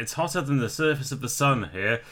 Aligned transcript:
It's 0.00 0.14
hotter 0.14 0.40
than 0.40 0.58
the 0.58 0.68
surface 0.68 1.12
of 1.12 1.20
the 1.20 1.28
sun 1.28 1.70
here, 1.72 2.02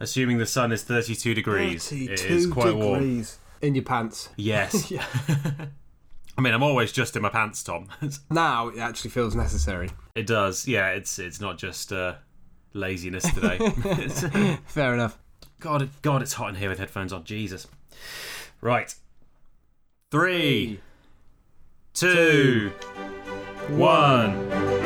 assuming 0.00 0.38
the 0.38 0.46
sun 0.46 0.72
is 0.72 0.82
32 0.82 1.34
degrees. 1.34 1.88
32 1.88 2.12
is 2.34 2.46
quite 2.46 2.74
warm. 2.74 3.00
degrees 3.00 3.38
in 3.60 3.74
your 3.74 3.84
pants. 3.84 4.28
Yes. 4.36 4.90
Yeah. 4.90 5.04
I 6.38 6.40
mean, 6.40 6.54
I'm 6.54 6.62
always 6.62 6.92
just 6.92 7.14
in 7.14 7.20
my 7.20 7.28
pants, 7.28 7.62
Tom. 7.62 7.88
Now 8.30 8.68
it 8.68 8.78
actually 8.78 9.10
feels 9.10 9.34
necessary. 9.34 9.90
it 10.14 10.26
does. 10.26 10.66
Yeah, 10.66 10.88
it's 10.88 11.18
it's 11.18 11.40
not 11.42 11.58
just 11.58 11.92
uh, 11.92 12.14
laziness 12.72 13.24
today. 13.34 13.58
Fair 14.64 14.94
enough. 14.94 15.18
God, 15.60 15.90
God, 16.00 16.22
it's 16.22 16.32
hot 16.32 16.48
in 16.48 16.54
here 16.54 16.70
with 16.70 16.78
headphones 16.78 17.12
on. 17.12 17.24
Jesus. 17.24 17.66
Right. 18.62 18.94
Three, 20.10 20.80
two, 21.94 22.72
one. 23.68 24.32
Hello, 24.50 24.81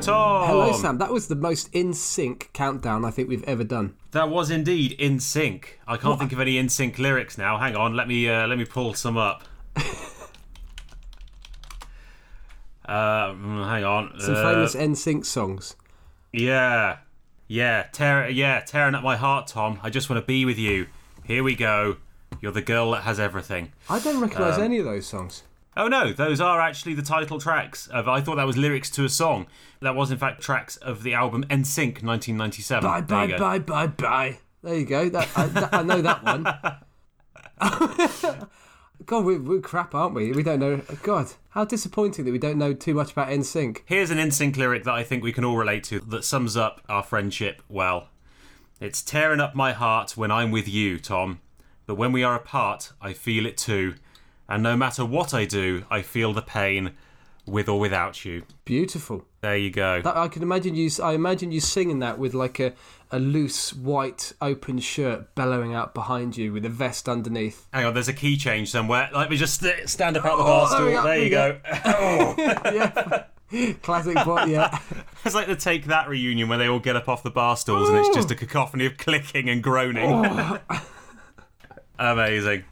Tom. 0.00 0.46
Hello, 0.48 0.72
Sam. 0.72 0.98
That 0.98 1.12
was 1.12 1.28
the 1.28 1.34
most 1.36 1.68
in 1.72 1.92
sync 1.92 2.50
countdown 2.52 3.04
I 3.04 3.10
think 3.10 3.28
we've 3.28 3.44
ever 3.44 3.64
done. 3.64 3.94
That 4.12 4.28
was 4.30 4.50
indeed 4.50 4.92
in 4.92 5.20
sync. 5.20 5.78
I 5.86 5.96
can't 5.96 6.18
think 6.18 6.32
of 6.32 6.40
any 6.40 6.56
in 6.58 6.68
sync 6.68 6.98
lyrics 6.98 7.36
now. 7.38 7.58
Hang 7.58 7.76
on, 7.76 7.94
let 7.94 8.08
me 8.08 8.28
uh, 8.28 8.46
let 8.46 8.58
me 8.58 8.64
pull 8.64 8.94
some 8.94 9.16
up. 9.16 9.42
um, 12.86 13.62
hang 13.64 13.84
on. 13.84 14.14
Some 14.18 14.34
Uh, 14.34 14.42
famous 14.52 14.74
NSYNC 14.74 15.24
songs. 15.26 15.76
Yeah, 16.32 16.98
yeah, 17.48 17.84
tear, 17.92 18.28
yeah, 18.28 18.60
tearing 18.60 18.94
up 18.94 19.02
my 19.02 19.16
heart, 19.16 19.48
Tom. 19.48 19.80
I 19.82 19.90
just 19.90 20.08
want 20.08 20.22
to 20.22 20.26
be 20.26 20.44
with 20.44 20.58
you. 20.58 20.86
Here 21.24 21.42
we 21.42 21.54
go. 21.54 21.96
You're 22.40 22.52
the 22.52 22.62
girl 22.62 22.92
that 22.92 23.02
has 23.02 23.20
everything. 23.20 23.72
I 23.88 23.98
don't 23.98 24.20
recognise 24.20 24.56
Um, 24.56 24.64
any 24.64 24.78
of 24.78 24.84
those 24.84 25.06
songs. 25.06 25.42
Oh 25.76 25.88
no, 25.88 26.12
those 26.12 26.40
are 26.40 26.60
actually 26.60 26.94
the 26.94 27.02
title 27.02 27.38
tracks. 27.40 27.86
Of, 27.88 28.08
I 28.08 28.20
thought 28.20 28.36
that 28.36 28.46
was 28.46 28.56
lyrics 28.56 28.90
to 28.90 29.04
a 29.04 29.08
song. 29.08 29.46
That 29.80 29.94
was 29.94 30.10
in 30.10 30.18
fact 30.18 30.42
tracks 30.42 30.76
of 30.78 31.02
the 31.02 31.14
album 31.14 31.44
NSYNC 31.44 32.02
1997. 32.02 32.82
Bye, 32.82 33.00
bye, 33.02 33.38
bye, 33.38 33.58
bye, 33.58 33.86
bye. 33.86 34.38
There 34.62 34.76
you 34.76 34.84
go. 34.84 35.08
That, 35.08 35.28
I, 35.36 35.46
that, 35.46 35.72
I 35.72 35.82
know 35.82 36.02
that 36.02 36.22
one. 36.24 36.44
God, 39.06 39.24
we, 39.24 39.38
we're 39.38 39.60
crap, 39.60 39.94
aren't 39.94 40.14
we? 40.14 40.32
We 40.32 40.42
don't 40.42 40.60
know. 40.60 40.82
God, 41.02 41.28
how 41.50 41.64
disappointing 41.64 42.26
that 42.26 42.32
we 42.32 42.38
don't 42.38 42.58
know 42.58 42.74
too 42.74 42.94
much 42.94 43.12
about 43.12 43.28
NSYNC. 43.28 43.78
Here's 43.86 44.10
an 44.10 44.18
NSYNC 44.18 44.56
lyric 44.56 44.84
that 44.84 44.94
I 44.94 45.02
think 45.02 45.22
we 45.22 45.32
can 45.32 45.44
all 45.44 45.56
relate 45.56 45.84
to 45.84 46.00
that 46.00 46.24
sums 46.24 46.56
up 46.56 46.82
our 46.88 47.02
friendship 47.02 47.62
well. 47.68 48.08
It's 48.80 49.02
tearing 49.02 49.40
up 49.40 49.54
my 49.54 49.72
heart 49.72 50.16
when 50.16 50.30
I'm 50.30 50.50
with 50.50 50.68
you, 50.68 50.98
Tom. 50.98 51.40
But 51.86 51.94
when 51.94 52.12
we 52.12 52.22
are 52.22 52.34
apart, 52.34 52.92
I 53.00 53.12
feel 53.14 53.46
it 53.46 53.56
too. 53.56 53.94
And 54.50 54.62
no 54.62 54.76
matter 54.76 55.04
what 55.04 55.32
I 55.32 55.44
do, 55.44 55.84
I 55.90 56.02
feel 56.02 56.32
the 56.32 56.42
pain, 56.42 56.92
with 57.46 57.68
or 57.68 57.78
without 57.78 58.24
you. 58.24 58.44
Beautiful. 58.64 59.24
There 59.40 59.56
you 59.56 59.70
go. 59.70 60.02
That 60.02 60.16
I 60.16 60.28
can 60.28 60.42
imagine 60.42 60.74
you. 60.74 60.90
I 61.02 61.12
imagine 61.12 61.52
you 61.52 61.60
singing 61.60 62.00
that 62.00 62.18
with 62.18 62.34
like 62.34 62.60
a, 62.60 62.72
a 63.10 63.18
loose 63.18 63.72
white 63.72 64.32
open 64.40 64.78
shirt 64.78 65.34
bellowing 65.34 65.74
out 65.74 65.94
behind 65.94 66.36
you 66.36 66.52
with 66.52 66.64
a 66.64 66.68
vest 66.68 67.08
underneath. 67.08 67.66
Hang 67.72 67.86
on, 67.86 67.94
there's 67.94 68.08
a 68.08 68.12
key 68.12 68.36
change 68.36 68.70
somewhere. 68.70 69.08
Let 69.14 69.30
me 69.30 69.36
just 69.36 69.60
st- 69.60 69.88
stand 69.88 70.16
up 70.16 70.24
out 70.24 70.36
the 70.36 70.42
oh, 70.42 70.46
bar 70.46 70.68
Oh, 70.70 70.74
stool. 70.74 71.02
There 71.02 71.18
you 71.18 71.30
go. 71.30 71.60
Oh. 71.84 72.34
yeah, 72.38 73.72
classic. 73.82 74.14
But 74.14 74.48
yeah, 74.48 74.78
It's 75.24 75.34
like 75.34 75.46
the 75.46 75.56
Take 75.56 75.86
That 75.86 76.08
reunion 76.08 76.48
where 76.48 76.58
they 76.58 76.68
all 76.68 76.80
get 76.80 76.96
up 76.96 77.08
off 77.08 77.22
the 77.22 77.30
bar 77.30 77.56
stools 77.56 77.88
and 77.88 77.98
it's 77.98 78.14
just 78.14 78.30
a 78.30 78.34
oh. 78.34 78.38
cacophony 78.38 78.86
of 78.86 78.96
clicking 78.96 79.48
and 79.48 79.62
groaning. 79.62 80.58
Amazing. 81.98 82.64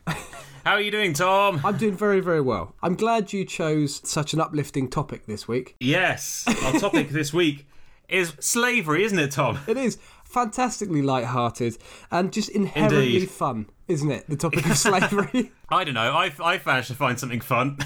How 0.64 0.72
are 0.74 0.80
you 0.80 0.90
doing, 0.90 1.12
Tom? 1.12 1.60
I'm 1.64 1.76
doing 1.76 1.96
very 1.96 2.20
very 2.20 2.40
well. 2.40 2.74
I'm 2.82 2.94
glad 2.94 3.32
you 3.32 3.44
chose 3.44 4.00
such 4.08 4.32
an 4.34 4.40
uplifting 4.40 4.88
topic 4.88 5.26
this 5.26 5.48
week. 5.48 5.76
Yes, 5.80 6.44
our 6.64 6.72
topic 6.78 7.10
this 7.10 7.32
week 7.32 7.66
is 8.08 8.34
slavery, 8.40 9.04
isn't 9.04 9.18
it, 9.18 9.30
Tom? 9.32 9.58
It 9.66 9.76
is 9.76 9.98
fantastically 10.24 11.00
light-hearted 11.00 11.78
and 12.10 12.32
just 12.32 12.50
inherently 12.50 13.14
Indeed. 13.14 13.30
fun, 13.30 13.66
isn't 13.86 14.10
it? 14.10 14.28
The 14.28 14.36
topic 14.36 14.66
of 14.66 14.76
slavery. 14.76 15.52
I 15.70 15.84
don't 15.84 15.94
know. 15.94 16.12
I 16.12 16.32
I 16.40 16.60
managed 16.64 16.88
to 16.88 16.94
find 16.94 17.18
something 17.18 17.40
fun. 17.40 17.78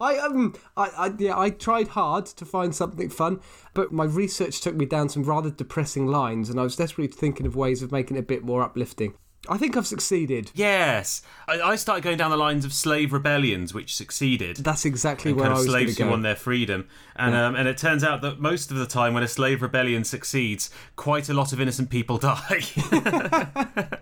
I 0.00 0.18
um 0.18 0.54
I, 0.76 0.88
I 0.98 1.12
yeah 1.18 1.38
I 1.38 1.50
tried 1.50 1.88
hard 1.88 2.26
to 2.26 2.44
find 2.44 2.74
something 2.74 3.08
fun, 3.08 3.40
but 3.74 3.92
my 3.92 4.04
research 4.04 4.60
took 4.60 4.74
me 4.74 4.84
down 4.84 5.08
some 5.08 5.22
rather 5.22 5.50
depressing 5.50 6.06
lines, 6.06 6.50
and 6.50 6.58
I 6.60 6.64
was 6.64 6.76
desperately 6.76 7.14
thinking 7.14 7.46
of 7.46 7.56
ways 7.56 7.82
of 7.82 7.92
making 7.92 8.16
it 8.16 8.20
a 8.20 8.24
bit 8.24 8.44
more 8.44 8.62
uplifting. 8.62 9.14
I 9.48 9.58
think 9.58 9.76
I've 9.76 9.86
succeeded. 9.86 10.52
yes, 10.54 11.22
I, 11.48 11.60
I 11.60 11.76
started 11.76 12.04
going 12.04 12.16
down 12.16 12.30
the 12.30 12.36
lines 12.36 12.64
of 12.64 12.72
slave 12.72 13.12
rebellions, 13.12 13.74
which 13.74 13.94
succeeded. 13.94 14.58
That's 14.58 14.84
exactly 14.84 15.32
where 15.32 15.44
kind 15.44 15.54
I 15.54 15.58
was 15.58 15.66
going 15.66 15.78
slaves 15.78 15.96
to 15.96 16.02
who 16.04 16.08
go. 16.08 16.12
won 16.12 16.22
their 16.22 16.36
freedom, 16.36 16.88
and 17.16 17.34
um, 17.34 17.56
and 17.56 17.66
it 17.66 17.76
turns 17.76 18.04
out 18.04 18.22
that 18.22 18.38
most 18.38 18.70
of 18.70 18.76
the 18.76 18.86
time 18.86 19.14
when 19.14 19.22
a 19.22 19.28
slave 19.28 19.60
rebellion 19.60 20.04
succeeds, 20.04 20.70
quite 20.94 21.28
a 21.28 21.34
lot 21.34 21.52
of 21.52 21.60
innocent 21.60 21.90
people 21.90 22.18
die. 22.30 22.62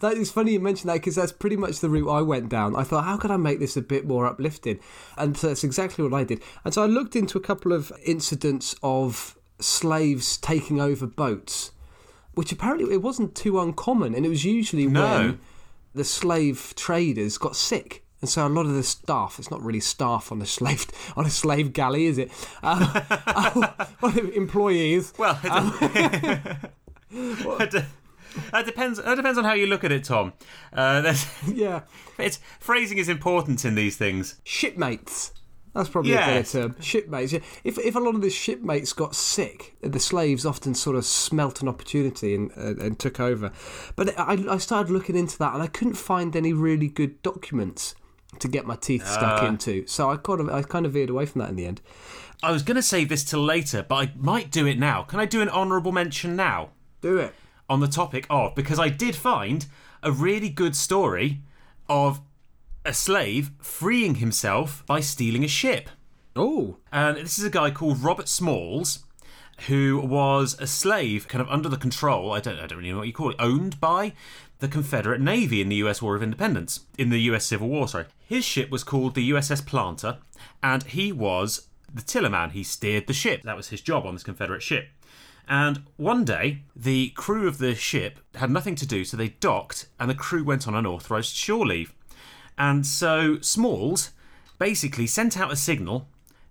That 0.00 0.16
is 0.16 0.30
funny 0.30 0.52
you 0.52 0.60
mentioned 0.60 0.88
that 0.90 0.94
because 0.94 1.16
that's 1.16 1.32
pretty 1.32 1.56
much 1.56 1.80
the 1.80 1.88
route 1.88 2.08
I 2.08 2.22
went 2.22 2.48
down. 2.48 2.76
I 2.76 2.84
thought, 2.84 3.04
how 3.04 3.16
could 3.16 3.30
I 3.32 3.36
make 3.36 3.58
this 3.58 3.76
a 3.76 3.82
bit 3.82 4.06
more 4.06 4.26
uplifting? 4.26 4.78
And 5.16 5.36
so 5.36 5.48
that's 5.48 5.64
exactly 5.64 6.04
what 6.04 6.14
I 6.14 6.22
did. 6.24 6.42
And 6.64 6.72
so 6.72 6.82
I 6.84 6.86
looked 6.86 7.16
into 7.16 7.36
a 7.38 7.40
couple 7.40 7.72
of 7.72 7.92
incidents 8.04 8.76
of 8.82 9.36
slaves 9.60 10.36
taking 10.36 10.80
over 10.80 11.06
boats, 11.06 11.72
which 12.38 12.52
apparently 12.52 12.94
it 12.94 13.02
wasn't 13.02 13.34
too 13.34 13.58
uncommon, 13.58 14.14
and 14.14 14.24
it 14.24 14.28
was 14.28 14.44
usually 14.44 14.86
No. 14.86 15.02
when 15.02 15.40
the 15.92 16.04
slave 16.04 16.72
traders 16.76 17.36
got 17.36 17.56
sick. 17.56 18.04
And 18.20 18.30
so 18.30 18.46
a 18.46 18.48
lot 18.48 18.64
of 18.66 18.74
the 18.74 18.84
staff, 18.84 19.40
it's 19.40 19.50
not 19.50 19.60
really 19.60 19.80
staff 19.80 20.30
on 20.30 20.40
a 20.40 20.46
slave 20.46 20.86
on 21.16 21.26
a 21.26 21.30
slave 21.30 21.72
galley, 21.72 22.06
is 22.06 22.16
it? 22.16 22.30
Um, 22.62 22.80
well, 24.00 24.16
employees. 24.34 25.12
well, 25.18 25.36
it, 25.42 26.38
it, 27.74 27.84
that 28.52 28.66
depends. 28.66 29.02
That 29.02 29.16
depends 29.16 29.36
on 29.38 29.44
how 29.44 29.54
you 29.54 29.66
look 29.66 29.82
at 29.82 29.90
it, 29.90 30.04
Tom. 30.04 30.32
Uh, 30.72 31.12
Yeah. 31.52 31.80
it's 32.18 32.38
phrasing 32.60 32.98
is 32.98 33.08
important 33.08 33.64
in 33.64 33.74
these 33.74 33.96
things. 33.96 34.36
shipmates. 34.44 35.32
That's 35.74 35.88
probably 35.88 36.12
Yes. 36.12 36.54
a 36.54 36.58
better 36.58 36.68
term. 36.74 36.82
Shipmates. 36.82 37.32
Yeah. 37.32 37.40
If 37.64 37.78
if 37.78 37.94
a 37.94 38.00
lot 38.00 38.14
of 38.14 38.20
the 38.22 38.30
shipmates 38.30 38.92
got 38.92 39.14
sick, 39.14 39.76
the 39.82 40.00
slaves 40.00 40.44
often 40.46 40.74
sort 40.74 40.96
of 40.96 41.04
smelt 41.04 41.62
an 41.62 41.68
opportunity 41.68 42.34
and 42.34 42.50
uh, 42.56 42.74
and 42.84 42.98
took 42.98 43.20
over. 43.20 43.52
But 43.96 44.18
I, 44.18 44.44
I 44.48 44.58
started 44.58 44.90
looking 44.90 45.16
into 45.16 45.38
that, 45.38 45.54
and 45.54 45.62
I 45.62 45.66
couldn't 45.66 45.94
find 45.94 46.34
any 46.34 46.52
really 46.52 46.88
good 46.88 47.22
documents 47.22 47.94
to 48.40 48.48
get 48.48 48.66
my 48.66 48.76
teeth 48.76 49.06
stuck 49.06 49.42
Ah. 49.42 49.46
into. 49.46 49.86
So 49.86 50.10
I 50.10 50.16
kind 50.16 50.40
of 50.40 50.48
I 50.50 50.62
kind 50.62 50.86
of 50.86 50.92
veered 50.92 51.10
away 51.10 51.26
from 51.26 51.40
that 51.40 51.50
in 51.50 51.56
the 51.56 51.66
end. 51.66 51.80
I 52.42 52.52
was 52.52 52.62
going 52.62 52.76
to 52.76 52.82
save 52.82 53.08
this 53.08 53.24
till 53.24 53.42
later, 53.44 53.84
but 53.88 53.94
I 53.96 54.12
might 54.16 54.50
do 54.50 54.64
it 54.66 54.78
now. 54.78 55.02
Can 55.02 55.18
I 55.20 55.24
do 55.26 55.40
an 55.42 55.48
honourable 55.48 55.90
mention 55.92 56.36
now 56.36 56.68
Do 57.00 57.18
it. 57.18 57.34
on 57.68 57.80
the 57.80 57.88
topic 57.88 58.26
of 58.30 58.54
because 58.54 58.78
I 58.78 58.88
did 58.90 59.16
find 59.16 59.66
a 60.04 60.12
really 60.12 60.48
good 60.48 60.76
story 60.76 61.40
of 61.88 62.20
a 62.84 62.94
slave 62.94 63.50
freeing 63.60 64.16
himself 64.16 64.84
by 64.86 65.00
stealing 65.00 65.44
a 65.44 65.48
ship. 65.48 65.90
Oh, 66.34 66.76
And 66.92 67.16
this 67.16 67.38
is 67.38 67.44
a 67.44 67.50
guy 67.50 67.70
called 67.70 68.02
Robert 68.02 68.28
Smalls, 68.28 69.04
who 69.66 70.00
was 70.00 70.56
a 70.60 70.66
slave, 70.66 71.26
kind 71.26 71.42
of 71.42 71.48
under 71.48 71.68
the 71.68 71.76
control. 71.76 72.32
I 72.32 72.40
don't, 72.40 72.58
I 72.58 72.66
don't 72.66 72.78
really 72.78 72.92
know 72.92 72.98
what 72.98 73.06
you 73.08 73.12
call 73.12 73.30
it, 73.30 73.36
owned 73.38 73.80
by 73.80 74.12
the 74.60 74.68
Confederate 74.68 75.20
Navy 75.20 75.60
in 75.60 75.68
the 75.68 75.76
U.S. 75.76 76.00
War 76.00 76.16
of 76.16 76.22
Independence, 76.22 76.80
in 76.96 77.10
the 77.10 77.20
U.S. 77.22 77.46
Civil 77.46 77.68
War. 77.68 77.88
Sorry, 77.88 78.06
his 78.24 78.44
ship 78.44 78.70
was 78.70 78.84
called 78.84 79.14
the 79.14 79.30
USS 79.30 79.64
Planter, 79.64 80.18
and 80.62 80.82
he 80.84 81.12
was 81.12 81.68
the 81.92 82.02
tillerman. 82.02 82.52
He 82.52 82.62
steered 82.62 83.06
the 83.06 83.12
ship. 83.12 83.42
That 83.42 83.56
was 83.56 83.68
his 83.68 83.80
job 83.80 84.06
on 84.06 84.14
this 84.14 84.22
Confederate 84.22 84.62
ship. 84.62 84.88
And 85.48 85.84
one 85.96 86.24
day, 86.24 86.62
the 86.76 87.10
crew 87.10 87.48
of 87.48 87.58
the 87.58 87.74
ship 87.74 88.20
had 88.34 88.50
nothing 88.50 88.74
to 88.76 88.86
do, 88.86 89.04
so 89.04 89.16
they 89.16 89.28
docked, 89.28 89.86
and 89.98 90.10
the 90.10 90.14
crew 90.14 90.44
went 90.44 90.68
on 90.68 90.74
unauthorized 90.74 91.34
shore 91.34 91.66
leave. 91.66 91.94
And 92.58 92.84
so 92.84 93.38
Smalls 93.40 94.10
basically 94.58 95.06
sent 95.06 95.38
out 95.38 95.52
a 95.52 95.56
signal 95.56 96.08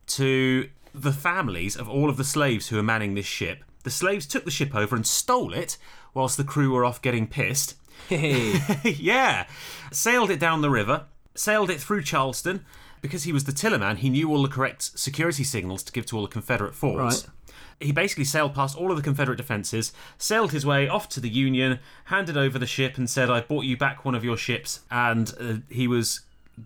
to 0.07 0.69
the 0.94 1.12
families 1.12 1.75
of 1.75 1.89
all 1.89 2.09
of 2.09 2.18
the 2.18 2.24
slaves 2.24 2.69
who 2.69 2.77
were 2.77 2.83
manning 2.83 3.13
this 3.13 3.25
ship. 3.25 3.63
The 3.83 3.92
slaves 3.92 4.25
took 4.25 4.45
the 4.45 4.51
ship 4.51 4.74
over 4.74 4.95
and 4.95 5.06
stole 5.06 5.54
it 5.54 5.77
whilst 6.13 6.38
the 6.38 6.44
crew 6.44 6.71
were 6.71 6.86
off 6.86 7.01
getting 7.01 7.27
pissed. 7.27 7.75
hey. 8.09 8.59
yeah. 8.83 9.45
Sailed 9.92 10.31
it 10.31 10.39
down 10.39 10.62
the 10.62 10.69
river, 10.69 11.06
sailed 11.36 11.69
it 11.69 11.80
through 11.80 12.04
Charleston. 12.04 12.65
Because 13.00 13.24
he 13.24 13.31
was 13.31 13.44
the 13.44 13.51
tillerman, 13.51 13.98
he 13.98 14.10
knew 14.10 14.31
all 14.31 14.42
the 14.42 14.50
correct 14.50 14.98
security 14.98 15.44
signals 15.44 15.83
to 15.83 15.92
give 15.92 16.07
to 16.07 16.15
all 16.15 16.24
the 16.24 16.27
Confederate 16.27 16.74
forts. 16.74 17.27
Right. 17.27 17.33
He 17.79 17.91
basically 17.91 18.24
sailed 18.24 18.56
past 18.56 18.75
all 18.75 18.89
of 18.89 18.97
the 18.97 19.03
Confederate 19.03 19.38
defences, 19.38 19.94
sailed 20.18 20.51
his 20.51 20.65
way 20.65 20.88
off 20.88 21.07
to 21.09 21.19
the 21.19 21.29
Union, 21.29 21.79
handed 22.06 22.35
over 22.35 22.57
the 22.57 22.65
ship, 22.65 22.97
and 22.97 23.09
said, 23.09 23.29
I 23.29 23.41
bought 23.41 23.65
you 23.65 23.77
back 23.77 24.03
one 24.03 24.15
of 24.15 24.24
your 24.24 24.38
ships. 24.38 24.81
And 24.89 25.31
uh, 25.39 25.53
he 25.69 25.88
was 25.88 26.21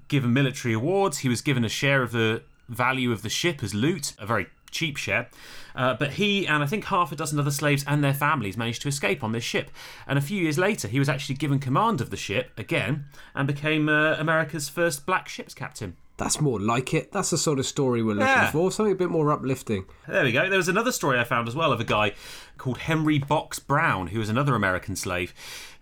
given 0.08 0.32
military 0.34 0.74
awards. 0.74 1.20
He 1.20 1.30
was 1.30 1.42
given 1.42 1.66
a 1.66 1.70
share 1.70 2.02
of 2.02 2.12
the 2.12 2.44
value 2.70 3.12
of 3.12 3.22
the 3.22 3.30
ship 3.30 3.62
as 3.62 3.74
loot, 3.74 4.14
a 4.20 4.26
very 4.26 4.48
cheap 4.72 4.98
share. 4.98 5.30
Uh, 5.76 5.94
but 5.94 6.14
he 6.14 6.48
and 6.48 6.64
I 6.64 6.66
think 6.66 6.86
half 6.86 7.12
a 7.12 7.16
dozen 7.16 7.40
other 7.40 7.52
slaves 7.52 7.84
and 7.88 8.04
their 8.04 8.14
families 8.14 8.58
managed 8.58 8.82
to 8.84 8.88
escape 8.88 9.24
on 9.24 9.32
this 9.32 9.44
ship. 9.44 9.70
And 10.08 10.18
a 10.18 10.22
few 10.22 10.42
years 10.42 10.58
later, 10.58 10.88
he 10.88 11.00
was 11.00 11.10
actually 11.10 11.36
given 11.36 11.60
command 11.60 12.02
of 12.02 12.10
the 12.10 12.18
ship 12.18 12.52
again 12.58 13.06
and 13.36 13.48
became 13.48 13.90
uh, 13.90 14.16
America's 14.18 14.70
first 14.70 15.06
black 15.06 15.28
ship's 15.28 15.54
captain. 15.54 15.98
That's 16.22 16.40
more 16.40 16.60
like 16.60 16.94
it. 16.94 17.12
That's 17.12 17.32
the 17.32 17.38
sort 17.40 17.58
of 17.58 17.66
story 17.66 18.04
we're 18.04 18.12
looking 18.14 18.28
Yeah. 18.28 18.52
for. 18.52 18.72
Something 18.72 18.94
a 18.94 18.96
bit 18.96 19.10
more 19.10 19.32
uplifting. 19.32 19.86
There 20.08 20.24
we 20.24 20.32
go. 20.32 20.48
There 20.48 20.58
was 20.58 20.68
another 20.68 20.92
story 20.92 21.18
I 21.20 21.24
found 21.24 21.48
as 21.48 21.56
well 21.56 21.72
of 21.72 21.80
a 21.80 21.84
guy 21.84 22.14
called 22.60 22.78
Henry 22.78 23.18
Box 23.18 23.58
Brown, 23.58 24.08
who 24.08 24.20
was 24.20 24.30
another 24.30 24.54
American 24.54 24.96
slave 24.96 25.34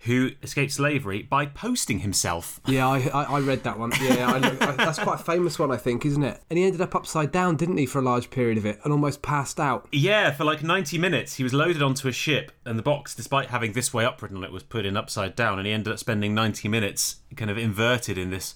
who 0.04 0.30
escaped 0.42 0.72
slavery 0.72 1.20
by 1.20 1.44
posting 1.44 1.98
himself. 1.98 2.58
Yeah, 2.64 2.88
I, 2.88 3.00
I, 3.12 3.22
I 3.24 3.40
read 3.40 3.64
that 3.64 3.78
one. 3.78 3.92
Yeah, 4.00 4.32
I, 4.32 4.38
that's 4.76 4.98
quite 4.98 5.20
a 5.20 5.22
famous 5.22 5.58
one, 5.58 5.70
I 5.70 5.76
think, 5.76 6.06
isn't 6.06 6.22
it? 6.22 6.40
And 6.48 6.58
he 6.58 6.64
ended 6.64 6.80
up 6.80 6.94
upside 6.94 7.30
down, 7.32 7.56
didn't 7.56 7.76
he, 7.76 7.84
for 7.84 7.98
a 7.98 8.02
large 8.02 8.30
period 8.30 8.56
of 8.56 8.64
it, 8.64 8.80
and 8.82 8.94
almost 8.94 9.20
passed 9.20 9.60
out. 9.60 9.86
Yeah, 9.92 10.30
for 10.30 10.44
like 10.44 10.62
90 10.62 10.96
minutes, 10.96 11.34
he 11.34 11.42
was 11.42 11.52
loaded 11.52 11.82
onto 11.82 12.08
a 12.08 12.12
ship, 12.12 12.50
and 12.64 12.78
the 12.78 12.82
box, 12.82 13.14
despite 13.14 13.50
having 13.50 13.74
this 13.74 13.92
way 13.92 14.06
up 14.06 14.22
written 14.22 14.38
on 14.38 14.44
it, 14.44 14.52
was 14.52 14.62
put 14.62 14.86
in 14.86 14.96
upside 14.96 15.36
down, 15.36 15.58
and 15.58 15.66
he 15.66 15.72
ended 15.74 15.92
up 15.92 15.98
spending 15.98 16.34
90 16.34 16.66
minutes 16.68 17.16
kind 17.36 17.50
of 17.50 17.58
inverted 17.58 18.16
in 18.16 18.30
this 18.30 18.54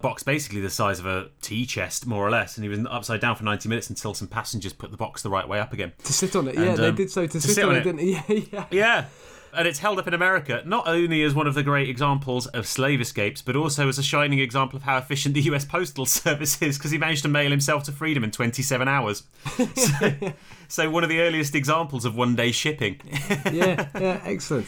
box, 0.00 0.22
basically 0.22 0.60
the 0.60 0.70
size 0.70 0.98
of 0.98 1.06
a 1.06 1.28
tea 1.42 1.66
chest, 1.66 2.06
more 2.06 2.26
or 2.26 2.30
less. 2.30 2.56
And 2.56 2.64
he 2.64 2.68
was 2.68 2.78
upside 2.90 3.20
down 3.20 3.36
for 3.36 3.44
90 3.44 3.68
minutes 3.68 3.90
until 3.90 4.14
some 4.14 4.28
passengers 4.28 4.72
put 4.72 4.90
the 4.90 4.96
box 4.96 5.22
the 5.22 5.30
right 5.30 5.48
way 5.48 5.60
up 5.60 5.72
again. 5.72 5.92
To 6.04 6.12
sit 6.12 6.34
on 6.36 6.48
it, 6.48 6.54
yeah, 6.54 6.62
And, 6.62 6.78
they 6.78 6.88
um, 6.88 6.94
did 6.94 7.10
so 7.10 7.26
to, 7.26 7.32
to 7.32 7.40
sit, 7.40 7.54
sit 7.54 7.64
on 7.64 7.76
it. 7.76 7.82
didn't 7.84 7.96
they? 7.98 8.04
Yeah, 8.28 8.44
yeah. 8.52 8.66
Yeah. 8.70 9.04
And 9.50 9.66
it's 9.66 9.78
held 9.78 9.98
up 9.98 10.06
in 10.06 10.12
America 10.12 10.62
not 10.66 10.86
only 10.86 11.22
as 11.22 11.34
one 11.34 11.46
of 11.46 11.54
the 11.54 11.62
great 11.62 11.88
examples 11.88 12.46
of 12.48 12.66
slave 12.66 13.00
escapes, 13.00 13.40
but 13.40 13.56
also 13.56 13.88
as 13.88 13.98
a 13.98 14.02
shining 14.02 14.40
example 14.40 14.76
of 14.76 14.82
how 14.82 14.98
efficient 14.98 15.34
the 15.34 15.40
US 15.42 15.64
Postal 15.64 16.04
Service 16.06 16.60
is 16.60 16.76
because 16.76 16.90
he 16.90 16.98
managed 16.98 17.22
to 17.22 17.28
mail 17.28 17.50
himself 17.50 17.82
to 17.84 17.92
freedom 17.92 18.22
in 18.24 18.30
27 18.30 18.86
hours. 18.86 19.22
so, 19.74 20.12
so 20.68 20.90
one 20.90 21.02
of 21.02 21.08
the 21.08 21.20
earliest 21.20 21.54
examples 21.54 22.04
of 22.04 22.14
one 22.14 22.36
day 22.36 22.52
shipping. 22.52 23.00
yeah, 23.50 23.88
yeah, 23.98 24.20
excellent. 24.24 24.66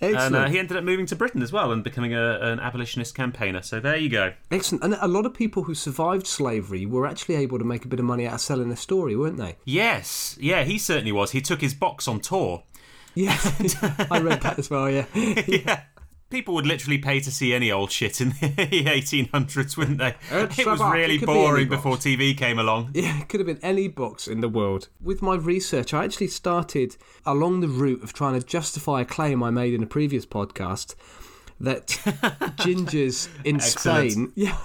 And 0.00 0.36
uh, 0.36 0.48
he 0.48 0.58
ended 0.58 0.76
up 0.76 0.84
moving 0.84 1.06
to 1.06 1.16
Britain 1.16 1.42
as 1.42 1.52
well 1.52 1.72
and 1.72 1.82
becoming 1.82 2.14
a, 2.14 2.38
an 2.40 2.60
abolitionist 2.60 3.14
campaigner. 3.14 3.62
So 3.62 3.80
there 3.80 3.96
you 3.96 4.08
go. 4.08 4.34
Excellent. 4.50 4.84
And 4.84 4.96
a 5.00 5.08
lot 5.08 5.24
of 5.24 5.34
people 5.34 5.64
who 5.64 5.74
survived 5.74 6.26
slavery 6.26 6.84
were 6.84 7.06
actually 7.06 7.36
able 7.36 7.58
to 7.58 7.64
make 7.64 7.84
a 7.84 7.88
bit 7.88 7.98
of 7.98 8.04
money 8.04 8.26
out 8.26 8.34
of 8.34 8.40
selling 8.40 8.68
their 8.68 8.76
story, 8.76 9.16
weren't 9.16 9.38
they? 9.38 9.56
Yes, 9.64 10.36
yeah, 10.40 10.64
he 10.64 10.78
certainly 10.78 11.12
was. 11.12 11.30
He 11.30 11.40
took 11.40 11.60
his 11.60 11.74
box 11.74 12.06
on 12.06 12.20
tour. 12.20 12.62
Yes, 13.14 13.76
I 14.10 14.20
read 14.20 14.42
that 14.42 14.58
as 14.58 14.68
well, 14.68 14.90
yeah. 14.90 15.06
yeah. 15.14 15.82
People 16.28 16.54
would 16.54 16.66
literally 16.66 16.98
pay 16.98 17.20
to 17.20 17.30
see 17.30 17.54
any 17.54 17.70
old 17.70 17.92
shit 17.92 18.20
in 18.20 18.30
the 18.30 18.34
1800s, 18.56 19.76
wouldn't 19.76 19.98
they? 19.98 20.14
It's 20.30 20.58
it 20.58 20.66
was 20.66 20.80
about- 20.80 20.92
really 20.92 21.14
it 21.14 21.18
could 21.20 21.26
be 21.26 21.32
boring 21.32 21.68
before 21.68 21.96
TV 21.96 22.36
came 22.36 22.58
along. 22.58 22.90
Yeah, 22.94 23.20
it 23.20 23.28
could 23.28 23.38
have 23.40 23.46
been 23.46 23.60
any 23.62 23.86
box 23.86 24.26
in 24.26 24.40
the 24.40 24.48
world. 24.48 24.88
With 25.00 25.22
my 25.22 25.36
research, 25.36 25.94
I 25.94 26.04
actually 26.04 26.28
started 26.28 26.96
along 27.24 27.60
the 27.60 27.68
route 27.68 28.02
of 28.02 28.12
trying 28.12 28.38
to 28.40 28.44
justify 28.44 29.02
a 29.02 29.04
claim 29.04 29.42
I 29.42 29.50
made 29.50 29.72
in 29.72 29.82
a 29.84 29.86
previous 29.86 30.26
podcast 30.26 30.96
that 31.60 31.86
gingers 32.58 33.28
in 33.44 33.56
Excellent. 33.56 34.10
Spain, 34.12 34.32
yeah, 34.34 34.58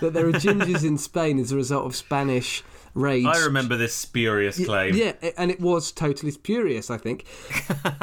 that 0.00 0.10
there 0.14 0.26
are 0.28 0.32
gingers 0.32 0.82
in 0.84 0.98
Spain 0.98 1.38
as 1.38 1.52
a 1.52 1.56
result 1.56 1.86
of 1.86 1.94
Spanish 1.94 2.64
raids. 2.94 3.26
I 3.26 3.44
remember 3.44 3.76
this 3.76 3.94
spurious 3.94 4.62
claim. 4.64 4.94
Yeah, 4.94 5.12
and 5.36 5.50
it 5.50 5.60
was 5.60 5.92
totally 5.92 6.32
spurious, 6.32 6.90
I 6.90 6.98
think. 6.98 7.26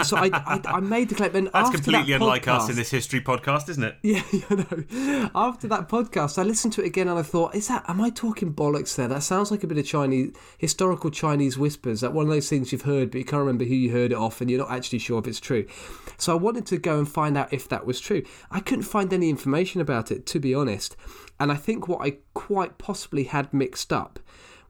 So 0.03 0.15
I, 0.17 0.29
I, 0.33 0.61
I 0.65 0.79
made 0.79 1.09
the 1.09 1.15
claim, 1.15 1.35
and 1.35 1.49
That's 1.53 1.69
completely 1.69 2.13
that 2.13 2.21
unlike 2.21 2.47
us 2.47 2.69
in 2.69 2.75
this 2.75 2.91
history 2.91 3.21
podcast, 3.21 3.69
isn't 3.69 3.83
it? 3.83 3.95
Yeah, 4.01 4.21
you 4.31 4.45
know. 4.49 5.29
After 5.35 5.67
that 5.67 5.89
podcast, 5.89 6.37
I 6.37 6.43
listened 6.43 6.73
to 6.73 6.83
it 6.83 6.87
again 6.87 7.07
and 7.07 7.17
I 7.17 7.23
thought, 7.23 7.55
is 7.55 7.67
that 7.67 7.83
am 7.87 8.01
I 8.01 8.09
talking 8.09 8.53
bollocks 8.53 8.95
there? 8.95 9.07
That 9.07 9.23
sounds 9.23 9.51
like 9.51 9.63
a 9.63 9.67
bit 9.67 9.77
of 9.77 9.85
Chinese 9.85 10.35
historical 10.57 11.09
Chinese 11.09 11.57
whispers. 11.57 12.01
That 12.01 12.13
one 12.13 12.25
of 12.25 12.31
those 12.31 12.49
things 12.49 12.71
you've 12.71 12.83
heard, 12.83 13.11
but 13.11 13.17
you 13.17 13.25
can't 13.25 13.39
remember 13.39 13.65
who 13.65 13.75
you 13.75 13.91
heard 13.91 14.11
it 14.11 14.17
off, 14.17 14.41
and 14.41 14.49
you're 14.49 14.59
not 14.59 14.71
actually 14.71 14.99
sure 14.99 15.19
if 15.19 15.27
it's 15.27 15.39
true. 15.39 15.65
So 16.17 16.31
I 16.31 16.35
wanted 16.35 16.65
to 16.67 16.77
go 16.77 16.97
and 16.97 17.07
find 17.07 17.37
out 17.37 17.51
if 17.51 17.67
that 17.69 17.85
was 17.85 17.99
true. 17.99 18.23
I 18.51 18.59
couldn't 18.59 18.83
find 18.83 19.11
any 19.11 19.29
information 19.29 19.81
about 19.81 20.11
it, 20.11 20.25
to 20.27 20.39
be 20.39 20.53
honest. 20.53 20.95
And 21.39 21.51
I 21.51 21.55
think 21.55 21.87
what 21.87 22.01
I 22.01 22.17
quite 22.33 22.77
possibly 22.77 23.25
had 23.25 23.53
mixed 23.53 23.93
up 23.93 24.19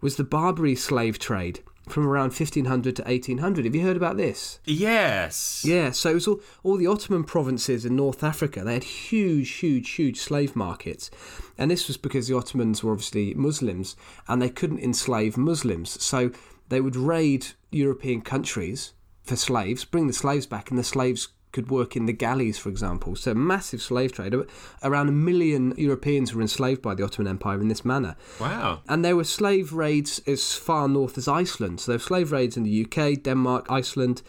was 0.02 0.16
the 0.16 0.24
Barbary 0.24 0.76
slave 0.76 1.20
trade 1.20 1.62
from 1.90 2.06
around 2.06 2.30
1500 2.30 2.96
to 2.98 3.04
1800. 3.04 3.66
Have 3.66 3.76
you 3.76 3.82
heard 3.82 3.98
about 3.98 4.18
this? 4.18 4.60
Yes. 4.66 5.64
Yeah, 5.66 5.92
so 5.92 6.12
it 6.12 6.16
was 6.16 6.28
all, 6.28 6.42
all 6.64 6.78
the 6.78 6.88
Ottoman 6.88 7.24
provinces 7.24 7.86
in 7.86 7.96
North 7.96 8.24
Africa. 8.24 8.64
They 8.64 8.74
had 8.74 8.84
huge, 8.84 9.50
huge, 9.52 9.90
huge 9.92 10.20
slave 10.20 10.56
markets. 10.56 11.10
And 11.58 11.72
this 11.72 11.88
was 11.88 11.98
because 11.98 12.28
the 12.28 12.36
Ottomans 12.36 12.84
were 12.84 12.92
obviously 12.92 13.34
Muslims 13.34 13.96
and 14.28 14.42
they 14.42 14.50
couldn't 14.50 14.80
enslave 14.84 15.38
Muslims. 15.38 16.02
So 16.04 16.32
they 16.70 16.82
would 16.82 16.96
raid 16.96 17.48
European 17.72 18.22
countries 18.22 18.94
for 19.24 19.36
slaves, 19.36 19.86
bring 19.86 20.08
the 20.08 20.14
slaves 20.14 20.46
back, 20.46 20.70
and 20.70 20.80
the 20.80 20.84
slaves 20.84 21.30
could 21.57 21.71
work 21.71 21.95
in 21.95 22.06
the 22.06 22.13
galleys, 22.25 22.57
for 22.59 22.69
example. 22.69 23.15
So 23.15 23.33
massive 23.33 23.81
slave 23.81 24.12
trade. 24.12 24.33
Around 24.83 25.09
a 25.09 25.12
million 25.30 25.74
Europeans 25.77 26.33
were 26.33 26.42
enslaved 26.42 26.81
by 26.81 26.94
the 26.95 27.04
Ottoman 27.04 27.30
Empire 27.36 27.59
in 27.62 27.68
this 27.68 27.83
manner. 27.83 28.15
Wow. 28.39 28.81
And 28.88 29.04
there 29.04 29.15
were 29.15 29.24
slave 29.24 29.74
raids 29.74 30.21
as 30.27 30.54
far 30.54 30.88
north 30.88 31.18
as 31.18 31.27
Iceland. 31.27 31.80
So 31.81 31.92
there 31.92 31.98
were 31.98 32.04
slave 32.12 32.31
raids 32.31 32.57
in 32.57 32.63
the 32.63 32.75
UK, 32.86 33.24
Denmark, 33.24 33.65
Iceland. 33.69 34.21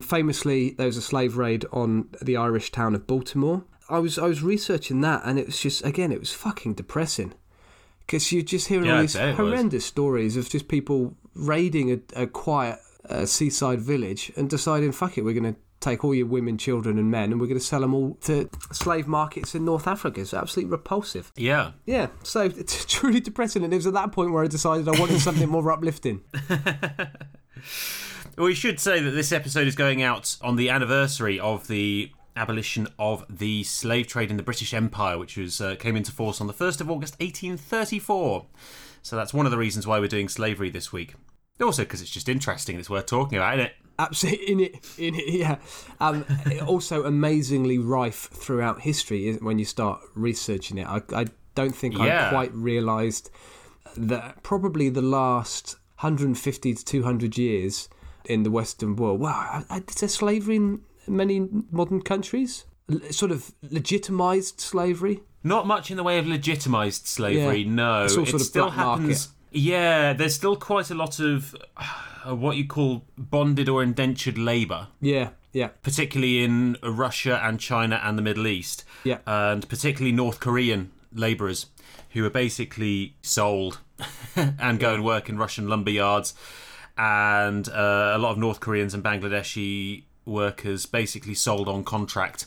Famously, 0.00 0.70
there 0.70 0.86
was 0.86 0.96
a 0.96 1.02
slave 1.02 1.36
raid 1.36 1.66
on 1.72 2.08
the 2.22 2.36
Irish 2.36 2.72
town 2.72 2.94
of 2.94 3.06
Baltimore. 3.06 3.64
I 3.90 3.98
was 3.98 4.18
I 4.18 4.26
was 4.28 4.42
researching 4.42 5.00
that, 5.02 5.20
and 5.24 5.38
it 5.38 5.46
was 5.46 5.60
just 5.60 5.84
again, 5.84 6.12
it 6.12 6.20
was 6.20 6.32
fucking 6.32 6.74
depressing 6.74 7.34
because 8.06 8.32
you're 8.32 8.42
just 8.56 8.68
hearing 8.68 8.86
Yeah, 8.86 8.94
all 8.96 9.00
these 9.02 9.12
say 9.12 9.28
it 9.30 9.38
was. 9.38 9.50
horrendous 9.50 9.84
stories 9.84 10.36
of 10.38 10.48
just 10.48 10.68
people 10.68 11.14
raiding 11.34 11.86
a, 11.92 12.22
a 12.22 12.26
quiet 12.26 12.78
uh, 13.08 13.26
seaside 13.26 13.80
village 13.80 14.32
and 14.36 14.48
deciding, 14.48 14.92
fuck 14.92 15.18
it, 15.18 15.24
we're 15.24 15.38
going 15.40 15.54
to 15.54 15.60
take 15.80 16.04
all 16.04 16.14
your 16.14 16.26
women, 16.26 16.58
children, 16.58 16.98
and 16.98 17.10
men, 17.10 17.32
and 17.32 17.40
we're 17.40 17.46
going 17.46 17.58
to 17.58 17.64
sell 17.64 17.80
them 17.80 17.94
all 17.94 18.14
to 18.22 18.48
slave 18.72 19.06
markets 19.06 19.54
in 19.54 19.64
North 19.64 19.86
Africa. 19.86 20.20
It's 20.20 20.34
absolutely 20.34 20.70
repulsive. 20.70 21.32
Yeah. 21.36 21.72
Yeah, 21.86 22.08
so 22.22 22.42
it's 22.56 22.84
truly 22.84 23.20
depressing, 23.20 23.64
and 23.64 23.72
it 23.72 23.76
was 23.76 23.86
at 23.86 23.94
that 23.94 24.12
point 24.12 24.32
where 24.32 24.44
I 24.44 24.46
decided 24.46 24.88
I 24.88 24.98
wanted 24.98 25.20
something 25.20 25.48
more 25.48 25.70
uplifting. 25.72 26.22
We 28.36 28.54
should 28.54 28.80
say 28.80 29.00
that 29.00 29.10
this 29.10 29.32
episode 29.32 29.66
is 29.66 29.74
going 29.74 30.02
out 30.02 30.36
on 30.40 30.56
the 30.56 30.70
anniversary 30.70 31.38
of 31.38 31.68
the 31.68 32.10
abolition 32.36 32.88
of 32.98 33.24
the 33.28 33.64
slave 33.64 34.06
trade 34.06 34.30
in 34.30 34.38
the 34.38 34.42
British 34.42 34.72
Empire, 34.72 35.18
which 35.18 35.36
was 35.36 35.60
uh, 35.60 35.76
came 35.76 35.94
into 35.94 36.10
force 36.10 36.40
on 36.40 36.46
the 36.46 36.54
1st 36.54 36.80
of 36.80 36.90
August 36.90 37.20
1834. 37.20 38.46
So 39.02 39.16
that's 39.16 39.34
one 39.34 39.46
of 39.46 39.52
the 39.52 39.58
reasons 39.58 39.86
why 39.86 39.98
we're 39.98 40.08
doing 40.08 40.28
slavery 40.28 40.70
this 40.70 40.92
week. 40.92 41.14
Also, 41.60 41.82
because 41.82 42.00
it's 42.00 42.10
just 42.10 42.28
interesting 42.30 42.76
and 42.76 42.80
it's 42.80 42.88
worth 42.88 43.04
talking 43.04 43.36
about, 43.36 43.58
isn't 43.58 43.66
it? 43.66 43.74
Absolutely 44.00 44.46
in 44.52 44.60
it, 44.60 44.74
in 44.98 45.14
it, 45.14 45.28
yeah. 45.28 45.56
Um, 46.00 46.24
also, 46.66 47.04
amazingly 47.04 47.78
rife 47.78 48.28
throughout 48.32 48.80
history 48.80 49.34
when 49.36 49.58
you 49.58 49.64
start 49.64 50.00
researching 50.14 50.78
it. 50.78 50.86
I, 50.86 51.00
I 51.12 51.26
don't 51.54 51.74
think 51.74 51.98
Yeah. 51.98 52.26
I 52.26 52.30
quite 52.30 52.54
realised 52.54 53.30
that 53.96 54.42
probably 54.42 54.88
the 54.88 55.02
last 55.02 55.76
150 56.00 56.74
to 56.74 56.84
200 56.84 57.36
years 57.36 57.88
in 58.24 58.42
the 58.42 58.50
Western 58.50 58.96
world. 58.96 59.20
Wow, 59.20 59.64
is 59.88 59.94
there 59.96 60.08
slavery 60.08 60.56
in 60.56 60.80
many 61.06 61.48
modern 61.70 62.00
countries? 62.02 62.64
L- 62.90 63.00
sort 63.10 63.30
of 63.32 63.52
legitimised 63.64 64.60
slavery. 64.60 65.22
Not 65.42 65.66
much 65.66 65.90
in 65.90 65.96
the 65.96 66.02
way 66.02 66.18
of 66.18 66.26
legitimised 66.26 67.06
slavery, 67.06 67.60
Yeah. 67.62 67.70
no. 67.70 68.04
It's 68.04 68.16
all 68.16 68.22
it 68.24 68.28
sort 68.28 68.40
of 68.42 68.46
still 68.46 68.64
black 68.66 68.76
market. 68.76 69.26
Yeah, 69.50 70.12
there's 70.12 70.34
still 70.34 70.56
quite 70.56 70.90
a 70.90 70.94
lot 70.94 71.18
of 71.18 71.56
uh, 71.76 72.34
what 72.34 72.56
you 72.56 72.66
call 72.66 73.04
bonded 73.18 73.68
or 73.68 73.82
indentured 73.82 74.38
labour. 74.38 74.88
Yeah, 75.00 75.30
yeah, 75.52 75.68
particularly 75.82 76.44
in 76.44 76.76
Russia 76.82 77.40
and 77.42 77.58
China 77.58 78.00
and 78.02 78.16
the 78.16 78.22
Middle 78.22 78.46
East, 78.46 78.84
Yeah. 79.04 79.18
and 79.26 79.68
particularly 79.68 80.12
North 80.12 80.40
Korean 80.40 80.92
labourers 81.12 81.66
who 82.10 82.24
are 82.24 82.30
basically 82.30 83.14
sold 83.22 83.80
and 84.36 84.78
go 84.78 84.94
and 84.94 85.04
work 85.04 85.28
in 85.28 85.38
Russian 85.38 85.68
lumber 85.68 85.90
yards, 85.90 86.34
and 86.96 87.68
uh, 87.68 88.12
a 88.14 88.18
lot 88.18 88.32
of 88.32 88.38
North 88.38 88.60
Koreans 88.60 88.94
and 88.94 89.02
Bangladeshi 89.02 90.04
workers 90.26 90.86
basically 90.86 91.34
sold 91.34 91.66
on 91.68 91.82
contract 91.82 92.46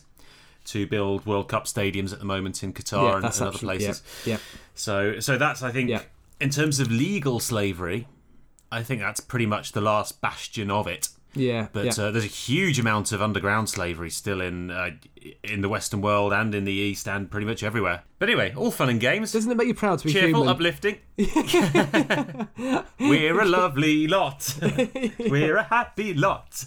to 0.66 0.88
build 0.88 1.26
World 1.26 1.50
Cup 1.50 1.66
stadiums 1.66 2.14
at 2.14 2.20
the 2.20 2.26
moment 2.26 2.64
in 2.64 2.72
Qatar 2.72 3.04
yeah. 3.04 3.16
and, 3.16 3.26
and 3.26 3.34
other 3.34 3.48
actually 3.48 3.60
places. 3.60 4.04
Yeah, 4.26 4.34
yeah. 4.34 4.40
So, 4.76 5.20
so 5.20 5.38
that's 5.38 5.62
I 5.62 5.72
think 5.72 5.90
Yeah. 5.90 6.04
In 6.44 6.50
terms 6.50 6.80
of 6.80 6.92
legal 6.92 7.40
slavery, 7.40 8.08
I 8.72 8.84
think 8.84 9.02
that's 9.02 9.20
pretty 9.20 9.46
much 9.46 9.72
the 9.72 9.82
last 9.82 10.22
bastion 10.22 10.70
of 10.70 10.88
it. 10.88 11.08
Yeah, 11.36 11.68
But 11.74 11.86
yeah. 11.86 12.04
uh, 12.04 12.12
there's 12.12 12.26
a 12.26 12.28
huge 12.28 12.78
amount 12.80 13.12
of 13.12 13.20
underground 13.20 13.68
slavery 13.68 14.12
still 14.12 14.40
in 14.40 14.70
uh, 14.70 14.92
in 15.44 15.62
the 15.62 15.70
Western 15.70 16.00
world 16.02 16.32
and 16.32 16.54
in 16.54 16.64
the 16.66 16.72
East 16.72 17.08
and 17.08 17.32
pretty 17.32 17.48
much 17.48 17.64
everywhere. 17.64 18.04
But 18.20 18.30
anyway, 18.30 18.54
all 18.56 18.70
fun 18.70 18.90
and 18.90 19.00
games. 19.00 19.32
Doesn't 19.32 19.52
it 19.52 19.56
make 19.58 19.68
you 19.68 19.74
proud 19.74 19.98
to 20.00 20.06
be 20.06 20.14
Cheerful, 20.14 20.44
human? 20.44 20.48
uplifting. 20.50 20.98
We're 23.00 23.40
a 23.42 23.46
lovely 23.46 24.08
lot. 24.08 24.58
We're 25.20 25.58
a 25.58 25.64
happy 25.64 26.14
lot. 26.14 26.66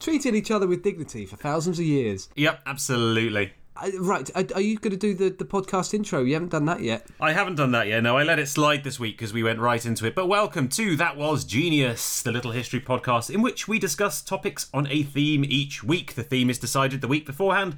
Treating 0.00 0.34
each 0.34 0.50
other 0.50 0.66
with 0.66 0.82
dignity 0.82 1.26
for 1.26 1.36
thousands 1.36 1.78
of 1.78 1.84
years. 1.84 2.30
Yep, 2.34 2.62
absolutely. 2.64 3.52
Right, 3.80 4.28
are 4.34 4.60
you 4.60 4.76
going 4.76 4.90
to 4.90 4.96
do 4.96 5.14
the, 5.14 5.28
the 5.28 5.44
podcast 5.44 5.94
intro? 5.94 6.24
You 6.24 6.34
haven't 6.34 6.50
done 6.50 6.64
that 6.64 6.82
yet. 6.82 7.06
I 7.20 7.32
haven't 7.32 7.54
done 7.54 7.70
that 7.72 7.86
yet. 7.86 8.02
No, 8.02 8.16
I 8.16 8.24
let 8.24 8.40
it 8.40 8.48
slide 8.48 8.82
this 8.82 8.98
week 8.98 9.16
because 9.16 9.32
we 9.32 9.44
went 9.44 9.60
right 9.60 9.84
into 9.86 10.04
it. 10.04 10.16
But 10.16 10.26
welcome 10.26 10.68
to 10.70 10.96
That 10.96 11.16
Was 11.16 11.44
Genius, 11.44 12.20
the 12.20 12.32
little 12.32 12.50
history 12.50 12.80
podcast 12.80 13.32
in 13.32 13.40
which 13.40 13.68
we 13.68 13.78
discuss 13.78 14.20
topics 14.20 14.68
on 14.74 14.88
a 14.88 15.04
theme 15.04 15.44
each 15.44 15.84
week. 15.84 16.16
The 16.16 16.24
theme 16.24 16.50
is 16.50 16.58
decided 16.58 17.00
the 17.00 17.08
week 17.08 17.24
beforehand, 17.24 17.76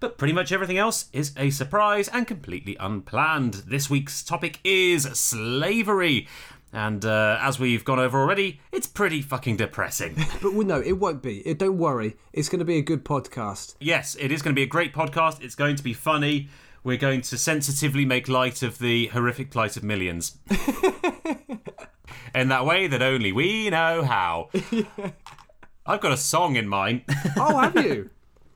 but 0.00 0.16
pretty 0.16 0.32
much 0.32 0.52
everything 0.52 0.78
else 0.78 1.10
is 1.12 1.32
a 1.36 1.50
surprise 1.50 2.08
and 2.08 2.26
completely 2.26 2.74
unplanned. 2.80 3.54
This 3.66 3.90
week's 3.90 4.22
topic 4.22 4.58
is 4.64 5.04
slavery. 5.04 6.28
And 6.72 7.04
uh, 7.04 7.38
as 7.40 7.58
we've 7.58 7.84
gone 7.84 7.98
over 7.98 8.18
already, 8.18 8.60
it's 8.72 8.86
pretty 8.86 9.20
fucking 9.20 9.56
depressing. 9.58 10.16
But 10.42 10.54
well, 10.54 10.66
no, 10.66 10.80
it 10.80 10.92
won't 10.92 11.22
be. 11.22 11.38
It, 11.40 11.58
don't 11.58 11.76
worry. 11.78 12.16
It's 12.32 12.48
going 12.48 12.60
to 12.60 12.64
be 12.64 12.78
a 12.78 12.82
good 12.82 13.04
podcast. 13.04 13.74
yes, 13.80 14.16
it 14.18 14.32
is 14.32 14.40
going 14.42 14.54
to 14.54 14.58
be 14.58 14.62
a 14.62 14.66
great 14.66 14.94
podcast. 14.94 15.42
It's 15.42 15.54
going 15.54 15.76
to 15.76 15.82
be 15.82 15.92
funny. 15.92 16.48
We're 16.82 16.96
going 16.96 17.20
to 17.22 17.38
sensitively 17.38 18.04
make 18.04 18.26
light 18.28 18.62
of 18.62 18.78
the 18.78 19.06
horrific 19.08 19.50
plight 19.50 19.76
of 19.76 19.84
millions. 19.84 20.38
in 22.34 22.48
that 22.48 22.64
way 22.66 22.86
that 22.88 23.02
only 23.02 23.32
we 23.32 23.70
know 23.70 24.02
how. 24.02 24.48
I've 25.86 26.00
got 26.00 26.12
a 26.12 26.16
song 26.16 26.56
in 26.56 26.66
mind. 26.68 27.02
Oh, 27.36 27.58
have 27.58 27.76
you? 27.84 28.10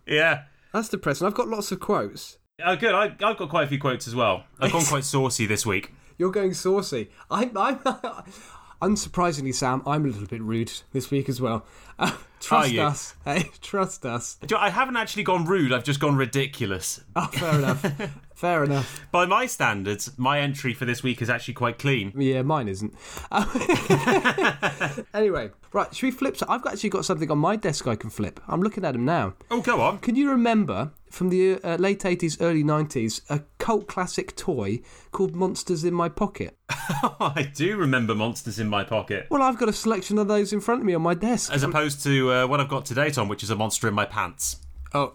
yeah. 0.06 0.44
That's 0.73 0.88
depressing. 0.88 1.26
I've 1.26 1.35
got 1.35 1.49
lots 1.49 1.70
of 1.70 1.80
quotes. 1.80 2.38
Oh, 2.64 2.75
good. 2.76 2.94
I, 2.94 3.04
I've 3.04 3.37
got 3.37 3.49
quite 3.49 3.64
a 3.64 3.66
few 3.68 3.78
quotes 3.78 4.08
as 4.08 4.14
well. 4.14 4.44
I've 4.58 4.73
gone 4.73 4.85
quite 4.85 5.04
saucy 5.04 5.46
this 5.46 5.64
week. 5.66 5.92
You're 6.18 6.30
going 6.30 6.54
saucy. 6.54 7.11
I'm, 7.30 7.56
I'm 7.56 7.78
unsurprisingly, 8.82 9.54
Sam. 9.54 9.82
I'm 9.87 10.04
a 10.04 10.08
little 10.08 10.26
bit 10.26 10.42
rude 10.42 10.73
this 10.92 11.11
week 11.11 11.28
as 11.28 11.40
well. 11.40 11.66
Uh, 11.99 12.12
trust 12.40 12.75
us. 12.76 13.14
Hey, 13.25 13.50
trust 13.62 14.04
us. 14.04 14.35
Do 14.42 14.54
you 14.54 14.58
know, 14.58 14.66
I 14.66 14.68
haven't 14.68 14.96
actually 14.96 15.23
gone 15.23 15.46
rude, 15.46 15.73
I've 15.73 15.82
just 15.82 15.99
gone 15.99 16.14
ridiculous. 16.14 17.00
Oh, 17.16 17.26
fair 17.28 17.54
enough. 17.58 18.11
Fair 18.37 18.62
enough. 18.62 19.07
By 19.11 19.26
my 19.26 19.47
standards, 19.47 20.12
my 20.16 20.40
entry 20.40 20.75
for 20.75 20.85
this 20.85 21.02
week 21.02 21.23
is 21.23 21.31
actually 21.31 21.55
quite 21.55 21.78
clean. 21.78 22.12
Yeah, 22.14 22.43
mine 22.43 22.69
isn't. 22.69 22.95
anyway, 25.14 25.50
right. 25.73 25.95
Should 25.95 26.07
we 26.07 26.11
flip? 26.11 26.37
I've 26.49 26.64
actually 26.66 26.90
got 26.90 27.05
something 27.05 27.31
on 27.31 27.38
my 27.38 27.57
desk 27.57 27.87
I 27.87 27.97
can 27.97 28.11
flip. 28.11 28.38
I'm 28.47 28.61
looking 28.61 28.85
at 28.85 28.93
them 28.93 29.05
now. 29.05 29.35
Oh, 29.50 29.62
go 29.62 29.81
on. 29.81 29.99
Can 29.99 30.16
you 30.16 30.31
remember 30.31 30.93
from 31.11 31.31
the 31.31 31.59
uh, 31.64 31.76
late 31.76 32.00
80s, 32.00 32.37
early 32.40 32.62
90s, 32.62 33.23
a 33.31 33.43
cult 33.59 33.88
classic 33.88 34.37
toy 34.37 34.81
called 35.12 35.35
Monsters 35.35 35.83
in 35.83 35.95
My 35.95 36.11
Pocket? 36.11 36.57
I 36.69 37.50
do 37.55 37.76
remember 37.76 38.14
monsters 38.14 38.59
in 38.59 38.69
my 38.69 38.85
pocket. 38.85 39.28
Well, 39.31 39.43
I've 39.43 39.59
got 39.59 39.71
a 39.71 39.73
selection 39.73 40.19
of 40.19 40.28
those 40.28 40.52
in 40.52 40.61
front 40.61 40.83
of 40.83 40.87
me 40.87 40.95
on 40.95 41.02
my 41.02 41.14
desk. 41.14 41.52
As 41.52 41.62
opposed 41.62 42.02
to 42.02 42.33
uh, 42.33 42.47
what 42.47 42.61
I've 42.61 42.69
got 42.69 42.85
today, 42.85 43.11
Tom, 43.11 43.28
which 43.28 43.43
is 43.43 43.50
a 43.50 43.57
monster 43.57 43.88
in 43.88 43.95
my 43.95 44.05
pants. 44.05 44.57
Oh. 44.93 45.14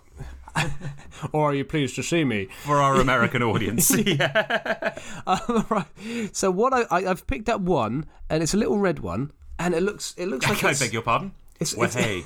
or 1.31 1.51
are 1.51 1.53
you 1.55 1.63
pleased 1.65 1.95
to 1.95 2.03
see 2.03 2.23
me? 2.23 2.47
For 2.63 2.77
our 2.77 2.95
American 2.99 3.41
audience. 3.43 3.89
yeah. 4.05 4.97
Um, 5.27 5.65
right. 5.69 5.85
So 6.35 6.49
what 6.51 6.73
I, 6.73 6.81
I 6.89 7.09
I've 7.09 7.27
picked 7.27 7.47
up 7.49 7.61
one, 7.61 8.05
and 8.29 8.41
it's 8.41 8.53
a 8.53 8.57
little 8.57 8.77
red 8.79 8.99
one, 8.99 9.31
and 9.59 9.73
it 9.73 9.81
looks 9.83 10.13
it 10.17 10.27
looks 10.27 10.47
like 10.47 10.57
Can 10.57 10.69
I 10.69 10.73
beg 10.73 10.93
your 10.93 11.01
pardon? 11.03 11.33
it's, 11.59 11.75
Well, 11.75 11.87
it's- 11.87 12.03
hey. 12.03 12.23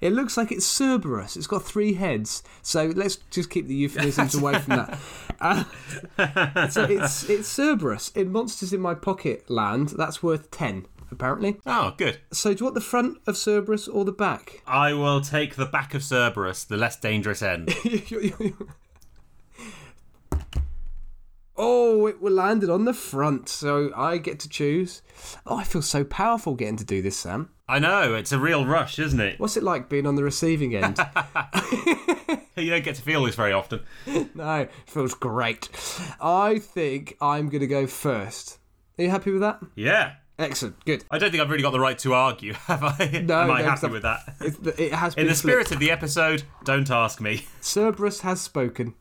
it 0.00 0.12
looks 0.12 0.36
like 0.36 0.50
it's 0.52 0.66
Cerberus. 0.66 1.36
It's 1.36 1.46
got 1.46 1.62
three 1.64 1.94
heads. 1.94 2.42
So 2.62 2.86
let's 2.96 3.16
just 3.30 3.48
keep 3.50 3.66
the 3.68 3.74
euphemisms 3.74 4.34
away 4.34 4.58
from 4.58 4.76
that. 4.76 4.98
Uh, 5.40 6.68
so 6.68 6.84
it's 6.84 7.28
it's 7.28 7.48
Cerberus 7.48 8.10
in 8.14 8.30
Monsters 8.32 8.72
in 8.72 8.80
My 8.80 8.94
Pocket 8.94 9.48
land. 9.50 9.90
That's 9.96 10.22
worth 10.22 10.50
ten 10.50 10.86
apparently. 11.12 11.58
Oh, 11.66 11.94
good. 11.96 12.20
So 12.32 12.52
do 12.52 12.58
you 12.60 12.64
want 12.66 12.74
the 12.74 12.80
front 12.80 13.18
of 13.26 13.36
Cerberus 13.36 13.86
or 13.88 14.04
the 14.04 14.12
back? 14.12 14.62
I 14.66 14.92
will 14.92 15.20
take 15.20 15.56
the 15.56 15.66
back 15.66 15.94
of 15.94 16.02
Cerberus, 16.02 16.64
the 16.64 16.76
less 16.76 16.96
dangerous 16.98 17.42
end. 17.42 17.74
oh, 21.56 22.06
it 22.06 22.22
landed 22.22 22.70
on 22.70 22.84
the 22.84 22.94
front, 22.94 23.48
so 23.48 23.92
I 23.96 24.18
get 24.18 24.40
to 24.40 24.48
choose. 24.48 25.02
Oh, 25.46 25.56
I 25.58 25.64
feel 25.64 25.82
so 25.82 26.04
powerful 26.04 26.54
getting 26.54 26.76
to 26.76 26.84
do 26.84 27.02
this, 27.02 27.16
Sam. 27.16 27.50
I 27.68 27.78
know, 27.78 28.14
it's 28.14 28.32
a 28.32 28.38
real 28.38 28.66
rush, 28.66 28.98
isn't 28.98 29.20
it? 29.20 29.38
What's 29.38 29.56
it 29.56 29.62
like 29.62 29.88
being 29.88 30.06
on 30.06 30.16
the 30.16 30.24
receiving 30.24 30.74
end? 30.74 30.98
You 32.56 32.70
don't 32.70 32.84
get 32.84 32.96
to 32.96 33.02
feel 33.02 33.24
this 33.24 33.34
very 33.34 33.52
often. 33.52 33.80
no, 34.34 34.60
it 34.60 34.70
feels 34.86 35.14
great. 35.14 35.68
I 36.20 36.58
think 36.58 37.16
I'm 37.20 37.48
going 37.48 37.60
to 37.60 37.66
go 37.66 37.86
first. 37.86 38.58
Are 38.98 39.04
you 39.04 39.10
happy 39.10 39.32
with 39.32 39.40
that? 39.40 39.60
Yeah. 39.74 40.14
Excellent, 40.38 40.82
good. 40.84 41.04
I 41.10 41.18
don't 41.18 41.30
think 41.30 41.42
I've 41.42 41.50
really 41.50 41.62
got 41.62 41.72
the 41.72 41.80
right 41.80 41.98
to 41.98 42.14
argue, 42.14 42.52
have 42.66 42.82
I? 42.82 43.22
No, 43.24 43.40
Am 43.42 43.50
I 43.50 43.62
no, 43.62 43.68
happy 43.70 43.88
with 43.88 44.02
that? 44.02 44.34
It, 44.40 44.92
has 44.92 45.14
been 45.14 45.22
In 45.22 45.28
the 45.28 45.34
flipped. 45.34 45.36
spirit 45.36 45.72
of 45.72 45.78
the 45.78 45.90
episode, 45.90 46.44
don't 46.64 46.90
ask 46.90 47.20
me. 47.20 47.46
Cerberus 47.60 48.20
has 48.20 48.40
spoken. 48.40 48.94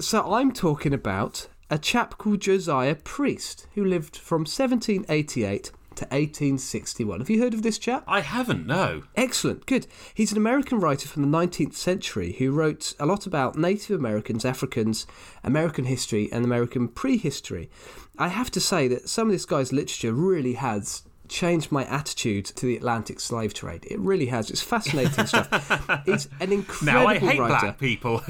So 0.00 0.32
I'm 0.34 0.52
talking 0.52 0.94
about 0.94 1.48
a 1.70 1.78
chap 1.78 2.16
called 2.18 2.40
Josiah 2.40 2.94
Priest, 2.94 3.66
who 3.74 3.84
lived 3.84 4.16
from 4.16 4.40
1788 4.40 5.70
to 5.96 6.04
1861. 6.04 7.18
Have 7.20 7.30
you 7.30 7.40
heard 7.42 7.54
of 7.54 7.62
this 7.62 7.78
chap? 7.78 8.04
I 8.06 8.20
haven't, 8.20 8.66
no. 8.66 9.02
Excellent, 9.14 9.66
good. 9.66 9.86
He's 10.14 10.30
an 10.32 10.38
American 10.38 10.78
writer 10.80 11.08
from 11.08 11.22
the 11.22 11.38
19th 11.38 11.74
century 11.74 12.32
who 12.38 12.52
wrote 12.52 12.94
a 12.98 13.06
lot 13.06 13.26
about 13.26 13.56
Native 13.56 13.98
Americans, 13.98 14.44
Africans, 14.44 15.06
American 15.42 15.84
history, 15.86 16.30
and 16.32 16.44
American 16.44 16.88
prehistory. 16.88 17.70
I 18.18 18.28
have 18.28 18.50
to 18.52 18.60
say 18.60 18.88
that 18.88 19.08
some 19.08 19.28
of 19.28 19.32
this 19.32 19.44
guy's 19.44 19.72
literature 19.72 20.12
really 20.12 20.54
has 20.54 21.02
changed 21.28 21.72
my 21.72 21.84
attitude 21.86 22.44
to 22.44 22.66
the 22.66 22.76
Atlantic 22.76 23.18
slave 23.18 23.52
trade. 23.52 23.84
It 23.90 23.98
really 23.98 24.26
has. 24.26 24.48
It's 24.50 24.62
fascinating 24.62 25.26
stuff. 25.26 25.48
It's 26.06 26.28
an 26.40 26.52
incredible 26.52 27.00
Now 27.02 27.06
I 27.08 27.18
hate 27.18 27.40
writer. 27.40 27.60
black 27.66 27.78
people. 27.80 28.22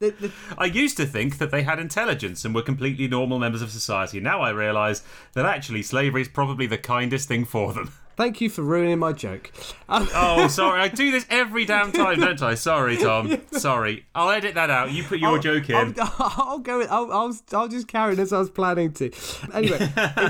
The, 0.00 0.10
the, 0.10 0.32
I 0.58 0.64
used 0.66 0.96
to 0.98 1.06
think 1.06 1.38
that 1.38 1.50
they 1.50 1.62
had 1.62 1.78
intelligence 1.78 2.44
and 2.44 2.54
were 2.54 2.62
completely 2.62 3.06
normal 3.08 3.38
members 3.38 3.62
of 3.62 3.70
society. 3.70 4.20
Now 4.20 4.40
I 4.42 4.50
realise 4.50 5.02
that 5.34 5.46
actually 5.46 5.82
slavery 5.82 6.22
is 6.22 6.28
probably 6.28 6.66
the 6.66 6.78
kindest 6.78 7.28
thing 7.28 7.44
for 7.44 7.72
them. 7.72 7.92
thank 8.16 8.40
you 8.40 8.48
for 8.48 8.62
ruining 8.62 8.98
my 8.98 9.12
joke. 9.12 9.50
Um, 9.88 10.08
Oh, 10.14 10.46
sorry. 10.48 10.80
I 10.80 10.88
do 10.88 11.10
this 11.10 11.26
every 11.30 11.64
damn 11.64 11.90
time, 11.92 12.20
don't 12.20 12.40
I? 12.42 12.54
Sorry, 12.54 12.96
Tom. 12.96 13.38
Sorry. 13.52 14.06
I'll 14.14 14.30
edit 14.30 14.54
that 14.54 14.70
out. 14.70 14.92
You 14.92 15.02
put 15.04 15.18
your 15.18 15.38
joke 15.40 15.68
in. 15.70 15.94
I'll, 15.98 16.32
I'll 16.36 16.58
go. 16.58 16.78
with- 16.78 16.90
I'll, 16.90 17.10
I'll, 17.12 17.36
I'll 17.52 17.68
just 17.68 17.88
carry 17.88 18.16
as 18.18 18.32
I 18.32 18.38
was 18.38 18.50
planning 18.50 18.92
to. 18.94 19.10
Anyway, 19.52 19.78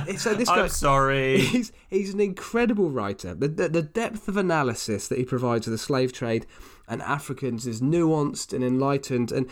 it- 0.09 0.19
so 0.21 0.35
this 0.35 0.49
guy. 0.49 0.63
I'm 0.63 0.69
sorry. 0.69 1.41
He's 1.41 1.73
he's 1.91 2.15
an 2.15 2.21
incredible 2.21 2.91
writer. 2.91 3.35
The, 3.35 3.49
the 3.49 3.69
the 3.69 3.83
depth 3.83 4.29
of 4.29 4.37
analysis 4.37 5.09
that 5.09 5.19
he 5.19 5.25
provides 5.25 5.67
of 5.67 5.71
the 5.73 5.79
slave 5.79 6.13
trade 6.13 6.47
and 6.89 7.03
Africans 7.03 7.67
is 7.67 7.81
nuanced 7.81 8.53
and 8.53 8.63
enlightened. 8.65 9.33
And 9.33 9.49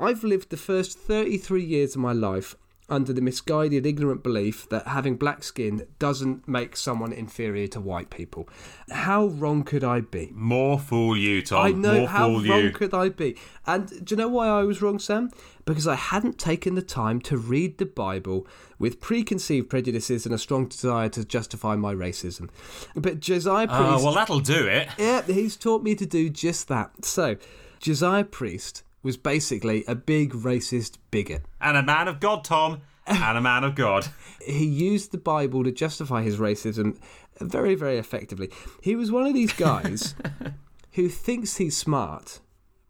I've 0.00 0.24
lived 0.24 0.50
the 0.50 0.56
first 0.56 0.98
thirty 0.98 1.38
three 1.38 1.64
years 1.64 1.94
of 1.94 2.00
my 2.02 2.12
life 2.12 2.56
under 2.86 3.14
the 3.14 3.20
misguided, 3.22 3.86
ignorant 3.86 4.22
belief 4.22 4.68
that 4.68 4.86
having 4.86 5.16
black 5.16 5.42
skin 5.42 5.86
doesn't 5.98 6.46
make 6.46 6.76
someone 6.76 7.14
inferior 7.14 7.66
to 7.66 7.80
white 7.80 8.10
people. 8.10 8.46
How 8.90 9.24
wrong 9.24 9.62
could 9.62 9.82
I 9.82 10.02
be? 10.02 10.30
More 10.34 10.78
fool 10.78 11.16
you, 11.16 11.40
Tom. 11.40 11.64
I 11.64 11.70
know 11.70 12.00
More 12.00 12.08
how 12.08 12.26
fool 12.26 12.44
wrong 12.44 12.64
you. 12.64 12.70
could 12.72 12.92
I 12.92 13.08
be? 13.08 13.36
And 13.66 13.88
do 14.04 14.12
you 14.14 14.16
know 14.18 14.28
why 14.28 14.48
I 14.48 14.64
was 14.64 14.82
wrong, 14.82 14.98
Sam? 14.98 15.30
Because 15.64 15.86
I 15.86 15.94
hadn't 15.94 16.38
taken 16.38 16.74
the 16.74 16.82
time 16.82 17.22
to 17.22 17.38
read 17.38 17.78
the 17.78 17.86
Bible 17.86 18.46
with 18.84 19.00
preconceived 19.00 19.70
prejudices 19.70 20.26
and 20.26 20.34
a 20.34 20.36
strong 20.36 20.66
desire 20.68 21.08
to 21.08 21.24
justify 21.24 21.74
my 21.74 21.94
racism. 21.94 22.50
But 22.94 23.18
Josiah 23.18 23.66
ah, 23.66 23.78
Priest, 23.78 24.02
Oh, 24.02 24.04
well, 24.04 24.14
that'll 24.14 24.40
do 24.40 24.66
it. 24.66 24.88
yeah, 24.98 25.22
he's 25.22 25.56
taught 25.56 25.82
me 25.82 25.94
to 25.94 26.04
do 26.04 26.28
just 26.28 26.68
that. 26.68 27.02
So, 27.02 27.36
Josiah 27.80 28.24
Priest 28.24 28.82
was 29.02 29.16
basically 29.16 29.84
a 29.88 29.94
big 29.94 30.34
racist 30.34 30.98
bigot. 31.10 31.46
And 31.62 31.78
a 31.78 31.82
man 31.82 32.08
of 32.08 32.20
God, 32.20 32.44
Tom. 32.44 32.82
And 33.06 33.38
a 33.38 33.40
man 33.40 33.64
of 33.64 33.74
God. 33.74 34.06
he 34.46 34.66
used 34.66 35.12
the 35.12 35.18
Bible 35.18 35.64
to 35.64 35.72
justify 35.72 36.20
his 36.20 36.36
racism 36.36 36.98
very, 37.40 37.74
very 37.74 37.96
effectively. 37.96 38.50
He 38.82 38.94
was 38.96 39.10
one 39.10 39.24
of 39.24 39.32
these 39.32 39.54
guys 39.54 40.14
who 40.92 41.08
thinks 41.08 41.56
he's 41.56 41.74
smart, 41.74 42.40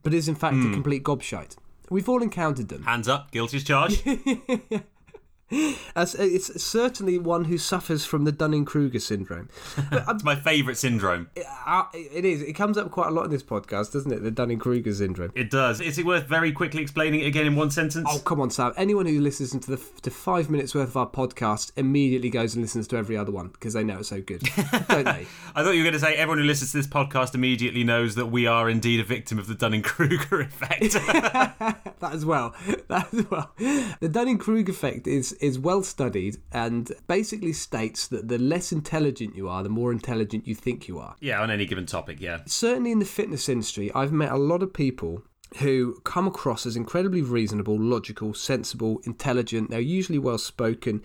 but 0.02 0.12
is 0.12 0.28
in 0.28 0.34
fact 0.34 0.54
a 0.54 0.58
hmm. 0.58 0.72
complete 0.72 1.04
gobshite. 1.04 1.54
We've 1.88 2.08
all 2.08 2.20
encountered 2.20 2.68
them. 2.68 2.82
Hands 2.82 3.06
up. 3.06 3.30
Guilty 3.30 3.58
as 3.58 3.62
charged. 3.62 4.02
As 5.96 6.14
it's 6.14 6.62
certainly 6.62 7.18
one 7.18 7.44
who 7.44 7.58
suffers 7.58 8.04
from 8.04 8.25
the 8.25 8.32
Dunning 8.32 8.64
Kruger 8.64 9.00
syndrome. 9.00 9.49
It's 10.14 10.25
my 10.25 10.37
favourite 10.37 10.76
syndrome. 10.76 11.28
Uh, 11.66 11.84
It 11.94 12.25
is. 12.25 12.42
It 12.42 12.52
comes 12.54 12.78
up 12.78 12.90
quite 12.90 13.08
a 13.08 13.11
lot 13.11 13.25
in 13.25 13.30
this 13.30 13.42
podcast, 13.42 13.92
doesn't 13.92 14.12
it? 14.12 14.23
The 14.23 14.30
Dunning 14.30 14.58
Kruger 14.58 14.92
syndrome. 14.92 15.32
It 15.34 15.50
does. 15.50 15.80
Is 15.80 15.99
it 15.99 16.06
worth 16.06 16.26
very 16.26 16.52
quickly 16.52 16.82
explaining 16.82 17.20
it 17.20 17.26
again 17.26 17.46
in 17.46 17.56
one 17.56 17.70
sentence? 17.70 18.06
Oh 18.11 18.18
come 18.20 18.40
on, 18.40 18.50
Sam! 18.50 18.73
Anyone 18.76 19.06
who 19.06 19.20
listens 19.20 19.50
to 19.52 19.58
the 19.76 19.80
to 20.02 20.11
five 20.11 20.50
minutes 20.50 20.75
worth 20.75 20.88
of 20.90 20.96
our 20.96 21.08
podcast 21.08 21.73
immediately 21.76 22.30
goes 22.30 22.54
and 22.54 22.62
listens 22.62 22.87
to 22.88 22.96
every 22.96 23.16
other 23.16 23.32
one 23.32 23.49
because 23.49 23.75
they 23.75 23.84
know 23.84 23.99
it's 23.99 24.08
so 24.08 24.20
good, 24.20 24.40
don't 24.88 25.04
they? 25.04 25.26
I 25.54 25.62
thought 25.62 25.70
you 25.73 25.78
were 25.80 25.90
going 25.90 25.92
to 25.94 25.99
say 26.00 26.14
everyone 26.14 26.38
who 26.38 26.44
listens 26.44 26.73
to 26.73 26.76
this 26.78 26.87
podcast 26.87 27.34
immediately 27.34 27.84
knows 27.84 28.14
that 28.16 28.26
we 28.26 28.46
are 28.46 28.68
indeed 28.70 29.00
a 29.00 29.04
victim 29.04 29.38
of 29.38 29.46
the 29.46 29.54
Dunning 29.54 29.82
Kruger 29.82 30.40
effect. 30.40 30.94
That 32.00 32.12
as 32.12 32.26
well. 32.26 32.54
That 32.88 33.12
as 33.14 33.30
well. 33.30 33.50
The 33.56 34.08
Dunning 34.11 34.37
Kruger 34.37 34.73
effect 34.73 35.06
is 35.06 35.32
is 35.44 35.58
well 35.58 35.82
studied 35.82 36.38
and 36.52 36.90
basically 37.06 37.52
states 37.52 38.06
that 38.08 38.28
the 38.28 38.38
less 38.38 38.72
intelligent 38.72 39.36
you 39.36 39.48
are, 39.48 39.62
the 39.62 39.68
more 39.68 39.92
intelligent 39.92 40.46
you 40.46 40.54
think 40.54 40.88
you 40.88 40.98
are. 40.98 41.16
yeah, 41.20 41.40
on 41.40 41.50
any 41.50 41.66
given 41.66 41.86
topic, 41.86 42.20
yeah. 42.20 42.40
Certainly 42.46 42.92
in 42.92 42.98
the 42.98 43.04
fitness 43.04 43.48
industry, 43.48 43.90
I've 43.94 44.12
met 44.12 44.32
a 44.32 44.36
lot 44.36 44.62
of 44.62 44.72
people 44.72 45.22
who 45.58 46.00
come 46.04 46.26
across 46.26 46.66
as 46.66 46.76
incredibly 46.76 47.22
reasonable, 47.22 47.78
logical, 47.78 48.34
sensible, 48.34 49.00
intelligent. 49.04 49.70
They're 49.70 49.80
usually 49.80 50.18
well 50.18 50.38
spoken. 50.38 51.02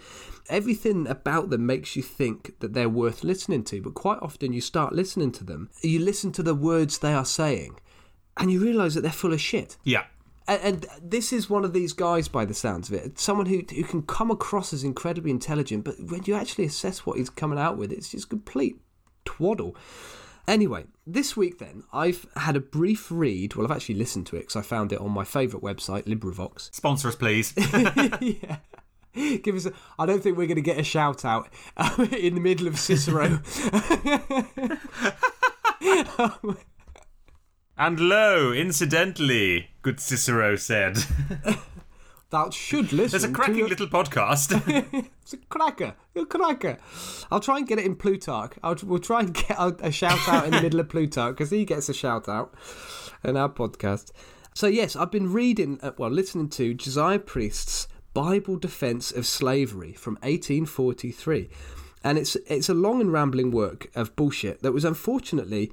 Everything 0.50 1.08
about 1.08 1.52
them 1.52 1.66
makes 1.66 1.96
you 1.96 2.02
think 2.02 2.60
that 2.60 2.74
they're 2.74 2.90
worth 2.90 3.24
listening 3.24 3.64
to, 3.66 3.82
but 3.82 3.94
quite 3.94 4.20
often 4.22 4.54
you 4.54 4.62
start 4.62 4.94
listening 4.94 5.32
to 5.34 5.44
them, 5.44 5.70
you 5.84 6.00
listen 6.00 6.32
to 6.32 6.44
the 6.44 6.56
words 6.56 6.98
they 6.98 7.14
are 7.14 7.26
saying, 7.26 7.80
and 8.38 8.52
you 8.52 8.60
realise 8.60 8.96
that 8.96 9.02
they're 9.02 9.12
full 9.12 9.34
of 9.34 9.42
shit. 9.42 9.78
Yeah. 9.84 10.06
And, 10.50 10.86
this 11.02 11.32
is 11.32 11.50
one 11.50 11.64
of 11.64 11.74
these 11.74 11.94
guys, 11.94 12.28
by 12.28 12.44
the 12.44 12.54
sounds 12.54 12.90
of 12.90 12.96
it, 12.96 13.20
someone 13.20 13.46
who 13.46 13.62
who 13.70 13.84
can 13.84 14.02
come 14.02 14.32
across 14.32 14.74
as 14.74 14.84
incredibly 14.84 15.32
intelligent, 15.32 15.84
but 15.84 15.96
when 16.00 16.24
you 16.26 16.34
actually 16.34 16.66
assess 16.66 17.06
what 17.06 17.18
he's 17.18 17.30
coming 17.30 17.60
out 17.60 17.78
with, 17.78 17.92
it's 17.92 18.10
just 18.10 18.30
complete 18.30 18.78
twaddle. 19.26 19.76
Anyway, 20.48 20.86
this 21.06 21.38
week 21.38 21.60
then, 21.60 21.84
I've 21.94 22.26
had 22.36 22.56
a 22.56 22.60
brief 22.60 23.12
read. 23.12 23.54
Well, 23.54 23.68
I've 23.68 23.72
actually 23.72 23.96
listened 23.96 24.26
to 24.28 24.36
it 24.36 24.40
because 24.40 24.56
I 24.56 24.64
found 24.64 24.92
it 24.92 25.00
on 25.00 25.12
my 25.12 25.24
favourite 25.24 25.64
website, 25.64 26.06
LibriVox. 26.06 26.74
Sponsor 26.74 27.10
us, 27.10 27.16
please. 27.16 27.54
yeah. 28.20 28.58
Give 29.14 29.56
us. 29.56 29.68
A, 29.68 29.74
I 30.00 30.08
don't 30.08 30.24
think 30.24 30.38
we're 30.38 30.48
going 30.48 30.56
to 30.56 30.62
get 30.62 30.80
a 30.80 30.84
shout 30.84 31.24
out 31.24 31.50
um, 31.78 32.10
in 32.12 32.34
the 32.34 32.42
middle 32.42 32.68
of 32.68 32.80
Cicero. 32.80 33.42
and 37.80 38.00
lo, 38.00 38.52
incidentally, 38.52 39.70
good 39.82 40.02
Cicero 40.02 40.58
said. 40.58 40.98
Thou 42.30 42.50
should 42.52 42.92
listen. 42.92 43.22
There's 43.22 43.24
a 43.24 43.34
cracking 43.34 43.64
to 43.64 43.68
little 43.68 43.88
podcast. 43.88 44.52
it's 45.24 45.34
a 45.34 45.38
cracker. 45.38 45.96
A 46.16 46.26
cracker. 46.26 46.78
I'll 47.32 47.40
try 47.40 47.58
and 47.58 47.68
get 47.68 47.80
it 47.80 47.86
in 47.86 47.96
Plutarch. 47.96 48.54
I'll, 48.62 48.76
we'll 48.84 49.00
try 49.00 49.22
and 49.22 49.34
get 49.34 49.58
a, 49.58 49.76
a 49.80 49.92
shout 49.92 50.28
out 50.28 50.46
in 50.46 50.52
the 50.52 50.62
middle 50.62 50.82
of 50.82 50.90
Plutarch 50.90 51.36
because 51.36 51.52
he 51.52 51.64
gets 51.64 51.88
a 51.88 51.94
shout 51.94 52.28
out 52.28 52.54
in 53.24 53.38
our 53.38 53.50
podcast. 53.50 54.12
So, 54.54 54.68
yes, 54.68 54.96
I've 54.96 55.10
been 55.10 55.32
reading, 55.32 55.80
uh, 55.82 55.94
well, 55.98 56.12
listening 56.12 56.50
to 56.50 56.74
Josiah 56.74 57.18
Priest's 57.18 57.88
Bible 58.14 58.58
Defense 58.58 59.12
of 59.12 59.26
Slavery 59.26 59.94
from 59.94 60.16
1843. 60.16 61.50
And 62.04 62.18
it's 62.18 62.36
it's 62.48 62.70
a 62.70 62.74
long 62.74 63.02
and 63.02 63.12
rambling 63.12 63.52
work 63.52 63.90
of 63.96 64.16
bullshit 64.16 64.62
that 64.62 64.72
was 64.72 64.86
unfortunately, 64.86 65.72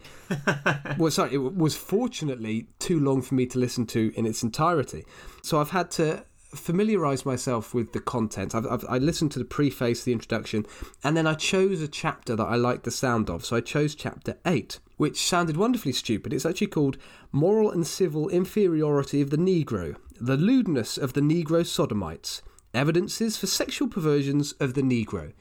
well, 0.98 1.10
sorry, 1.10 1.34
it 1.34 1.54
was 1.54 1.76
fortunately 1.76 2.66
too 2.78 2.98
long 2.98 3.22
for 3.22 3.34
me 3.34 3.46
to 3.46 3.58
listen 3.58 3.86
to 3.86 4.12
in 4.16 4.26
its 4.26 4.42
entirety. 4.42 5.04
So 5.42 5.60
I've 5.60 5.70
had 5.70 5.90
to 5.92 6.24
familiarize 6.56 7.26
myself 7.26 7.74
with 7.74 7.92
the 7.92 8.00
content. 8.00 8.54
I've, 8.54 8.66
I've, 8.66 8.84
I 8.88 8.98
listened 8.98 9.32
to 9.32 9.38
the 9.38 9.44
preface, 9.44 10.04
the 10.04 10.12
introduction, 10.12 10.66
and 11.04 11.16
then 11.16 11.26
I 11.26 11.34
chose 11.34 11.80
a 11.82 11.88
chapter 11.88 12.34
that 12.36 12.44
I 12.44 12.56
liked 12.56 12.84
the 12.84 12.90
sound 12.90 13.30
of. 13.30 13.44
So 13.44 13.56
I 13.56 13.60
chose 13.60 13.94
chapter 13.94 14.36
8, 14.44 14.80
which 14.96 15.26
sounded 15.26 15.56
wonderfully 15.56 15.92
stupid. 15.92 16.32
It's 16.32 16.46
actually 16.46 16.68
called 16.68 16.98
Moral 17.32 17.70
and 17.70 17.86
Civil 17.86 18.28
Inferiority 18.28 19.20
of 19.20 19.30
the 19.30 19.36
Negro, 19.36 19.96
the 20.20 20.36
Lewdness 20.36 20.96
of 20.98 21.12
the 21.12 21.20
Negro 21.20 21.64
Sodomites. 21.64 22.42
Evidences 22.76 23.36
for 23.36 23.46
sexual 23.46 23.88
perversions 23.88 24.52
of 24.60 24.74
the 24.74 24.82
Negro. 24.82 25.32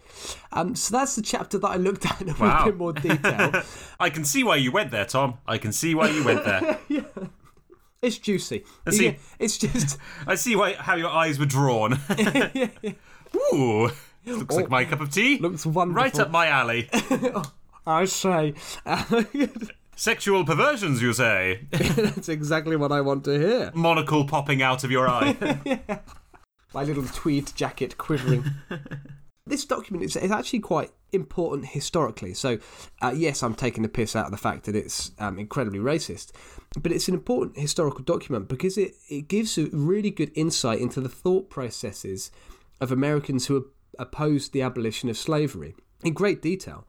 Um, 0.52 0.76
so 0.76 0.98
that's 0.98 1.16
the 1.16 1.22
chapter 1.22 1.58
that 1.60 1.68
I 1.68 1.76
looked 1.76 2.06
at 2.06 2.22
in 2.22 2.30
a 2.30 2.34
Wow. 2.36 2.66
bit 2.66 2.78
more 2.78 2.94
detail. 2.94 3.62
I 4.00 4.10
can 4.10 4.24
see 4.26 4.44
why 4.44 4.56
you 4.56 4.72
went 4.72 4.92
there, 4.92 5.06
Tom. 5.06 5.40
I 5.48 5.58
can 5.58 5.72
see 5.72 5.94
why 5.96 6.10
you 6.10 6.24
went 6.24 6.46
there. 6.46 6.80
yeah. 6.88 7.02
It's 8.02 8.18
juicy. 8.18 8.64
see- 8.90 9.06
Yeah, 9.06 9.14
it's 9.40 9.58
just. 9.58 9.98
I 10.28 10.36
see 10.36 10.56
why 10.56 10.74
how 10.74 10.96
your 10.96 11.10
eyes 11.10 11.40
were 11.40 11.46
drawn. 11.46 12.00
Ooh, 13.54 13.90
looks 14.26 14.56
like 14.56 14.70
my 14.70 14.86
cup 14.86 15.02
of 15.02 15.12
tea. 15.12 15.40
Looks 15.40 15.66
wonderful. 15.66 16.04
Right 16.04 16.20
up 16.20 16.32
my 16.32 16.48
alley. 16.48 16.90
I 17.88 18.06
say. 18.06 18.54
Sexual 19.98 20.44
perversions, 20.46 21.02
you 21.02 21.14
say? 21.14 21.68
That's 21.72 22.28
exactly 22.30 22.76
what 22.76 22.92
I 22.92 23.00
want 23.02 23.24
to 23.26 23.40
hear. 23.40 23.72
Monocle 23.74 24.26
popping 24.26 24.62
out 24.62 24.84
of 24.84 24.92
your 24.92 25.08
eye. 25.08 25.36
My 26.76 26.84
little 26.84 27.06
tweed 27.06 27.54
jacket 27.56 27.98
quivering. 27.98 28.44
this 29.48 29.64
document 29.64 30.04
is, 30.04 30.18
is 30.18 30.30
actually 30.30 30.60
quite 30.60 30.92
important 31.14 31.68
historically. 31.68 32.34
So, 32.34 32.60
uh, 33.02 33.14
yes, 33.16 33.42
I'm 33.42 33.56
taking 33.56 33.82
the 33.82 33.88
piss 33.88 34.14
out 34.14 34.26
of 34.26 34.32
the 34.32 34.38
fact 34.38 34.66
that 34.66 34.76
it's 34.76 35.12
um, 35.18 35.40
incredibly 35.40 35.80
racist, 35.80 36.34
but 36.82 36.92
it's 36.92 37.08
an 37.08 37.14
important 37.14 37.58
historical 37.58 38.04
document 38.04 38.50
because 38.50 38.78
it, 38.78 38.92
it 39.10 39.30
gives 39.30 39.58
a 39.58 39.70
really 39.72 40.12
good 40.12 40.34
insight 40.36 40.82
into 40.82 41.00
the 41.00 41.08
thought 41.08 41.50
processes 41.50 42.30
of 42.82 42.92
Americans 42.92 43.48
who 43.48 43.68
opposed 43.98 44.52
the 44.52 44.62
abolition 44.62 45.08
of 45.08 45.16
slavery 45.16 45.76
in 46.04 46.14
great 46.14 46.42
detail. 46.42 46.86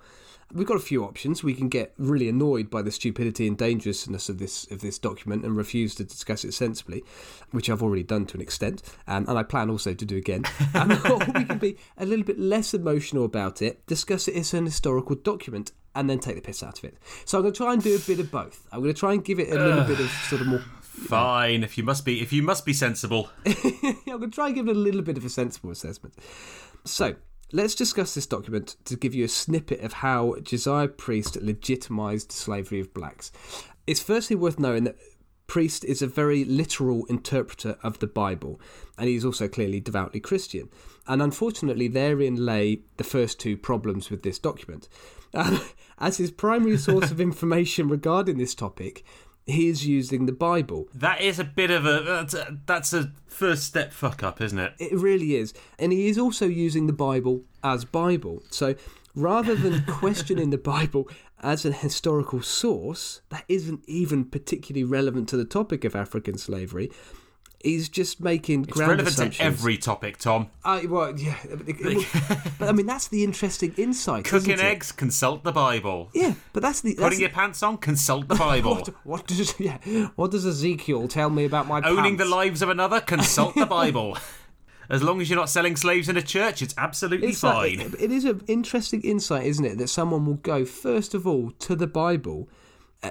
We've 0.52 0.66
got 0.66 0.76
a 0.76 0.80
few 0.80 1.04
options. 1.04 1.42
We 1.42 1.54
can 1.54 1.68
get 1.68 1.92
really 1.98 2.28
annoyed 2.28 2.70
by 2.70 2.82
the 2.82 2.92
stupidity 2.92 3.46
and 3.48 3.58
dangerousness 3.58 4.28
of 4.28 4.38
this 4.38 4.70
of 4.70 4.80
this 4.80 4.98
document 4.98 5.44
and 5.44 5.56
refuse 5.56 5.94
to 5.96 6.04
discuss 6.04 6.44
it 6.44 6.52
sensibly, 6.52 7.02
which 7.50 7.68
I've 7.68 7.82
already 7.82 8.04
done 8.04 8.26
to 8.26 8.36
an 8.36 8.40
extent, 8.40 8.82
um, 9.06 9.26
and 9.28 9.38
I 9.38 9.42
plan 9.42 9.70
also 9.70 9.94
to 9.94 10.04
do 10.04 10.16
again. 10.16 10.44
Um, 10.74 10.92
or 10.92 11.18
we 11.34 11.44
can 11.44 11.58
be 11.58 11.78
a 11.96 12.04
little 12.04 12.24
bit 12.24 12.38
less 12.38 12.74
emotional 12.74 13.24
about 13.24 13.62
it, 13.62 13.86
discuss 13.86 14.28
it 14.28 14.34
as 14.36 14.52
an 14.52 14.66
historical 14.66 15.16
document, 15.16 15.72
and 15.94 16.08
then 16.10 16.18
take 16.18 16.36
the 16.36 16.42
piss 16.42 16.62
out 16.62 16.78
of 16.78 16.84
it. 16.84 16.98
So 17.24 17.38
I'm 17.38 17.42
going 17.42 17.54
to 17.54 17.56
try 17.56 17.72
and 17.72 17.82
do 17.82 17.96
a 17.96 17.98
bit 17.98 18.20
of 18.20 18.30
both. 18.30 18.66
I'm 18.70 18.82
going 18.82 18.92
to 18.92 18.98
try 18.98 19.14
and 19.14 19.24
give 19.24 19.40
it 19.40 19.50
a 19.50 19.54
little 19.54 19.84
bit 19.84 19.98
of 19.98 20.10
sort 20.28 20.42
of 20.42 20.48
more. 20.48 20.58
Fine, 20.82 21.62
if 21.62 21.78
you 21.78 21.84
must 21.84 22.04
be 22.04 22.20
if 22.20 22.32
you 22.32 22.42
must 22.42 22.66
be 22.66 22.72
sensible. 22.72 23.30
I'm 23.46 24.00
going 24.06 24.20
to 24.20 24.28
try 24.28 24.46
and 24.46 24.54
give 24.54 24.68
it 24.68 24.76
a 24.76 24.78
little 24.78 25.02
bit 25.02 25.16
of 25.16 25.24
a 25.24 25.30
sensible 25.30 25.70
assessment. 25.70 26.14
So, 26.84 27.16
let's 27.52 27.74
discuss 27.74 28.14
this 28.14 28.26
document 28.26 28.76
to 28.84 28.96
give 28.96 29.14
you 29.14 29.24
a 29.24 29.28
snippet 29.28 29.80
of 29.80 29.94
how 29.94 30.36
Josiah 30.42 30.88
Priest 30.88 31.36
legitimized 31.40 32.32
slavery 32.32 32.80
of 32.80 32.92
blacks. 32.92 33.32
It's 33.86 34.02
firstly 34.02 34.36
worth 34.36 34.58
knowing 34.58 34.84
that 34.84 34.96
Priest 35.46 35.84
is 35.84 36.02
a 36.02 36.08
very 36.08 36.44
literal 36.44 37.06
interpreter 37.06 37.76
of 37.82 38.00
the 38.00 38.08
Bible, 38.08 38.60
and 38.98 39.08
he's 39.08 39.24
also 39.24 39.46
clearly 39.46 39.78
devoutly 39.78 40.18
Christian. 40.18 40.68
And 41.06 41.22
unfortunately, 41.22 41.86
therein 41.86 42.44
lay 42.44 42.80
the 42.96 43.04
first 43.04 43.38
two 43.38 43.56
problems 43.56 44.10
with 44.10 44.22
this 44.22 44.40
document. 44.40 44.88
Um, 45.32 45.60
as 45.98 46.16
his 46.16 46.32
primary 46.32 46.76
source 46.76 47.10
of 47.10 47.20
information 47.30 47.88
regarding 47.88 48.38
this 48.38 48.54
topic, 48.54 49.04
he 49.46 49.68
is 49.68 49.86
using 49.86 50.26
the 50.26 50.32
Bible. 50.32 50.88
That 50.94 51.20
is 51.20 51.38
a 51.38 51.44
bit 51.44 51.70
of 51.70 51.86
a 51.86 52.02
that's 52.02 52.34
a, 52.34 52.58
that's 52.66 52.92
a 52.92 53.12
first 53.26 53.64
step 53.64 53.92
fuck 53.92 54.22
up, 54.22 54.40
isn't 54.40 54.58
it? 54.58 54.74
It 54.78 54.92
really 54.92 55.36
is. 55.36 55.54
And 55.78 55.92
he 55.92 56.08
is 56.08 56.18
also 56.18 56.46
using 56.46 56.86
the 56.86 56.92
Bible 56.92 57.42
as 57.62 57.84
Bible. 57.84 58.42
So 58.50 58.74
rather 59.14 59.54
than 59.54 59.84
questioning 59.88 60.50
the 60.50 60.58
Bible 60.58 61.08
as 61.40 61.64
an 61.64 61.72
historical 61.72 62.42
source 62.42 63.20
that 63.28 63.44
isn't 63.48 63.84
even 63.86 64.24
particularly 64.24 64.84
relevant 64.84 65.28
to 65.28 65.36
the 65.36 65.44
topic 65.44 65.84
of 65.84 65.94
African 65.94 66.38
slavery, 66.38 66.90
he's 67.66 67.88
just 67.88 68.20
making 68.20 68.62
It's 68.64 68.72
ground 68.72 68.90
relevant 68.92 69.08
assumptions. 69.14 69.36
to 69.38 69.44
every 69.44 69.76
topic, 69.76 70.16
Tom. 70.18 70.48
I, 70.64 70.86
well, 70.86 71.18
yeah, 71.18 71.36
it- 71.44 71.76
it- 71.80 72.06
but 72.58 72.68
I 72.68 72.72
mean 72.72 72.86
that's 72.86 73.08
the 73.08 73.22
interesting 73.24 73.74
insight. 73.76 74.24
Cooking 74.24 74.52
it? 74.54 74.60
eggs, 74.60 74.92
consult 74.92 75.44
the 75.44 75.52
Bible. 75.52 76.08
Yeah, 76.14 76.34
but 76.52 76.62
that's 76.62 76.80
the 76.80 76.94
that's 76.94 77.02
Putting 77.02 77.20
your 77.20 77.30
pants 77.30 77.62
on, 77.62 77.76
consult 77.78 78.28
the 78.28 78.34
Bible. 78.48 78.76
what, 78.76 78.88
what 79.04 79.26
does 79.26 79.58
yeah, 79.60 79.78
what 80.16 80.30
does 80.30 80.46
Ezekiel 80.46 81.08
tell 81.08 81.28
me 81.30 81.44
about 81.44 81.66
my 81.68 81.80
Owning 81.82 82.16
the 82.16 82.24
pants? 82.24 82.32
lives 82.34 82.62
of 82.62 82.68
another, 82.70 83.00
consult 83.00 83.54
the 83.54 83.66
Bible. 83.66 84.16
As 84.88 85.02
long 85.02 85.20
as 85.20 85.28
you're 85.28 85.36
not 85.38 85.50
selling 85.50 85.74
slaves 85.74 86.08
in 86.08 86.16
a 86.16 86.22
church, 86.22 86.62
it's 86.62 86.72
absolutely 86.78 87.26
It's 87.30 87.42
like- 87.42 87.78
fine. 87.80 87.92
it 87.98 88.12
is 88.12 88.24
an 88.24 88.42
interesting 88.46 89.00
insight, 89.02 89.44
isn't 89.46 89.64
it, 89.64 89.78
that 89.78 89.88
someone 89.88 90.24
will 90.24 90.34
go 90.34 90.64
first 90.64 91.12
of 91.12 91.26
all 91.26 91.50
to 91.58 91.74
the 91.74 91.88
Bible 91.88 92.48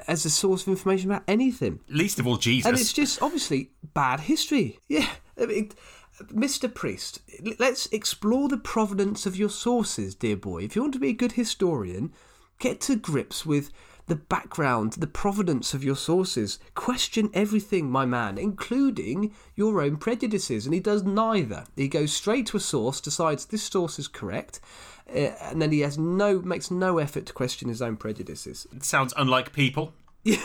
as 0.07 0.25
a 0.25 0.29
source 0.29 0.63
of 0.63 0.69
information 0.69 1.09
about 1.11 1.23
anything, 1.27 1.79
Least 1.89 2.19
of 2.19 2.27
all 2.27 2.37
Jesus. 2.37 2.67
and 2.67 2.77
it's 2.77 2.93
just 2.93 3.21
obviously 3.21 3.71
bad 3.93 4.21
history. 4.21 4.79
Yeah, 4.87 5.09
I 5.41 5.45
mean, 5.47 5.71
Mr. 6.31 6.73
Priest, 6.73 7.19
let's 7.59 7.87
explore 7.87 8.47
the 8.47 8.57
provenance 8.57 9.25
of 9.25 9.35
your 9.35 9.49
sources, 9.49 10.15
dear 10.15 10.37
boy. 10.37 10.63
If 10.63 10.75
you 10.75 10.81
want 10.81 10.93
to 10.93 10.99
be 10.99 11.09
a 11.09 11.13
good 11.13 11.33
historian, 11.33 12.13
get 12.59 12.79
to 12.81 12.95
grips 12.95 13.45
with 13.45 13.71
the 14.07 14.15
background, 14.15 14.93
the 14.93 15.07
provenance 15.07 15.73
of 15.73 15.83
your 15.83 15.95
sources. 15.95 16.59
Question 16.75 17.29
everything, 17.33 17.89
my 17.89 18.05
man, 18.05 18.37
including 18.37 19.33
your 19.55 19.81
own 19.81 19.97
prejudices. 19.97 20.65
And 20.65 20.73
he 20.73 20.79
does 20.79 21.03
neither. 21.03 21.65
He 21.75 21.87
goes 21.87 22.13
straight 22.13 22.45
to 22.47 22.57
a 22.57 22.59
source, 22.61 23.01
decides 23.01 23.45
this 23.45 23.63
source 23.63 23.97
is 23.99 24.07
correct, 24.07 24.59
and 25.07 25.61
then 25.61 25.71
he 25.71 25.81
has 25.81 25.97
no 25.97 26.39
makes 26.41 26.71
no 26.71 26.97
effort 26.97 27.25
to 27.27 27.33
question 27.33 27.69
his 27.69 27.81
own 27.81 27.97
prejudices. 27.97 28.67
It 28.75 28.83
sounds 28.83 29.13
unlike 29.17 29.53
people. 29.53 29.93
yeah. 30.23 30.39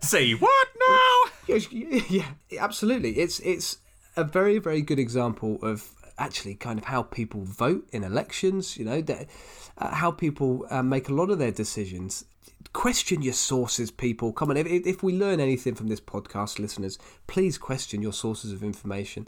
Say 0.00 0.32
what 0.32 0.68
now? 0.78 1.56
Yeah, 1.70 2.28
absolutely. 2.58 3.18
It's 3.18 3.38
it's 3.40 3.78
a 4.16 4.24
very 4.24 4.58
very 4.58 4.80
good 4.80 4.98
example 4.98 5.58
of 5.62 5.90
actually 6.18 6.54
kind 6.54 6.78
of 6.78 6.86
how 6.86 7.02
people 7.02 7.42
vote 7.42 7.86
in 7.92 8.04
elections. 8.04 8.78
You 8.78 8.84
know, 8.86 9.00
that, 9.02 9.28
uh, 9.76 9.94
how 9.94 10.10
people 10.10 10.66
uh, 10.70 10.82
make 10.82 11.08
a 11.08 11.14
lot 11.14 11.30
of 11.30 11.38
their 11.38 11.52
decisions. 11.52 12.24
question 12.72 13.20
your 13.20 13.34
sources, 13.34 13.90
people. 13.90 14.32
Come 14.32 14.50
on, 14.50 14.56
if, 14.56 14.66
if 14.66 15.02
we 15.02 15.12
learn 15.12 15.40
anything 15.40 15.74
from 15.74 15.88
this 15.88 16.00
podcast, 16.00 16.58
listeners, 16.58 16.98
please 17.26 17.58
question 17.58 18.00
your 18.00 18.12
sources 18.12 18.52
of 18.52 18.62
information. 18.62 19.26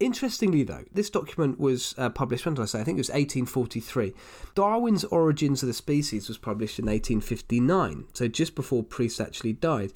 Interestingly, 0.00 0.62
though, 0.62 0.84
this 0.90 1.10
document 1.10 1.60
was 1.60 1.94
uh, 1.98 2.08
published, 2.08 2.46
when 2.46 2.54
did 2.54 2.62
I 2.62 2.64
say? 2.64 2.80
I 2.80 2.84
think 2.84 2.96
it 2.96 3.00
was 3.00 3.10
1843. 3.10 4.14
Darwin's 4.54 5.04
Origins 5.04 5.62
of 5.62 5.66
the 5.66 5.74
Species 5.74 6.26
was 6.26 6.38
published 6.38 6.78
in 6.78 6.86
1859, 6.86 8.06
so 8.14 8.26
just 8.26 8.54
before 8.54 8.82
Priest 8.82 9.20
actually 9.20 9.52
died. 9.52 9.92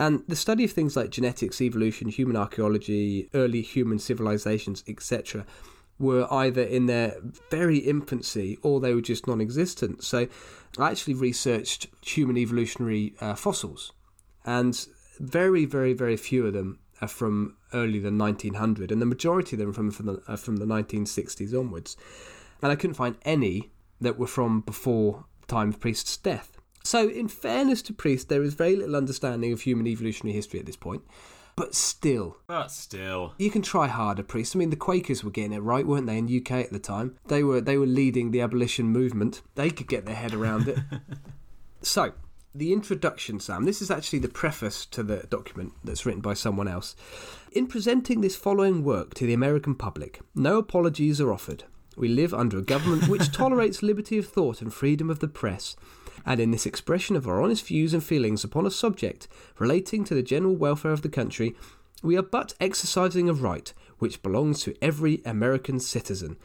And 0.00 0.24
the 0.26 0.34
study 0.34 0.64
of 0.64 0.72
things 0.72 0.96
like 0.96 1.10
genetics, 1.10 1.60
evolution, 1.60 2.08
human 2.08 2.36
archaeology, 2.36 3.30
early 3.32 3.62
human 3.62 4.00
civilizations, 4.00 4.82
etc., 4.88 5.46
were 6.00 6.26
either 6.32 6.62
in 6.62 6.86
their 6.86 7.14
very 7.52 7.78
infancy 7.78 8.58
or 8.62 8.80
they 8.80 8.92
were 8.92 9.00
just 9.00 9.28
non 9.28 9.40
existent. 9.40 10.02
So 10.02 10.26
I 10.78 10.90
actually 10.90 11.14
researched 11.14 11.86
human 12.00 12.36
evolutionary 12.36 13.14
uh, 13.20 13.36
fossils, 13.36 13.92
and 14.44 14.84
very, 15.20 15.64
very, 15.64 15.92
very 15.92 16.16
few 16.16 16.44
of 16.44 16.54
them 16.54 16.80
are 17.04 17.08
from 17.08 17.56
early 17.72 17.98
the 17.98 18.10
1900, 18.10 18.90
and 18.90 19.00
the 19.00 19.06
majority 19.06 19.56
of 19.56 19.60
them 19.60 19.72
from 19.72 19.90
from 19.90 20.06
the, 20.06 20.36
from 20.36 20.56
the 20.56 20.66
1960s 20.66 21.58
onwards. 21.58 21.96
And 22.62 22.72
I 22.72 22.76
couldn't 22.76 22.94
find 22.94 23.16
any 23.22 23.70
that 24.00 24.18
were 24.18 24.26
from 24.26 24.60
before 24.60 25.24
the 25.40 25.46
time 25.46 25.68
of 25.68 25.80
Priest's 25.80 26.16
death. 26.16 26.56
So, 26.82 27.08
in 27.08 27.28
fairness 27.28 27.80
to 27.82 27.92
Priest, 27.94 28.28
there 28.28 28.42
is 28.42 28.54
very 28.54 28.76
little 28.76 28.96
understanding 28.96 29.52
of 29.52 29.62
human 29.62 29.86
evolutionary 29.86 30.34
history 30.34 30.60
at 30.60 30.66
this 30.66 30.76
point. 30.76 31.02
But 31.56 31.74
still, 31.74 32.38
But 32.48 32.70
still. 32.72 33.34
you 33.38 33.48
can 33.50 33.62
try 33.62 33.86
harder, 33.86 34.24
Priest. 34.24 34.56
I 34.56 34.58
mean, 34.58 34.70
the 34.70 34.76
Quakers 34.76 35.22
were 35.22 35.30
getting 35.30 35.52
it 35.52 35.60
right, 35.60 35.86
weren't 35.86 36.06
they, 36.06 36.18
in 36.18 36.26
the 36.26 36.38
UK 36.38 36.50
at 36.52 36.72
the 36.72 36.80
time? 36.80 37.16
They 37.28 37.44
were 37.44 37.60
they 37.60 37.78
were 37.78 37.86
leading 37.86 38.32
the 38.32 38.40
abolition 38.40 38.86
movement. 38.86 39.40
They 39.54 39.70
could 39.70 39.86
get 39.86 40.04
their 40.04 40.16
head 40.16 40.34
around 40.34 40.68
it. 40.68 40.78
so, 41.82 42.12
the 42.54 42.72
introduction, 42.72 43.40
Sam. 43.40 43.64
This 43.64 43.82
is 43.82 43.90
actually 43.90 44.20
the 44.20 44.28
preface 44.28 44.86
to 44.86 45.02
the 45.02 45.26
document 45.28 45.72
that's 45.82 46.06
written 46.06 46.20
by 46.20 46.34
someone 46.34 46.68
else. 46.68 46.94
In 47.50 47.66
presenting 47.66 48.20
this 48.20 48.36
following 48.36 48.84
work 48.84 49.14
to 49.14 49.26
the 49.26 49.34
American 49.34 49.74
public, 49.74 50.20
no 50.36 50.58
apologies 50.58 51.20
are 51.20 51.32
offered. 51.32 51.64
We 51.96 52.08
live 52.08 52.32
under 52.32 52.58
a 52.58 52.62
government 52.62 53.08
which 53.08 53.32
tolerates 53.32 53.82
liberty 53.82 54.18
of 54.18 54.28
thought 54.28 54.62
and 54.62 54.72
freedom 54.72 55.10
of 55.10 55.18
the 55.18 55.26
press. 55.26 55.74
And 56.24 56.38
in 56.38 56.52
this 56.52 56.64
expression 56.64 57.16
of 57.16 57.26
our 57.26 57.42
honest 57.42 57.66
views 57.66 57.92
and 57.92 58.04
feelings 58.04 58.44
upon 58.44 58.66
a 58.66 58.70
subject 58.70 59.26
relating 59.58 60.04
to 60.04 60.14
the 60.14 60.22
general 60.22 60.54
welfare 60.54 60.92
of 60.92 61.02
the 61.02 61.08
country, 61.08 61.56
we 62.04 62.16
are 62.16 62.22
but 62.22 62.54
exercising 62.60 63.28
a 63.28 63.32
right 63.32 63.72
which 63.98 64.22
belongs 64.22 64.62
to 64.62 64.76
every 64.80 65.22
American 65.24 65.80
citizen. 65.80 66.36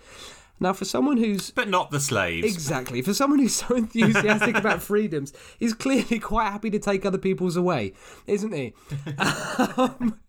Now, 0.59 0.73
for 0.73 0.85
someone 0.85 1.17
who's 1.17 1.51
But 1.51 1.69
not 1.69 1.89
the 1.91 1.99
slaves. 1.99 2.45
Exactly. 2.45 3.01
For 3.01 3.13
someone 3.13 3.39
who's 3.39 3.55
so 3.55 3.75
enthusiastic 3.75 4.55
about 4.57 4.81
freedoms, 4.81 5.31
he's 5.57 5.73
clearly 5.73 6.19
quite 6.19 6.49
happy 6.51 6.69
to 6.71 6.79
take 6.79 7.05
other 7.05 7.17
people's 7.17 7.55
away, 7.55 7.93
isn't 8.27 8.51
he? 8.53 8.73
Um, 9.77 10.19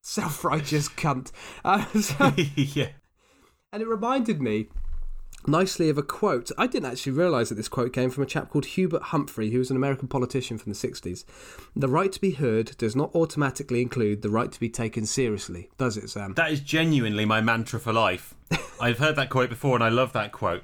self-righteous 0.00 0.88
cunt. 0.90 1.30
Uh, 1.64 1.84
so- 2.00 2.32
yeah. 2.56 2.88
and 3.72 3.82
it 3.82 3.88
reminded 3.88 4.40
me 4.40 4.68
nicely 5.46 5.88
of 5.88 5.98
a 5.98 6.02
quote. 6.02 6.50
I 6.56 6.66
didn't 6.66 6.90
actually 6.90 7.12
realise 7.12 7.48
that 7.48 7.56
this 7.56 7.68
quote 7.68 7.92
came 7.92 8.10
from 8.10 8.22
a 8.22 8.26
chap 8.26 8.50
called 8.50 8.66
Hubert 8.66 9.02
Humphrey, 9.04 9.50
who 9.50 9.58
was 9.58 9.70
an 9.70 9.76
American 9.76 10.08
politician 10.08 10.58
from 10.58 10.72
the 10.72 10.78
60s. 10.78 11.24
The 11.74 11.88
right 11.88 12.12
to 12.12 12.20
be 12.20 12.32
heard 12.32 12.76
does 12.78 12.96
not 12.96 13.14
automatically 13.14 13.82
include 13.82 14.22
the 14.22 14.30
right 14.30 14.50
to 14.50 14.60
be 14.60 14.68
taken 14.68 15.06
seriously, 15.06 15.70
does 15.78 15.96
it, 15.96 16.10
Sam? 16.10 16.34
That 16.34 16.52
is 16.52 16.60
genuinely 16.60 17.24
my 17.24 17.40
mantra 17.40 17.80
for 17.80 17.92
life. 17.92 18.34
I've 18.80 18.98
heard 18.98 19.16
that 19.16 19.30
quote 19.30 19.50
before 19.50 19.74
and 19.74 19.84
I 19.84 19.88
love 19.88 20.12
that 20.12 20.32
quote. 20.32 20.62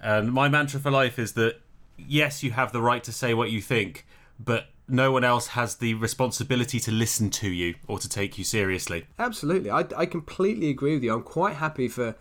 And 0.00 0.32
my 0.32 0.48
mantra 0.48 0.80
for 0.80 0.90
life 0.90 1.18
is 1.18 1.32
that 1.32 1.60
yes, 1.96 2.42
you 2.42 2.50
have 2.52 2.72
the 2.72 2.82
right 2.82 3.02
to 3.04 3.12
say 3.12 3.34
what 3.34 3.50
you 3.50 3.60
think, 3.60 4.06
but 4.38 4.66
no 4.88 5.10
one 5.10 5.24
else 5.24 5.48
has 5.48 5.76
the 5.76 5.94
responsibility 5.94 6.78
to 6.80 6.92
listen 6.92 7.30
to 7.30 7.48
you 7.48 7.74
or 7.88 7.98
to 7.98 8.08
take 8.08 8.38
you 8.38 8.44
seriously. 8.44 9.06
Absolutely. 9.18 9.70
I, 9.70 9.84
I 9.96 10.06
completely 10.06 10.70
agree 10.70 10.94
with 10.94 11.02
you. 11.02 11.12
I'm 11.12 11.22
quite 11.22 11.56
happy 11.56 11.88
for 11.88 12.14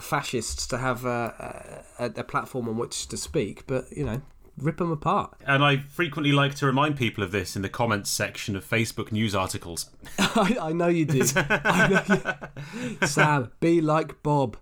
fascists 0.00 0.66
to 0.68 0.78
have 0.78 1.04
a, 1.04 1.84
a, 1.98 2.04
a 2.16 2.24
platform 2.24 2.68
on 2.68 2.76
which 2.76 3.06
to 3.08 3.16
speak, 3.16 3.66
but, 3.66 3.84
you 3.96 4.04
know, 4.04 4.20
rip 4.58 4.76
them 4.78 4.90
apart. 4.92 5.34
And 5.46 5.64
I 5.64 5.78
frequently 5.78 6.32
like 6.32 6.54
to 6.56 6.66
remind 6.66 6.96
people 6.96 7.22
of 7.24 7.32
this 7.32 7.56
in 7.56 7.62
the 7.62 7.68
comments 7.68 8.10
section 8.10 8.56
of 8.56 8.64
Facebook 8.68 9.12
news 9.12 9.34
articles. 9.34 9.90
I, 10.18 10.56
I 10.60 10.72
know 10.72 10.88
you 10.88 11.04
do. 11.04 11.20
Know 11.34 12.04
you. 13.00 13.06
Sam, 13.06 13.52
be 13.60 13.80
like 13.80 14.22
Bob. 14.22 14.56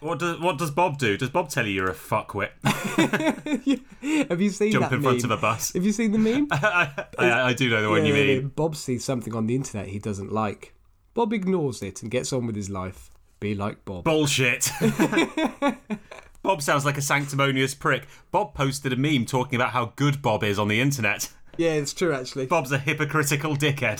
What 0.00 0.20
does 0.20 0.38
what 0.38 0.58
does 0.58 0.70
Bob 0.70 0.96
do? 0.98 1.16
Does 1.16 1.30
Bob 1.30 1.48
tell 1.48 1.66
you 1.66 1.72
you're 1.72 1.90
a 1.90 1.92
fuckwit? 1.94 2.50
Have 4.28 4.40
you 4.40 4.50
seen 4.50 4.70
Jump 4.72 4.92
in 4.92 5.02
front 5.02 5.22
meme? 5.22 5.32
of 5.32 5.38
a 5.38 5.40
bus. 5.40 5.72
Have 5.72 5.84
you 5.84 5.90
seen 5.90 6.12
the 6.12 6.18
meme? 6.18 6.46
I, 6.52 7.06
I, 7.18 7.42
I 7.48 7.52
do 7.52 7.68
know 7.68 7.82
the 7.82 7.88
one 7.90 8.06
you 8.06 8.14
Yeah, 8.14 8.34
mean. 8.38 8.48
Bob 8.48 8.76
sees 8.76 9.04
something 9.04 9.34
on 9.34 9.48
the 9.48 9.56
internet 9.56 9.88
he 9.88 9.98
doesn't 9.98 10.32
like. 10.32 10.74
Bob 11.14 11.32
ignores 11.32 11.82
it 11.82 12.00
and 12.02 12.12
gets 12.12 12.32
on 12.32 12.46
with 12.46 12.54
his 12.54 12.70
life. 12.70 13.07
Be 13.40 13.54
like 13.54 13.84
Bob. 13.84 14.04
Bullshit. 14.04 14.70
Bob 16.42 16.62
sounds 16.62 16.84
like 16.84 16.96
a 16.96 17.02
sanctimonious 17.02 17.74
prick. 17.74 18.06
Bob 18.30 18.54
posted 18.54 18.92
a 18.92 18.96
meme 18.96 19.26
talking 19.26 19.56
about 19.56 19.70
how 19.70 19.92
good 19.96 20.22
Bob 20.22 20.42
is 20.42 20.58
on 20.58 20.68
the 20.68 20.80
internet. 20.80 21.30
Yeah, 21.56 21.72
it's 21.72 21.92
true 21.92 22.14
actually. 22.14 22.46
Bob's 22.46 22.72
a 22.72 22.78
hypocritical 22.78 23.56
dickhead. 23.56 23.98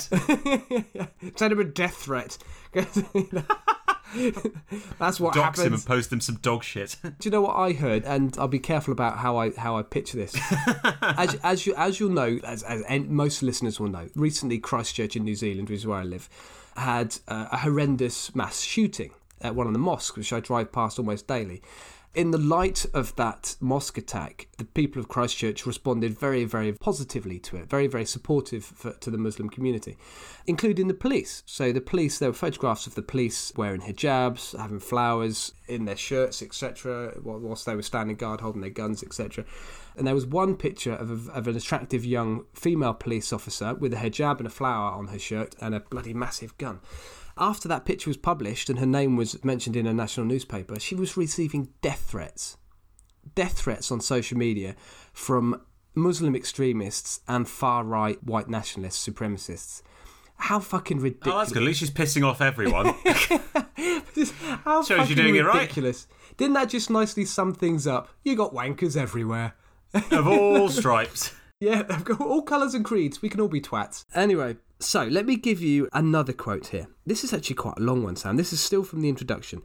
Send 1.37 1.53
him 1.53 1.59
a 1.59 1.65
death 1.65 1.95
threat. 1.95 2.37
That's 4.97 5.19
what 5.19 5.33
Dox 5.33 5.59
him 5.59 5.65
happens. 5.65 5.81
and 5.81 5.85
post 5.85 6.11
him 6.11 6.21
some 6.21 6.37
dog 6.37 6.63
shit. 6.63 6.95
Do 7.03 7.11
you 7.23 7.31
know 7.31 7.41
what 7.41 7.55
I 7.55 7.73
heard? 7.73 8.05
And 8.05 8.35
I'll 8.39 8.47
be 8.47 8.59
careful 8.59 8.91
about 8.91 9.17
how 9.17 9.37
I 9.37 9.51
how 9.51 9.77
I 9.77 9.83
pitch 9.83 10.13
this. 10.13 10.35
as 11.01 11.35
as 11.43 11.67
you 11.67 11.75
as 11.75 11.99
you'll 11.99 12.09
know, 12.09 12.39
as, 12.43 12.63
as 12.63 12.81
most 13.07 13.43
listeners 13.43 13.79
will 13.79 13.89
know, 13.89 14.07
recently 14.15 14.57
Christchurch 14.57 15.15
in 15.15 15.25
New 15.25 15.35
Zealand, 15.35 15.69
which 15.69 15.79
is 15.79 15.87
where 15.87 15.99
I 15.99 16.03
live, 16.03 16.29
had 16.77 17.17
uh, 17.27 17.49
a 17.51 17.57
horrendous 17.57 18.33
mass 18.33 18.61
shooting 18.61 19.11
at 19.41 19.55
one 19.55 19.67
of 19.67 19.73
the 19.73 19.79
mosques, 19.79 20.17
which 20.17 20.33
I 20.33 20.39
drive 20.39 20.71
past 20.71 20.99
almost 20.99 21.27
daily. 21.27 21.61
In 22.15 22.31
the 22.31 22.39
light 22.39 22.87
of 22.95 23.15
that 23.17 23.55
mosque 23.59 23.99
attack, 23.99 24.47
the 24.57 24.65
people 24.65 24.99
of 24.99 25.07
Christchurch 25.07 25.67
responded 25.67 26.17
very, 26.17 26.43
very 26.43 26.73
positively 26.73 27.37
to 27.39 27.57
it, 27.57 27.69
very, 27.69 27.85
very 27.85 28.05
supportive 28.05 28.65
for, 28.65 28.93
to 28.93 29.11
the 29.11 29.17
Muslim 29.19 29.47
community, 29.47 29.95
including 30.47 30.87
the 30.87 30.95
police. 30.95 31.43
So, 31.45 31.71
the 31.71 31.81
police, 31.81 32.17
there 32.17 32.29
were 32.29 32.33
photographs 32.33 32.87
of 32.87 32.95
the 32.95 33.03
police 33.03 33.53
wearing 33.55 33.81
hijabs, 33.81 34.57
having 34.57 34.79
flowers 34.79 35.53
in 35.67 35.85
their 35.85 35.95
shirts, 35.95 36.41
etc., 36.41 37.13
whilst 37.21 37.67
they 37.67 37.75
were 37.75 37.83
standing 37.83 38.15
guard, 38.15 38.41
holding 38.41 38.61
their 38.61 38.71
guns, 38.71 39.03
etc. 39.03 39.45
And 39.95 40.07
there 40.07 40.15
was 40.15 40.25
one 40.25 40.55
picture 40.55 40.93
of, 40.93 41.29
a, 41.29 41.31
of 41.33 41.47
an 41.47 41.55
attractive 41.55 42.03
young 42.03 42.45
female 42.55 42.95
police 42.95 43.31
officer 43.31 43.75
with 43.75 43.93
a 43.93 43.97
hijab 43.97 44.39
and 44.39 44.47
a 44.47 44.51
flower 44.51 44.91
on 44.93 45.09
her 45.09 45.19
shirt 45.19 45.55
and 45.61 45.75
a 45.75 45.79
bloody 45.79 46.15
massive 46.15 46.57
gun 46.57 46.79
after 47.39 47.67
that 47.69 47.85
picture 47.85 48.09
was 48.09 48.17
published 48.17 48.69
and 48.69 48.79
her 48.79 48.85
name 48.85 49.15
was 49.15 49.43
mentioned 49.43 49.75
in 49.75 49.87
a 49.87 49.93
national 49.93 50.25
newspaper, 50.25 50.79
she 50.79 50.95
was 50.95 51.17
receiving 51.17 51.69
death 51.81 52.05
threats. 52.09 52.57
Death 53.35 53.53
threats 53.59 53.91
on 53.91 54.01
social 54.01 54.37
media 54.37 54.75
from 55.13 55.61
Muslim 55.95 56.35
extremists 56.35 57.21
and 57.27 57.47
far 57.47 57.83
right 57.83 58.23
white 58.23 58.49
nationalists, 58.49 59.07
supremacists. 59.07 59.81
How 60.37 60.59
fucking 60.59 60.99
Oh, 60.99 61.01
ridiculous. 61.01 61.37
that's 61.39 61.51
good. 61.53 61.63
At 61.63 61.65
least 61.65 61.79
she's 61.81 61.91
pissing 61.91 62.25
off 62.25 62.39
everyone. 62.41 62.93
How 64.63 64.81
Shows 64.81 64.89
you're 64.89 64.97
fucking 64.99 65.15
doing 65.15 65.35
it 65.35 65.45
right. 65.45 65.61
ridiculous. 65.61 66.07
Didn't 66.37 66.53
that 66.53 66.69
just 66.69 66.89
nicely 66.89 67.25
sum 67.25 67.53
things 67.53 67.85
up? 67.87 68.09
You 68.23 68.35
got 68.35 68.53
wankers 68.53 68.95
everywhere. 68.95 69.55
of 70.11 70.27
all 70.27 70.69
stripes. 70.69 71.33
Yeah, 71.59 71.81
they've 71.89 72.03
got 72.03 72.21
all 72.21 72.41
colours 72.41 72.73
and 72.73 72.85
creeds. 72.85 73.21
We 73.21 73.29
can 73.29 73.41
all 73.41 73.49
be 73.49 73.61
twats. 73.61 74.05
Anyway, 74.15 74.57
so 74.79 75.03
let 75.03 75.25
me 75.25 75.35
give 75.35 75.61
you 75.61 75.89
another 75.91 76.33
quote 76.33 76.67
here. 76.67 76.87
This 77.05 77.23
is 77.23 77.33
actually 77.33 77.57
quite 77.57 77.77
a 77.77 77.83
long 77.83 78.03
one, 78.03 78.15
Sam. 78.15 78.37
This 78.37 78.53
is 78.53 78.61
still 78.61 78.83
from 78.83 79.01
the 79.01 79.09
introduction. 79.09 79.61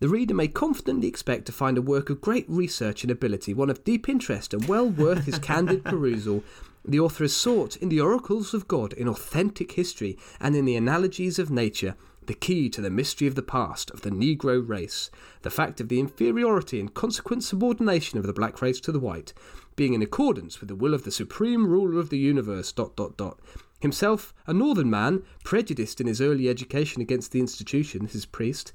The 0.00 0.08
reader 0.08 0.34
may 0.34 0.48
confidently 0.48 1.08
expect 1.08 1.46
to 1.46 1.52
find 1.52 1.78
a 1.78 1.82
work 1.82 2.10
of 2.10 2.20
great 2.20 2.48
research 2.48 3.02
and 3.02 3.10
ability, 3.10 3.54
one 3.54 3.70
of 3.70 3.84
deep 3.84 4.08
interest 4.08 4.52
and 4.52 4.66
well 4.68 4.88
worth 4.88 5.24
his 5.24 5.38
candid 5.38 5.84
perusal. 5.84 6.44
The 6.84 7.00
author 7.00 7.24
has 7.24 7.34
sought 7.34 7.76
in 7.76 7.88
the 7.88 8.00
oracles 8.00 8.52
of 8.52 8.68
God, 8.68 8.92
in 8.92 9.08
authentic 9.08 9.72
history, 9.72 10.18
and 10.40 10.54
in 10.54 10.66
the 10.66 10.76
analogies 10.76 11.38
of 11.38 11.50
nature, 11.50 11.96
the 12.26 12.34
key 12.34 12.68
to 12.70 12.80
the 12.80 12.90
mystery 12.90 13.26
of 13.26 13.34
the 13.34 13.42
past 13.42 13.90
of 13.90 14.02
the 14.02 14.10
Negro 14.10 14.66
race, 14.66 15.10
the 15.42 15.50
fact 15.50 15.80
of 15.80 15.88
the 15.88 16.00
inferiority 16.00 16.80
and 16.80 16.92
consequent 16.92 17.44
subordination 17.44 18.18
of 18.18 18.26
the 18.26 18.32
black 18.32 18.60
race 18.62 18.80
to 18.80 18.92
the 18.92 19.00
white, 19.00 19.32
being 19.76 19.94
in 19.94 20.02
accordance 20.02 20.60
with 20.60 20.68
the 20.68 20.76
will 20.76 20.94
of 20.94 21.04
the 21.04 21.10
supreme 21.10 21.66
ruler 21.66 21.98
of 21.98 22.10
the 22.10 22.18
universe. 22.18 22.72
Dot 22.72 22.96
dot 22.96 23.16
dot. 23.16 23.38
Himself 23.80 24.32
a 24.46 24.52
northern 24.52 24.88
man, 24.88 25.22
prejudiced 25.42 26.00
in 26.00 26.06
his 26.06 26.20
early 26.20 26.48
education 26.48 27.02
against 27.02 27.32
the 27.32 27.40
institution, 27.40 28.06
his 28.06 28.24
priest. 28.24 28.72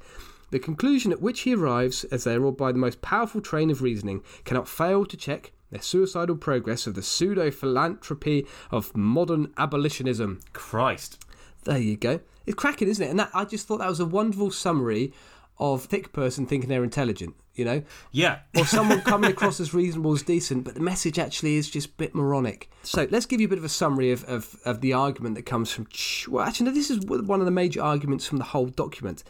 The 0.51 0.59
conclusion 0.59 1.11
at 1.11 1.21
which 1.21 1.41
he 1.41 1.55
arrives, 1.55 2.03
as 2.05 2.23
they 2.23 2.33
are 2.33 2.43
all 2.43 2.51
by 2.51 2.71
the 2.71 2.79
most 2.79 3.01
powerful 3.01 3.41
train 3.41 3.69
of 3.69 3.81
reasoning, 3.81 4.23
cannot 4.45 4.67
fail 4.67 5.05
to 5.05 5.17
check 5.17 5.51
the 5.71 5.79
suicidal 5.79 6.35
progress 6.35 6.87
of 6.87 6.95
the 6.95 7.03
pseudo 7.03 7.51
philanthropy 7.51 8.47
of 8.71 8.95
modern 8.95 9.53
abolitionism. 9.57 10.39
Christ. 10.53 11.23
There 11.65 11.77
you 11.77 11.97
go. 11.97 12.21
It's 12.47 12.55
cracking, 12.55 12.87
isn't 12.87 13.05
it? 13.05 13.11
And 13.11 13.19
that, 13.19 13.29
I 13.33 13.45
just 13.45 13.67
thought 13.67 13.77
that 13.77 13.89
was 13.89 13.99
a 13.99 14.05
wonderful 14.05 14.49
summary 14.49 15.13
of 15.59 15.85
thick 15.85 16.13
person 16.13 16.45
thinking 16.45 16.69
they're 16.69 16.83
intelligent, 16.83 17.35
you 17.53 17.65
know? 17.65 17.83
Yeah. 18.11 18.39
or 18.57 18.65
someone 18.65 19.01
coming 19.13 19.31
across 19.31 19.59
as 19.59 19.73
reasonable 19.73 20.13
as 20.13 20.23
decent, 20.23 20.63
but 20.63 20.73
the 20.73 20.79
message 20.79 21.19
actually 21.19 21.55
is 21.55 21.69
just 21.69 21.89
a 21.89 21.93
bit 21.93 22.15
moronic. 22.15 22.69
So 22.83 23.07
let's 23.11 23.25
give 23.25 23.41
you 23.41 23.47
a 23.47 23.49
bit 23.49 23.57
of 23.57 23.65
a 23.65 23.69
summary 23.69 24.11
of, 24.11 24.23
of, 24.25 24.55
of 24.65 24.81
the 24.81 24.93
argument 24.93 25.35
that 25.35 25.45
comes 25.45 25.71
from. 25.71 25.87
Well, 26.31 26.45
actually, 26.45 26.67
no, 26.67 26.71
this 26.73 26.89
is 26.89 26.99
one 27.05 27.39
of 27.39 27.45
the 27.45 27.51
major 27.51 27.81
arguments 27.81 28.25
from 28.25 28.37
the 28.37 28.45
whole 28.45 28.67
document. 28.67 29.23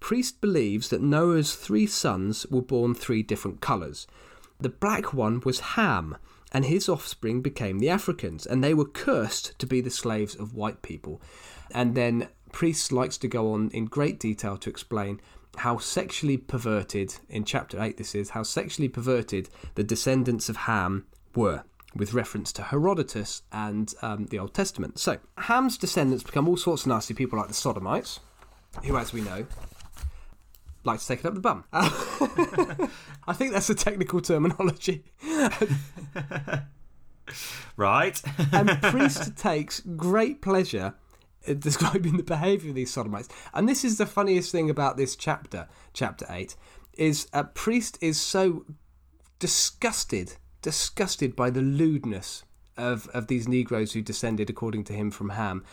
Priest 0.00 0.40
believes 0.40 0.88
that 0.88 1.00
Noah's 1.00 1.54
three 1.54 1.86
sons 1.86 2.46
were 2.50 2.62
born 2.62 2.94
three 2.94 3.22
different 3.22 3.60
colours. 3.60 4.06
The 4.60 4.68
black 4.68 5.12
one 5.12 5.40
was 5.44 5.60
Ham, 5.60 6.16
and 6.52 6.64
his 6.64 6.88
offspring 6.88 7.42
became 7.42 7.78
the 7.78 7.88
Africans, 7.88 8.46
and 8.46 8.62
they 8.62 8.74
were 8.74 8.84
cursed 8.84 9.58
to 9.58 9.66
be 9.66 9.80
the 9.80 9.90
slaves 9.90 10.34
of 10.34 10.54
white 10.54 10.82
people. 10.82 11.20
And 11.72 11.94
then 11.94 12.28
Priest 12.52 12.92
likes 12.92 13.18
to 13.18 13.28
go 13.28 13.52
on 13.52 13.70
in 13.70 13.86
great 13.86 14.20
detail 14.20 14.56
to 14.58 14.70
explain 14.70 15.20
how 15.56 15.78
sexually 15.78 16.36
perverted, 16.36 17.14
in 17.28 17.44
chapter 17.44 17.82
8 17.82 17.96
this 17.96 18.14
is, 18.14 18.30
how 18.30 18.42
sexually 18.42 18.88
perverted 18.88 19.48
the 19.74 19.84
descendants 19.84 20.48
of 20.48 20.56
Ham 20.56 21.06
were, 21.34 21.64
with 21.94 22.12
reference 22.12 22.52
to 22.54 22.62
Herodotus 22.62 23.42
and 23.52 23.94
um, 24.02 24.26
the 24.26 24.38
Old 24.38 24.54
Testament. 24.54 24.98
So, 24.98 25.18
Ham's 25.38 25.78
descendants 25.78 26.24
become 26.24 26.48
all 26.48 26.56
sorts 26.56 26.82
of 26.82 26.88
nasty 26.88 27.14
people 27.14 27.38
like 27.38 27.48
the 27.48 27.54
Sodomites, 27.54 28.20
who, 28.84 28.96
as 28.96 29.12
we 29.12 29.20
know, 29.20 29.46
like 30.84 31.00
to 31.00 31.06
take 31.06 31.20
it 31.20 31.26
up 31.26 31.34
the 31.34 31.40
bum. 31.40 31.64
I 31.72 33.32
think 33.32 33.52
that's 33.52 33.70
a 33.70 33.74
technical 33.74 34.20
terminology. 34.20 35.04
right. 37.76 38.22
and 38.52 38.82
Priest 38.82 39.36
takes 39.36 39.80
great 39.80 40.42
pleasure 40.42 40.94
describing 41.58 42.16
the 42.16 42.22
behaviour 42.22 42.70
of 42.70 42.74
these 42.74 42.92
sodomites. 42.92 43.28
And 43.52 43.68
this 43.68 43.84
is 43.84 43.98
the 43.98 44.06
funniest 44.06 44.52
thing 44.52 44.70
about 44.70 44.96
this 44.96 45.16
chapter, 45.16 45.68
chapter 45.92 46.26
8, 46.28 46.56
is 46.96 47.28
a 47.32 47.44
priest 47.44 47.98
is 48.00 48.20
so 48.20 48.64
disgusted, 49.38 50.34
disgusted 50.62 51.36
by 51.36 51.50
the 51.50 51.62
lewdness 51.62 52.44
of, 52.76 53.08
of 53.08 53.26
these 53.26 53.48
Negroes 53.48 53.92
who 53.92 54.02
descended, 54.02 54.50
according 54.50 54.84
to 54.84 54.92
him, 54.92 55.10
from 55.10 55.30
Ham. 55.30 55.64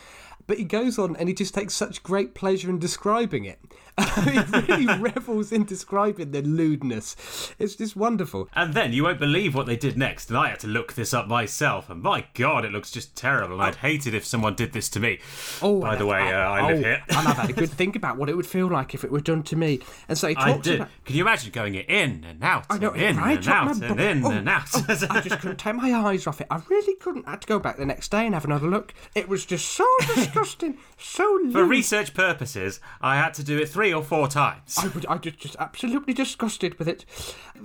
But 0.47 0.57
he 0.57 0.63
goes 0.63 0.97
on 0.99 1.15
and 1.15 1.29
he 1.29 1.35
just 1.35 1.53
takes 1.53 1.73
such 1.73 2.03
great 2.03 2.33
pleasure 2.33 2.69
in 2.69 2.79
describing 2.79 3.45
it. 3.45 3.59
he 4.23 4.39
really 4.39 4.85
revels 4.99 5.51
in 5.51 5.65
describing 5.65 6.31
the 6.31 6.41
lewdness. 6.41 7.53
It's 7.59 7.75
just 7.75 7.95
wonderful. 7.95 8.49
And 8.53 8.73
then 8.73 8.93
you 8.93 9.03
won't 9.03 9.19
believe 9.19 9.55
what 9.55 9.65
they 9.65 9.75
did 9.75 9.97
next. 9.97 10.29
And 10.29 10.37
I 10.37 10.49
had 10.49 10.59
to 10.61 10.67
look 10.67 10.93
this 10.93 11.13
up 11.13 11.27
myself. 11.27 11.89
And 11.89 12.01
my 12.01 12.25
God, 12.33 12.65
it 12.65 12.71
looks 12.71 12.91
just 12.91 13.15
terrible. 13.15 13.55
And 13.55 13.63
I'd 13.63 13.75
hate 13.75 14.07
it 14.07 14.13
if 14.13 14.25
someone 14.25 14.55
did 14.55 14.73
this 14.73 14.89
to 14.89 14.99
me. 14.99 15.19
Oh, 15.61 15.81
by 15.81 15.95
the 15.95 16.05
way, 16.05 16.21
uh, 16.33 16.37
I 16.37 16.61
oh, 16.61 16.67
live 16.67 16.79
here. 16.79 17.03
and 17.09 17.27
I've 17.27 17.37
had 17.37 17.49
a 17.49 17.53
good 17.53 17.69
think 17.71 17.95
about 17.95 18.17
what 18.17 18.29
it 18.29 18.35
would 18.35 18.47
feel 18.47 18.67
like 18.67 18.93
if 18.93 19.03
it 19.03 19.11
were 19.11 19.21
done 19.21 19.43
to 19.43 19.55
me. 19.55 19.79
And 20.07 20.17
so 20.17 20.27
he 20.27 20.35
talks 20.35 20.49
I 20.49 20.57
did. 20.57 20.75
about. 20.75 20.89
Can 21.05 21.15
you 21.15 21.23
imagine 21.23 21.51
going 21.51 21.75
in 21.75 22.23
and 22.23 22.43
out? 22.43 22.65
I 22.69 22.77
know, 22.77 22.91
and 22.91 23.01
in 23.01 23.17
right? 23.17 23.37
and 23.37 23.47
out 23.47 23.81
and 23.81 23.99
in 23.99 24.25
oh, 24.25 24.31
and 24.31 24.49
out. 24.49 24.69
oh, 24.73 24.85
I 25.09 25.21
just 25.21 25.39
couldn't 25.39 25.57
take 25.57 25.75
my 25.75 25.93
eyes 25.93 26.27
off 26.27 26.41
it. 26.41 26.47
I 26.49 26.61
really 26.69 26.95
couldn't. 26.95 27.27
I 27.27 27.31
had 27.31 27.41
to 27.41 27.47
go 27.47 27.59
back 27.59 27.77
the 27.77 27.85
next 27.85 28.11
day 28.11 28.25
and 28.25 28.33
have 28.33 28.45
another 28.45 28.67
look. 28.67 28.93
It 29.15 29.27
was 29.27 29.45
just 29.45 29.69
so 29.69 29.85
disgusting, 30.15 30.77
so 30.97 31.23
lewd. 31.43 31.53
For 31.53 31.65
research 31.65 32.13
purposes, 32.13 32.79
I 33.01 33.17
had 33.17 33.33
to 33.35 33.43
do 33.43 33.57
it 33.57 33.69
three 33.69 33.80
or 33.89 34.03
four 34.03 34.27
times. 34.27 34.75
I, 34.77 34.87
would, 34.89 35.05
I 35.07 35.17
just, 35.17 35.37
just 35.39 35.55
absolutely 35.59 36.13
disgusted 36.13 36.77
with 36.77 36.87
it. 36.87 37.05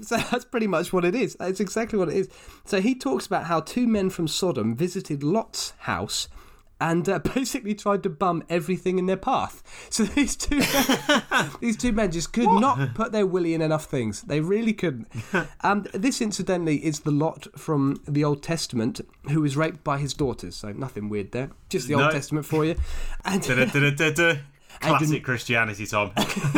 So 0.02 0.18
that's 0.18 0.44
pretty 0.44 0.66
much 0.66 0.92
what 0.92 1.06
it 1.06 1.14
is. 1.14 1.36
That's 1.36 1.58
exactly 1.58 1.98
what 1.98 2.10
it 2.10 2.16
is. 2.16 2.28
So 2.66 2.82
he 2.82 2.94
talks 2.94 3.24
about 3.24 3.44
how 3.44 3.60
two 3.60 3.86
men 3.88 4.10
from 4.10 4.28
Sodom 4.28 4.76
visited 4.76 5.22
Lot's 5.22 5.72
house 5.78 6.28
and 6.80 7.08
uh, 7.08 7.18
basically 7.34 7.74
tried 7.74 8.02
to 8.02 8.10
bum 8.10 8.42
everything 8.48 8.98
in 8.98 9.06
their 9.06 9.16
path. 9.16 9.62
So 9.90 10.04
these 10.04 10.36
two, 10.36 10.58
men, 10.58 11.50
these 11.60 11.76
two 11.76 11.92
men 11.92 12.10
just 12.12 12.32
could 12.32 12.50
not 12.60 12.94
put 12.94 13.12
their 13.12 13.26
willy 13.26 13.54
in 13.54 13.62
enough 13.62 13.86
things. 13.86 14.22
They 14.22 14.40
really 14.40 14.72
couldn't. 14.72 15.08
And 15.62 15.84
this, 15.86 16.20
incidentally, 16.20 16.84
is 16.84 17.00
the 17.00 17.10
Lot 17.10 17.46
from 17.58 18.02
the 18.06 18.24
Old 18.24 18.42
Testament 18.42 19.00
who 19.30 19.40
was 19.40 19.56
raped 19.56 19.82
by 19.82 19.98
his 19.98 20.14
daughters. 20.14 20.56
So 20.56 20.72
nothing 20.72 21.08
weird 21.08 21.32
there. 21.32 21.50
Just 21.68 21.88
the 21.88 21.94
Old 21.94 22.04
No. 22.04 22.10
Testament 22.10 22.46
for 22.46 22.64
you. 22.64 22.76
And. 23.24 23.42
Classic 24.80 25.24
Christianity, 25.24 25.86
Tom. 25.86 26.10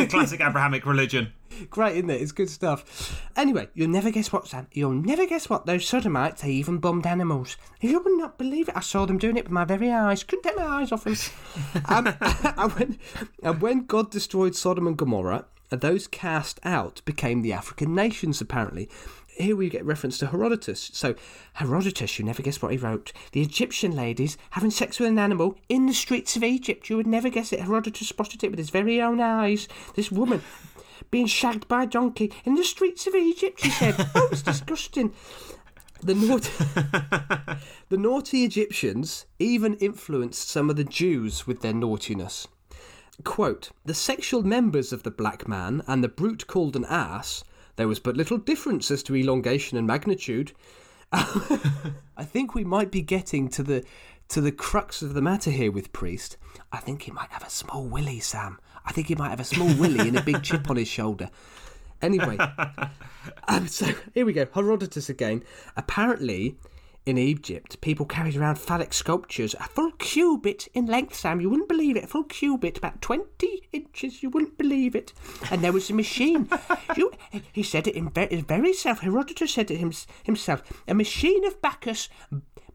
Classic 0.09 0.40
Abrahamic 0.40 0.87
religion. 0.87 1.33
Great, 1.70 1.96
isn't 1.96 2.11
it? 2.11 2.20
It's 2.20 2.33
good 2.33 2.50
stuff. 2.50 3.20
Anyway, 3.37 3.68
you'll 3.74 3.88
never 3.88 4.11
guess 4.11 4.33
what, 4.33 4.46
Sam. 4.46 4.68
You'll 4.72 4.92
never 4.92 5.26
guess 5.26 5.50
what. 5.50 5.66
Those 5.66 5.87
sodomites, 5.87 6.42
they 6.42 6.50
even 6.50 6.78
bummed 6.78 7.07
animals. 7.07 7.57
You 7.81 8.00
would 8.00 8.18
not 8.18 8.38
believe 8.38 8.68
it. 8.68 8.76
I 8.76 8.81
saw 8.81 9.07
them 9.07 9.18
doing 9.18 9.37
it 9.37 9.44
with 9.44 9.52
my 9.52 9.64
very 9.64 9.90
eyes. 9.90 10.22
Couldn't 10.22 10.44
take 10.44 10.57
my 10.57 10.66
eyes 10.66 10.92
off 10.92 11.04
them. 11.04 11.16
um, 11.87 12.07
and, 12.57 12.72
when, 12.72 12.98
and 13.42 13.61
when 13.61 13.87
God 13.87 14.11
destroyed 14.11 14.54
Sodom 14.54 14.87
and 14.87 14.96
Gomorrah, 14.96 15.46
those 15.70 16.07
cast 16.07 16.61
out 16.64 17.02
became 17.04 17.42
the 17.42 17.52
African 17.52 17.94
nations, 17.94 18.40
apparently. 18.40 18.88
Here 19.38 19.55
we 19.55 19.68
get 19.68 19.85
reference 19.85 20.18
to 20.18 20.27
Herodotus. 20.27 20.90
So, 20.92 21.14
Herodotus, 21.55 22.18
you 22.18 22.24
never 22.24 22.42
guess 22.42 22.61
what 22.61 22.72
he 22.72 22.79
wrote. 22.79 23.12
The 23.31 23.40
Egyptian 23.40 23.94
ladies 23.94 24.37
having 24.51 24.72
sex 24.72 24.98
with 24.98 25.09
an 25.09 25.18
animal 25.18 25.57
in 25.68 25.87
the 25.87 25.94
streets 25.94 26.35
of 26.35 26.42
Egypt. 26.42 26.90
You 26.90 26.96
would 26.96 27.07
never 27.07 27.29
guess 27.29 27.53
it. 27.53 27.61
Herodotus 27.61 28.09
spotted 28.09 28.42
it 28.42 28.51
with 28.51 28.59
his 28.59 28.70
very 28.70 29.01
own 29.01 29.20
eyes. 29.20 29.68
This 29.94 30.11
woman 30.11 30.42
being 31.12 31.27
shagged 31.27 31.68
by 31.68 31.85
a 31.85 31.87
donkey 31.87 32.33
in 32.44 32.57
the 32.57 32.64
streets 32.64 33.07
of 33.07 33.14
Egypt, 33.14 33.62
he 33.62 33.70
said. 33.70 33.94
oh, 34.16 34.29
it's 34.33 34.42
disgusting. 34.42 35.12
The 36.03 36.14
naughty, 36.14 36.53
the 37.88 37.96
naughty 37.96 38.44
Egyptians 38.44 39.27
even 39.38 39.74
influenced 39.74 40.48
some 40.48 40.68
of 40.68 40.77
the 40.77 40.85
Jews 40.85 41.46
with 41.46 41.61
their 41.61 41.72
naughtiness. 41.72 42.48
Quote, 43.24 43.70
the 43.85 43.94
sexual 43.94 44.42
members 44.42 44.92
of 44.92 45.03
the 45.03 45.11
black 45.11 45.48
man 45.48 45.83
and 45.88 46.03
the 46.03 46.09
brute 46.09 46.46
called 46.46 46.77
an 46.77 46.85
ass, 46.85 47.42
there 47.79 47.87
was 47.87 48.01
but 48.01 48.17
little 48.17 48.38
difference 48.38 48.91
as 48.91 49.05
to 49.05 49.14
elongation 49.14 49.79
and 49.79 49.87
magnitude. 49.87 50.51
I 51.12 52.25
think 52.25 52.53
we 52.53 52.64
might 52.64 52.91
be 52.91 53.03
getting 53.03 53.49
to 53.51 53.62
the 53.62 53.85
to 54.31 54.41
the 54.41 54.51
crux 54.51 55.01
of 55.01 55.14
the 55.14 55.23
matter 55.23 55.53
here 55.53 55.71
with 55.71 55.93
Priest. 55.93 56.37
I 56.73 56.79
think 56.79 57.03
he 57.03 57.12
might 57.12 57.31
have 57.31 57.45
a 57.45 57.51
small 57.51 57.87
willy, 57.87 58.19
Sam. 58.19 58.59
I 58.85 58.91
think 58.91 59.07
he 59.07 59.14
might 59.14 59.31
have 59.31 59.38
a 59.38 59.45
small 59.45 59.73
willy 59.77 60.09
and 60.09 60.19
a 60.19 60.23
big 60.23 60.43
chip 60.43 60.69
on 60.69 60.77
his 60.77 60.88
shoulder. 60.88 61.31
Anyway, 62.03 62.37
um, 63.49 63.69
so 63.69 63.87
here 64.12 64.27
we 64.27 64.33
go. 64.33 64.47
Herodotus 64.53 65.09
again. 65.09 65.45
Apparently, 65.77 66.57
in 67.09 67.16
Egypt, 67.16 67.81
people 67.81 68.05
carried 68.05 68.37
around 68.37 68.59
phallic 68.59 68.92
sculptures, 68.92 69.55
a 69.55 69.64
full 69.64 69.92
cubit 69.92 70.68
in 70.75 70.87
length, 70.87 71.14
Sam. 71.14 71.40
You 71.40 71.49
wouldn't 71.49 71.68
believe 71.68 71.97
it. 71.97 72.05
A 72.05 72.07
full 72.07 72.25
cubit, 72.25 72.77
about 72.77 73.01
20 73.01 73.68
inches. 73.73 74.23
You 74.23 74.29
wouldn't 74.29 74.59
believe 74.59 74.94
it. 74.94 75.14
And 75.51 75.62
there 75.62 75.73
was 75.73 75.90
a 75.90 75.94
machine. 75.94 76.49
You, 76.97 77.12
he 77.53 77.62
said 77.62 77.87
it 77.87 77.94
in 77.94 78.11
very, 78.11 78.40
very 78.40 78.73
self. 78.73 79.01
Herodotus 79.01 79.53
said 79.55 79.71
it 79.71 79.77
hims, 79.77 80.07
himself. 80.25 80.62
A 80.88 80.94
machine 80.94 81.44
of 81.44 81.61
Bacchus 81.62 82.09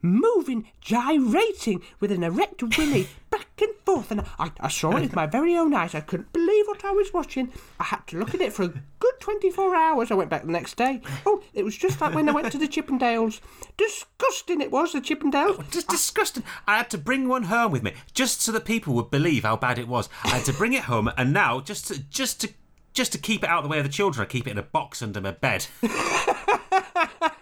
moving, 0.04 0.68
gyrating 0.80 1.82
with 1.98 2.12
an 2.12 2.22
erect 2.22 2.62
willy 2.62 3.08
back 3.30 3.48
and 3.60 3.74
forth. 3.84 4.10
And 4.10 4.20
I, 4.38 4.52
I 4.60 4.68
saw 4.68 4.96
it 4.96 5.00
with 5.00 5.16
my 5.16 5.26
very 5.26 5.56
own 5.56 5.74
eyes. 5.74 5.94
I 5.94 6.00
couldn't 6.00 6.32
believe 6.32 6.66
what 6.66 6.84
I 6.84 6.92
was 6.92 7.12
watching. 7.12 7.50
I 7.80 7.84
had 7.84 8.06
to 8.08 8.18
look 8.18 8.34
at 8.34 8.40
it 8.40 8.52
for 8.52 8.64
a 8.64 8.68
good 8.98 9.14
24 9.20 9.74
hours. 9.74 10.10
I 10.10 10.14
went 10.14 10.30
back 10.30 10.44
the 10.44 10.52
next 10.52 10.76
day. 10.76 11.00
Oh, 11.24 11.42
it 11.54 11.64
was 11.64 11.76
just 11.76 12.00
like 12.00 12.14
when 12.14 12.28
I 12.28 12.32
went 12.32 12.52
to 12.52 12.58
the 12.58 12.68
Chippendales. 12.68 13.40
Disgusting 13.76 14.60
it 14.60 14.70
was, 14.70 14.92
the 14.92 15.00
Chippendales. 15.00 15.56
Oh, 15.58 15.64
just 15.70 15.88
disgusting. 15.88 16.44
I 16.68 16.76
had 16.76 16.90
to 16.90 16.98
bring 16.98 17.26
one 17.26 17.44
home 17.44 17.72
with 17.72 17.82
me 17.82 17.94
just 18.12 18.42
so 18.42 18.52
that 18.52 18.66
people 18.66 18.94
would 18.94 19.10
believe 19.10 19.44
how 19.44 19.56
bad 19.56 19.78
it 19.78 19.88
was. 19.88 20.08
I 20.22 20.28
had 20.28 20.44
to 20.44 20.52
bring 20.52 20.74
it 20.74 20.82
home, 20.82 21.10
and 21.16 21.32
now 21.32 21.60
just 21.60 21.88
to, 21.88 21.98
just 22.10 22.42
to 22.42 22.50
just 22.92 23.10
to 23.12 23.18
keep 23.18 23.42
it 23.42 23.50
out 23.50 23.58
of 23.58 23.64
the 23.64 23.68
way 23.68 23.78
of 23.78 23.84
the 23.84 23.90
children, 23.90 24.24
I 24.24 24.28
keep 24.28 24.46
it 24.46 24.52
in 24.52 24.58
a 24.58 24.62
box 24.62 25.02
under 25.02 25.20
my 25.20 25.32
bed. 25.32 25.66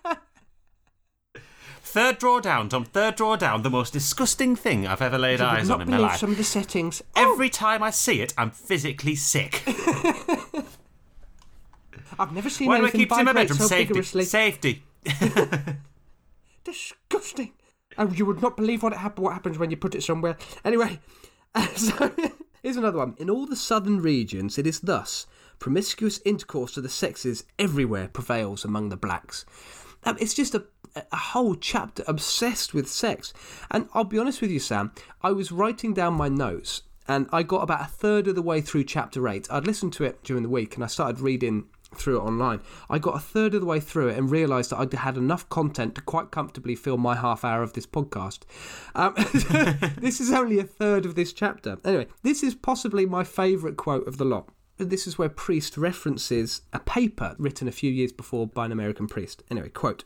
Third 1.92 2.16
drawer 2.18 2.40
down, 2.40 2.70
Tom. 2.70 2.84
Third 2.86 3.16
drawer 3.16 3.36
down. 3.36 3.60
The 3.62 3.68
most 3.68 3.92
disgusting 3.92 4.56
thing 4.56 4.86
I've 4.86 5.02
ever 5.02 5.18
laid 5.18 5.42
eyes 5.42 5.68
on 5.68 5.82
in 5.82 5.90
my 5.90 5.98
life. 5.98 6.18
some 6.18 6.30
of 6.30 6.38
the 6.38 6.42
settings. 6.44 7.02
Oh, 7.14 7.32
Every 7.34 7.50
time 7.50 7.82
I 7.82 7.90
see 7.90 8.22
it, 8.22 8.32
I'm 8.38 8.50
physically 8.50 9.14
sick. 9.14 9.62
I've 12.18 12.32
never 12.32 12.48
seen 12.48 12.68
Why 12.68 12.78
do 12.78 12.84
I 12.84 12.88
anything 12.88 13.00
keep 13.00 13.12
it 13.12 13.18
in 13.18 13.24
my 13.26 13.32
bedroom? 13.34 13.58
so 13.58 13.66
Safety. 13.66 13.84
vigorously. 13.88 14.24
Safety. 14.24 14.82
Disgusting. 16.64 17.52
Oh, 17.98 18.08
you 18.10 18.24
would 18.24 18.40
not 18.40 18.56
believe 18.56 18.82
what, 18.82 18.94
hap- 18.94 19.18
what 19.18 19.34
happens 19.34 19.58
when 19.58 19.70
you 19.70 19.76
put 19.76 19.94
it 19.94 20.02
somewhere. 20.02 20.38
Anyway, 20.64 20.98
so 21.76 22.10
here's 22.62 22.76
another 22.78 22.96
one. 22.98 23.16
In 23.18 23.28
all 23.28 23.44
the 23.44 23.54
southern 23.56 24.00
regions, 24.00 24.56
it 24.56 24.66
is 24.66 24.80
thus 24.80 25.26
promiscuous 25.58 26.20
intercourse 26.24 26.78
of 26.78 26.84
the 26.84 26.88
sexes 26.88 27.44
everywhere 27.58 28.08
prevails 28.08 28.64
among 28.64 28.88
the 28.88 28.96
blacks. 28.96 29.44
Um, 30.04 30.16
it's 30.20 30.32
just 30.34 30.54
a, 30.54 30.64
a 30.94 31.16
whole 31.16 31.54
chapter 31.54 32.04
obsessed 32.06 32.74
with 32.74 32.88
sex. 32.88 33.32
And 33.70 33.88
I'll 33.94 34.04
be 34.04 34.18
honest 34.18 34.40
with 34.40 34.50
you, 34.50 34.60
Sam, 34.60 34.92
I 35.22 35.32
was 35.32 35.52
writing 35.52 35.94
down 35.94 36.14
my 36.14 36.28
notes 36.28 36.82
and 37.08 37.26
I 37.32 37.42
got 37.42 37.62
about 37.62 37.82
a 37.82 37.86
third 37.86 38.28
of 38.28 38.34
the 38.34 38.42
way 38.42 38.60
through 38.60 38.84
chapter 38.84 39.28
8. 39.28 39.48
I'd 39.50 39.66
listened 39.66 39.92
to 39.94 40.04
it 40.04 40.22
during 40.22 40.42
the 40.42 40.48
week 40.48 40.74
and 40.74 40.84
I 40.84 40.86
started 40.86 41.20
reading 41.20 41.66
through 41.94 42.18
it 42.18 42.24
online. 42.24 42.60
I 42.88 42.98
got 42.98 43.16
a 43.16 43.20
third 43.20 43.54
of 43.54 43.60
the 43.60 43.66
way 43.66 43.80
through 43.80 44.08
it 44.08 44.18
and 44.18 44.30
realised 44.30 44.70
that 44.70 44.78
I'd 44.78 44.92
had 44.92 45.16
enough 45.16 45.48
content 45.48 45.94
to 45.96 46.00
quite 46.00 46.30
comfortably 46.30 46.74
fill 46.74 46.96
my 46.96 47.16
half 47.16 47.44
hour 47.44 47.62
of 47.62 47.74
this 47.74 47.86
podcast. 47.86 48.40
Um, 48.94 49.14
this 50.00 50.20
is 50.20 50.32
only 50.32 50.58
a 50.58 50.64
third 50.64 51.04
of 51.04 51.14
this 51.14 51.32
chapter. 51.32 51.78
Anyway, 51.84 52.06
this 52.22 52.42
is 52.42 52.54
possibly 52.54 53.06
my 53.06 53.24
favourite 53.24 53.76
quote 53.76 54.06
of 54.06 54.18
the 54.18 54.24
lot. 54.24 54.48
this 54.78 55.06
is 55.06 55.18
where 55.18 55.28
Priest 55.28 55.76
references 55.76 56.62
a 56.72 56.80
paper 56.80 57.36
written 57.38 57.68
a 57.68 57.72
few 57.72 57.90
years 57.90 58.12
before 58.12 58.46
by 58.46 58.66
an 58.66 58.72
American 58.72 59.06
priest. 59.06 59.42
Anyway, 59.50 59.68
quote. 59.68 60.04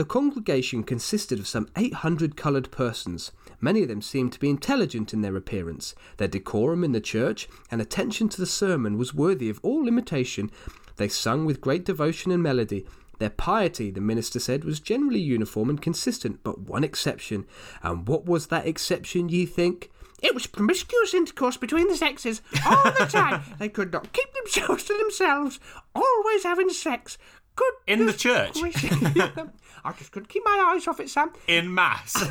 The 0.00 0.06
congregation 0.06 0.82
consisted 0.82 1.38
of 1.38 1.46
some 1.46 1.68
800 1.76 2.34
coloured 2.34 2.70
persons. 2.70 3.32
Many 3.60 3.82
of 3.82 3.88
them 3.88 4.00
seemed 4.00 4.32
to 4.32 4.40
be 4.40 4.48
intelligent 4.48 5.12
in 5.12 5.20
their 5.20 5.36
appearance. 5.36 5.94
Their 6.16 6.26
decorum 6.26 6.82
in 6.84 6.92
the 6.92 7.02
church 7.02 7.50
and 7.70 7.82
attention 7.82 8.30
to 8.30 8.40
the 8.40 8.46
sermon 8.46 8.96
was 8.96 9.12
worthy 9.12 9.50
of 9.50 9.60
all 9.62 9.86
imitation. 9.86 10.50
They 10.96 11.08
sung 11.08 11.44
with 11.44 11.60
great 11.60 11.84
devotion 11.84 12.32
and 12.32 12.42
melody. 12.42 12.86
Their 13.18 13.28
piety, 13.28 13.90
the 13.90 14.00
minister 14.00 14.40
said, 14.40 14.64
was 14.64 14.80
generally 14.80 15.20
uniform 15.20 15.68
and 15.68 15.82
consistent, 15.82 16.40
but 16.42 16.60
one 16.60 16.82
exception. 16.82 17.44
And 17.82 18.08
what 18.08 18.24
was 18.24 18.46
that 18.46 18.66
exception, 18.66 19.28
ye 19.28 19.44
think? 19.44 19.90
It 20.22 20.32
was 20.32 20.46
promiscuous 20.46 21.12
intercourse 21.12 21.58
between 21.58 21.88
the 21.88 21.96
sexes 21.96 22.40
all 22.64 22.90
the 22.98 23.04
time. 23.10 23.42
they 23.58 23.68
could 23.68 23.92
not 23.92 24.14
keep 24.14 24.32
themselves 24.32 24.84
to 24.84 24.96
themselves, 24.96 25.60
always 25.94 26.44
having 26.44 26.70
sex. 26.70 27.18
Good 27.54 27.74
In 27.86 28.06
the 28.06 28.14
church? 28.14 28.58
I 29.84 29.92
just 29.92 30.12
couldn't 30.12 30.28
keep 30.28 30.42
my 30.44 30.72
eyes 30.74 30.86
off 30.88 31.00
it, 31.00 31.08
Sam. 31.10 31.32
In 31.46 31.72
mass. 31.74 32.14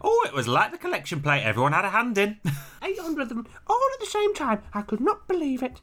Oh, 0.00 0.24
it 0.26 0.32
was 0.34 0.46
like 0.48 0.70
the 0.72 0.78
collection 0.78 1.20
plate. 1.20 1.42
Everyone 1.42 1.72
had 1.72 1.84
a 1.84 1.90
hand 1.90 2.16
in. 2.18 2.38
800 2.82 3.22
of 3.22 3.28
them 3.30 3.46
all 3.68 3.80
at 3.94 4.00
the 4.00 4.06
same 4.06 4.34
time. 4.34 4.62
I 4.72 4.82
could 4.82 5.00
not 5.00 5.26
believe 5.26 5.62
it. 5.62 5.80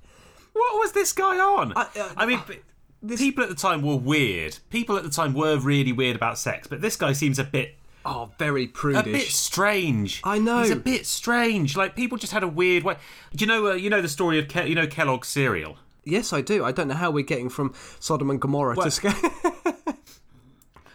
What 0.54 0.80
was 0.80 0.91
this 0.93 1.12
guy 1.13 1.38
on? 1.39 1.73
I- 1.76 1.88
uh, 1.99 2.10
I 2.15 2.26
mean, 2.26 2.39
p- 2.41 3.15
people 3.17 3.43
at 3.43 3.49
the 3.49 3.56
time 3.56 3.82
were 3.82 3.95
weird. 3.95 4.60
People 4.69 4.95
at 4.97 5.04
the 5.04 5.10
time 5.10 5.34
were 5.34 5.58
really 5.58 5.91
weird 5.91 6.15
about 6.15 6.38
sex, 6.38 6.67
but 6.67 6.82
this 6.82 6.95
guy 6.95 7.13
seems 7.13 7.39
a 7.39 7.43
bit 7.43 7.76
Oh, 8.06 8.32
very 8.38 8.67
prudish. 8.67 9.02
a 9.08 9.12
bit 9.12 9.28
strange. 9.28 10.21
I 10.23 10.38
know. 10.38 10.60
He's 10.62 10.69
a 10.71 10.76
bit 10.76 11.06
strange. 11.06 11.76
Like 11.78 11.95
people 11.95 12.17
just 12.17 12.34
had 12.34 12.43
a 12.43 12.47
weird 12.47 12.84
way. 12.84 12.97
Do 13.36 13.43
you 13.43 13.47
know? 13.47 13.67
Uh, 13.71 13.73
you 13.76 13.89
know 13.89 14.02
the 14.02 14.10
story 14.10 14.39
of 14.39 14.47
Ke- 14.47 14.67
you 14.67 14.76
know 14.76 14.88
Kellogg's 14.88 15.30
cereal. 15.30 15.78
Yes, 16.06 16.34
I 16.34 16.41
do. 16.41 16.65
I 16.65 16.73
don't 16.73 16.89
know 16.89 16.95
how 16.95 17.12
we're 17.12 17.23
getting 17.23 17.47
from 17.47 17.73
Sodom 18.02 18.30
and 18.30 18.39
Gomorrah 18.41 18.76
to 18.76 18.91
Sca- 18.91 19.15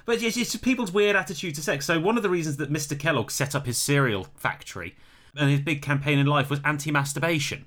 But 0.09 0.23
it's 0.23 0.39
it's 0.39 0.57
people's 0.57 0.91
weird 0.91 1.17
attitude 1.17 1.55
to 1.57 1.61
sex. 1.63 1.85
So 1.85 2.01
one 2.01 2.17
of 2.17 2.23
the 2.23 2.31
reasons 2.31 2.57
that 2.57 2.73
Mr. 2.73 2.99
Kellogg 2.99 3.31
set 3.31 3.55
up 3.55 3.67
his 3.67 3.77
cereal 3.77 4.27
factory 4.37 4.97
and 5.37 5.51
his 5.51 5.61
big 5.61 5.83
campaign 5.83 6.19
in 6.19 6.25
life 6.25 6.49
was 6.49 6.61
anti-masturbation, 6.65 7.67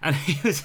and 0.00 0.14
he 0.28 0.38
was 0.46 0.62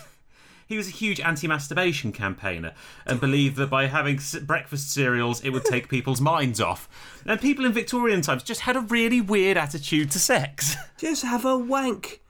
he 0.68 0.78
was 0.78 0.88
a 0.88 0.92
huge 0.92 1.20
anti-masturbation 1.20 2.12
campaigner 2.12 2.74
and 3.08 3.20
believed 3.20 3.56
that 3.56 3.72
by 3.72 3.88
having 3.88 4.18
s- 4.18 4.36
breakfast 4.38 4.94
cereals 4.94 5.44
it 5.44 5.50
would 5.50 5.66
take 5.66 5.90
people's 5.90 6.22
minds 6.22 6.62
off. 6.62 6.88
And 7.26 7.42
people 7.42 7.66
in 7.66 7.74
Victorian 7.74 8.22
times 8.22 8.44
just 8.44 8.62
had 8.62 8.76
a 8.76 8.82
really 8.82 9.20
weird 9.20 9.58
attitude 9.58 10.12
to 10.12 10.20
sex. 10.20 10.76
Just 11.00 11.24
have 11.24 11.44
a 11.44 11.58
wank. 11.58 12.22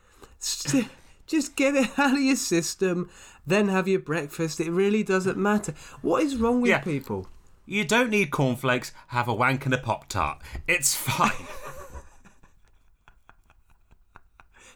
Just 1.27 1.55
get 1.58 1.75
it 1.75 1.99
out 1.99 2.13
of 2.13 2.21
your 2.21 2.36
system, 2.38 3.10
then 3.45 3.67
have 3.67 3.88
your 3.89 3.99
breakfast. 3.99 4.60
It 4.62 4.71
really 4.71 5.03
doesn't 5.03 5.38
matter. 5.38 5.73
What 6.01 6.23
is 6.23 6.38
wrong 6.38 6.62
with 6.62 6.69
Yeah. 6.71 6.79
people? 6.79 7.27
You 7.65 7.84
don't 7.84 8.12
need 8.12 8.30
cornflakes. 8.32 8.91
Have 9.08 9.28
a 9.28 9.34
wank 9.34 9.65
and 9.65 9.73
a 9.73 9.78
pop 9.78 10.08
tart. 10.08 10.41
It's 10.67 10.95
fine. 10.95 11.32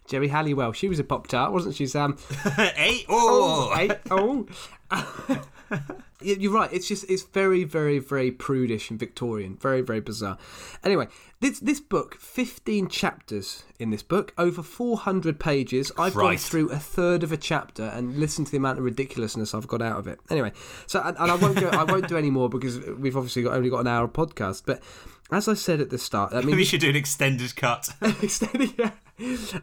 Geri 0.08 0.30
Halliwell, 0.30 0.72
she 0.72 0.90
was 0.90 0.98
a 0.98 1.04
pop 1.04 1.28
tart, 1.28 1.52
wasn't 1.52 1.76
she, 1.76 1.86
Sam? 1.86 2.18
hey, 2.56 3.06
oh. 3.08 3.70
oh, 3.72 3.76
Hey, 3.76 3.92
oh. 4.10 4.48
You're 6.22 6.52
right. 6.52 6.72
It's 6.74 6.88
just 6.88 7.06
it's 7.10 7.24
very, 7.24 7.64
very, 7.64 7.98
very 8.00 8.30
prudish 8.30 8.90
and 8.90 9.00
Victorian. 9.00 9.56
Very, 9.56 9.82
very 9.82 10.02
bizarre. 10.02 10.38
Anyway, 10.84 11.08
this 11.40 11.60
this 11.60 11.80
book, 11.80 12.16
15 12.16 12.90
chapters 12.90 13.64
in 13.80 13.90
this 13.90 14.04
book, 14.04 14.34
over 14.38 14.62
400 14.62 15.40
pages. 15.40 15.92
I've 15.98 16.14
gone 16.14 16.36
through 16.36 16.72
a 16.72 16.78
third 16.78 17.24
of 17.24 17.32
a 17.32 17.38
chapter 17.38 17.84
and 17.84 18.18
listened 18.18 18.48
to 18.48 18.52
the 18.52 18.58
amount 18.58 18.80
of 18.80 18.84
ridiculousness 18.84 19.54
I've 19.54 19.68
got 19.68 19.82
out 19.82 19.98
of 19.98 20.08
it. 20.08 20.20
Anyway, 20.30 20.52
so 20.88 21.02
and, 21.02 21.16
and 21.18 21.32
I 21.32 21.36
won't 21.36 21.58
go. 21.58 21.70
I 21.70 21.84
won't 21.84 22.10
do 22.10 22.18
any 22.18 22.30
more 22.30 22.50
because 22.50 22.80
we've 22.86 23.16
obviously 23.16 23.44
got, 23.44 23.54
only 23.54 23.70
got 23.70 23.80
an 23.80 23.88
hour 23.88 24.04
of 24.04 24.12
podcast. 24.12 24.64
But 24.66 24.84
as 25.32 25.48
I 25.48 25.54
said 25.54 25.80
at 25.80 25.90
the 25.90 25.98
start, 25.98 26.34
I 26.34 26.42
mean, 26.42 26.58
we 26.58 26.66
should 26.66 26.82
do 26.82 26.90
an 26.90 26.98
extended 26.98 27.56
cut. 27.56 27.90
extended, 28.22 28.74
yeah. 28.78 28.92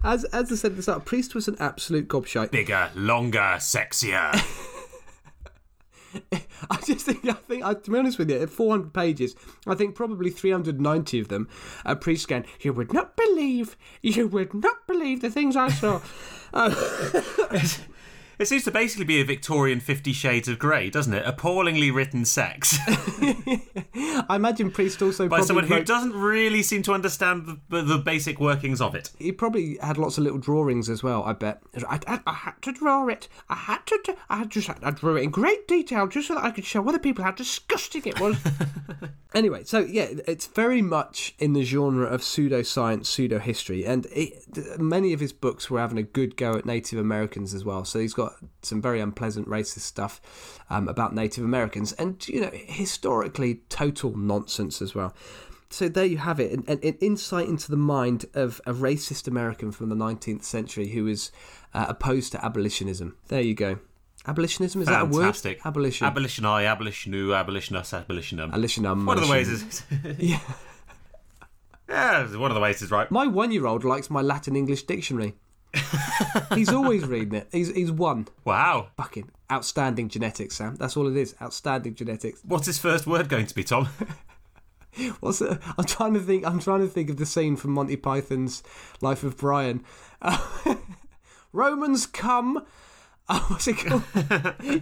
As 0.03 0.25
as 0.25 0.51
I 0.51 0.55
said 0.55 0.71
at 0.71 0.77
the 0.79 0.83
start, 0.83 1.05
Priest 1.05 1.35
was 1.35 1.49
an 1.49 1.57
absolute 1.61 2.09
gobshite. 2.09 2.51
Bigger, 2.51 2.91
longer, 2.95 3.57
sexier. 3.59 4.33
I 6.71 6.77
just 6.85 7.07
think, 7.07 7.25
I 7.27 7.33
think, 7.33 7.65
I, 7.65 7.75
to 7.75 7.91
be 7.91 7.99
honest 7.99 8.19
with 8.19 8.31
you, 8.31 8.41
at 8.41 8.51
400 8.51 8.93
pages, 8.93 9.35
I 9.67 9.75
think 9.75 9.95
probably 9.95 10.31
390 10.31 11.21
of 11.21 11.29
them 11.29 11.49
are 11.85 11.97
pre-scan. 11.97 12.45
You 12.61 12.73
would 12.73 12.93
not 12.93 13.17
believe, 13.17 13.77
you 14.03 14.29
would 14.29 14.55
not 14.55 14.87
believe 14.87 15.21
the 15.21 15.31
things 15.31 15.57
I 15.57 15.69
saw. 15.69 16.01
Uh, 16.55 16.71
It 18.39 18.47
seems 18.49 18.65
to 18.65 18.71
basically 18.71 19.05
be 19.07 19.21
a 19.21 19.25
Victorian 19.25 19.81
Fifty 19.81 20.13
Shades 20.13 20.49
of 20.49 20.59
Grey, 20.59 20.91
doesn't 20.91 21.15
it? 21.15 21.27
Appallingly 21.27 21.91
written 21.91 22.25
sex 22.25 22.79
I 24.29 24.37
imagine 24.37 24.71
Priest 24.71 25.03
also 25.03 25.29
by 25.29 25.41
someone 25.41 25.67
who 25.67 25.83
doesn't 25.83 26.13
really 26.13 26.63
seem 26.63 26.83
to 26.83 26.93
understand 26.93 27.61
the, 27.69 27.83
the 27.83 27.99
basic 27.99 28.41
workings 28.41 28.81
of 28.81 28.95
it. 28.95 29.11
he 29.19 29.33
probably 29.33 29.79
had 29.81 29.99
lots 29.99 30.19
of 30.19 30.25
little 30.25 30.39
drawings 30.39 30.89
as 30.89 31.03
well. 31.03 31.23
I 31.25 31.33
bet. 31.33 31.63
I, 31.89 31.99
I, 32.07 32.21
I 32.27 32.33
had 32.33 32.61
to 32.63 32.73
draw 32.73 33.09
it. 33.09 33.29
I 33.49 33.55
had 33.55 33.87
to. 33.87 34.01
do- 34.05 34.17
I 34.29 34.45
just. 34.45 34.71
I 34.83 34.91
drew 34.91 35.17
it 35.17 35.23
in 35.23 35.31
great 35.31 35.67
detail 35.69 36.07
just 36.07 36.29
so 36.29 36.35
that 36.35 36.45
I 36.45 36.51
could 36.51 36.65
show 36.65 36.87
other 36.89 36.99
people 36.99 37.25
how 37.25 37.31
disgusting 37.33 38.03
it 38.05 38.21
was. 38.21 38.37
anyway, 39.35 39.65
so 39.65 39.81
yeah, 39.81 40.09
it's 40.27 40.47
very 40.47 40.83
much 40.83 41.35
in 41.39 41.53
the 41.53 41.63
genre 41.63 42.07
of 42.07 42.21
pseudoscience, 42.21 43.07
pseudo 43.07 43.39
history, 43.39 43.85
and 43.85 44.07
it, 44.07 44.79
many 44.81 45.13
of 45.13 45.21
his 45.21 45.33
books 45.33 45.71
were 45.71 45.81
having 45.81 45.99
a 45.99 46.03
good 46.03 46.37
go 46.37 46.55
at 46.55 46.67
Native 46.67 46.99
Americans 46.99 47.55
as 47.55 47.65
well. 47.65 47.85
So 47.85 47.99
he's 48.01 48.15
got 48.15 48.26
some 48.63 48.81
very 48.81 49.01
unpleasant 49.01 49.49
racist 49.49 49.81
stuff 49.81 50.21
um, 50.71 50.89
about 50.89 51.15
Native 51.15 51.45
Americans, 51.45 51.93
and 51.93 52.27
you 52.29 52.41
know, 52.41 52.51
historically 52.53 53.63
total 53.69 54.17
nonsense 54.17 54.81
as 54.83 54.95
well. 54.95 55.15
So 55.69 55.89
there 55.89 56.05
you 56.05 56.19
have 56.19 56.39
it, 56.39 56.53
an, 56.53 56.65
an 56.69 56.79
insight 57.01 57.49
into 57.49 57.71
the 57.71 57.77
mind 57.77 58.27
of 58.35 58.61
a 58.67 58.73
racist 58.73 59.27
American 59.27 59.73
from 59.73 59.89
the 59.89 59.97
19th 59.97 60.45
century 60.45 60.89
who 60.89 61.07
is 61.07 61.33
uh, 61.75 61.87
opposed 61.89 62.33
to 62.33 62.45
abolitionism. 62.45 63.17
There 63.29 63.41
you 63.41 63.55
go. 63.55 63.79
Abolitionism 64.27 64.83
is 64.83 64.89
Fantastic. 64.89 65.63
that 65.63 65.69
a 65.69 65.71
word? 65.71 65.75
Abolition. 65.75 66.07
Abolition 66.07 66.45
I, 66.45 66.65
abolition 66.65 67.13
you, 67.13 67.35
abolition 67.35 67.77
us, 67.77 67.93
abolitionum. 67.93 68.53
Abolitionum. 68.53 69.07
one 69.07 69.19
of 69.19 69.25
the 69.25 69.31
ways 69.31 69.49
is. 69.49 69.83
Yeah. 70.19 70.41
yeah, 71.89 72.37
one 72.37 72.51
of 72.51 72.55
the 72.55 72.61
ways 72.61 72.83
is 72.83 72.91
right. 72.91 73.11
My 73.11 73.27
one-year-old 73.27 73.85
likes 73.85 74.11
my 74.11 74.23
Latin 74.23 74.57
English 74.57 74.85
dictionary. 74.85 75.35
He's 76.55 76.71
always 76.71 77.05
reading 77.07 77.35
it. 77.35 77.49
He's 77.53 77.73
he's 77.75 77.93
one. 77.93 78.29
Wow. 78.45 78.89
Fucking 78.97 79.31
outstanding 79.51 80.09
genetics, 80.09 80.57
Sam. 80.57 80.77
That's 80.77 80.97
all 80.97 81.07
it 81.09 81.17
is. 81.17 81.35
Outstanding 81.41 81.95
genetics. 81.95 82.41
What's 82.45 82.67
his 82.67 82.79
first 82.79 83.07
word 83.07 83.29
going 83.29 83.47
to 83.47 83.55
be, 83.55 83.65
Tom? 83.65 83.89
What's 85.21 85.41
it? 85.43 85.59
I'm 85.77 85.85
trying 85.85 86.15
to 86.15 86.21
think. 86.21 86.47
I'm 86.47 86.61
trying 86.61 86.81
to 86.81 86.89
think 86.89 87.11
of 87.11 87.19
the 87.19 87.27
scene 87.27 87.57
from 87.57 87.73
Monty 87.73 87.97
Python's 87.97 88.63
Life 89.01 89.23
of 89.25 89.37
Brian. 89.37 89.85
Romans 91.53 92.07
come. 92.07 92.65
Oh, 93.29 93.45
what's 93.49 93.67
it 93.67 93.79
called? 93.79 94.05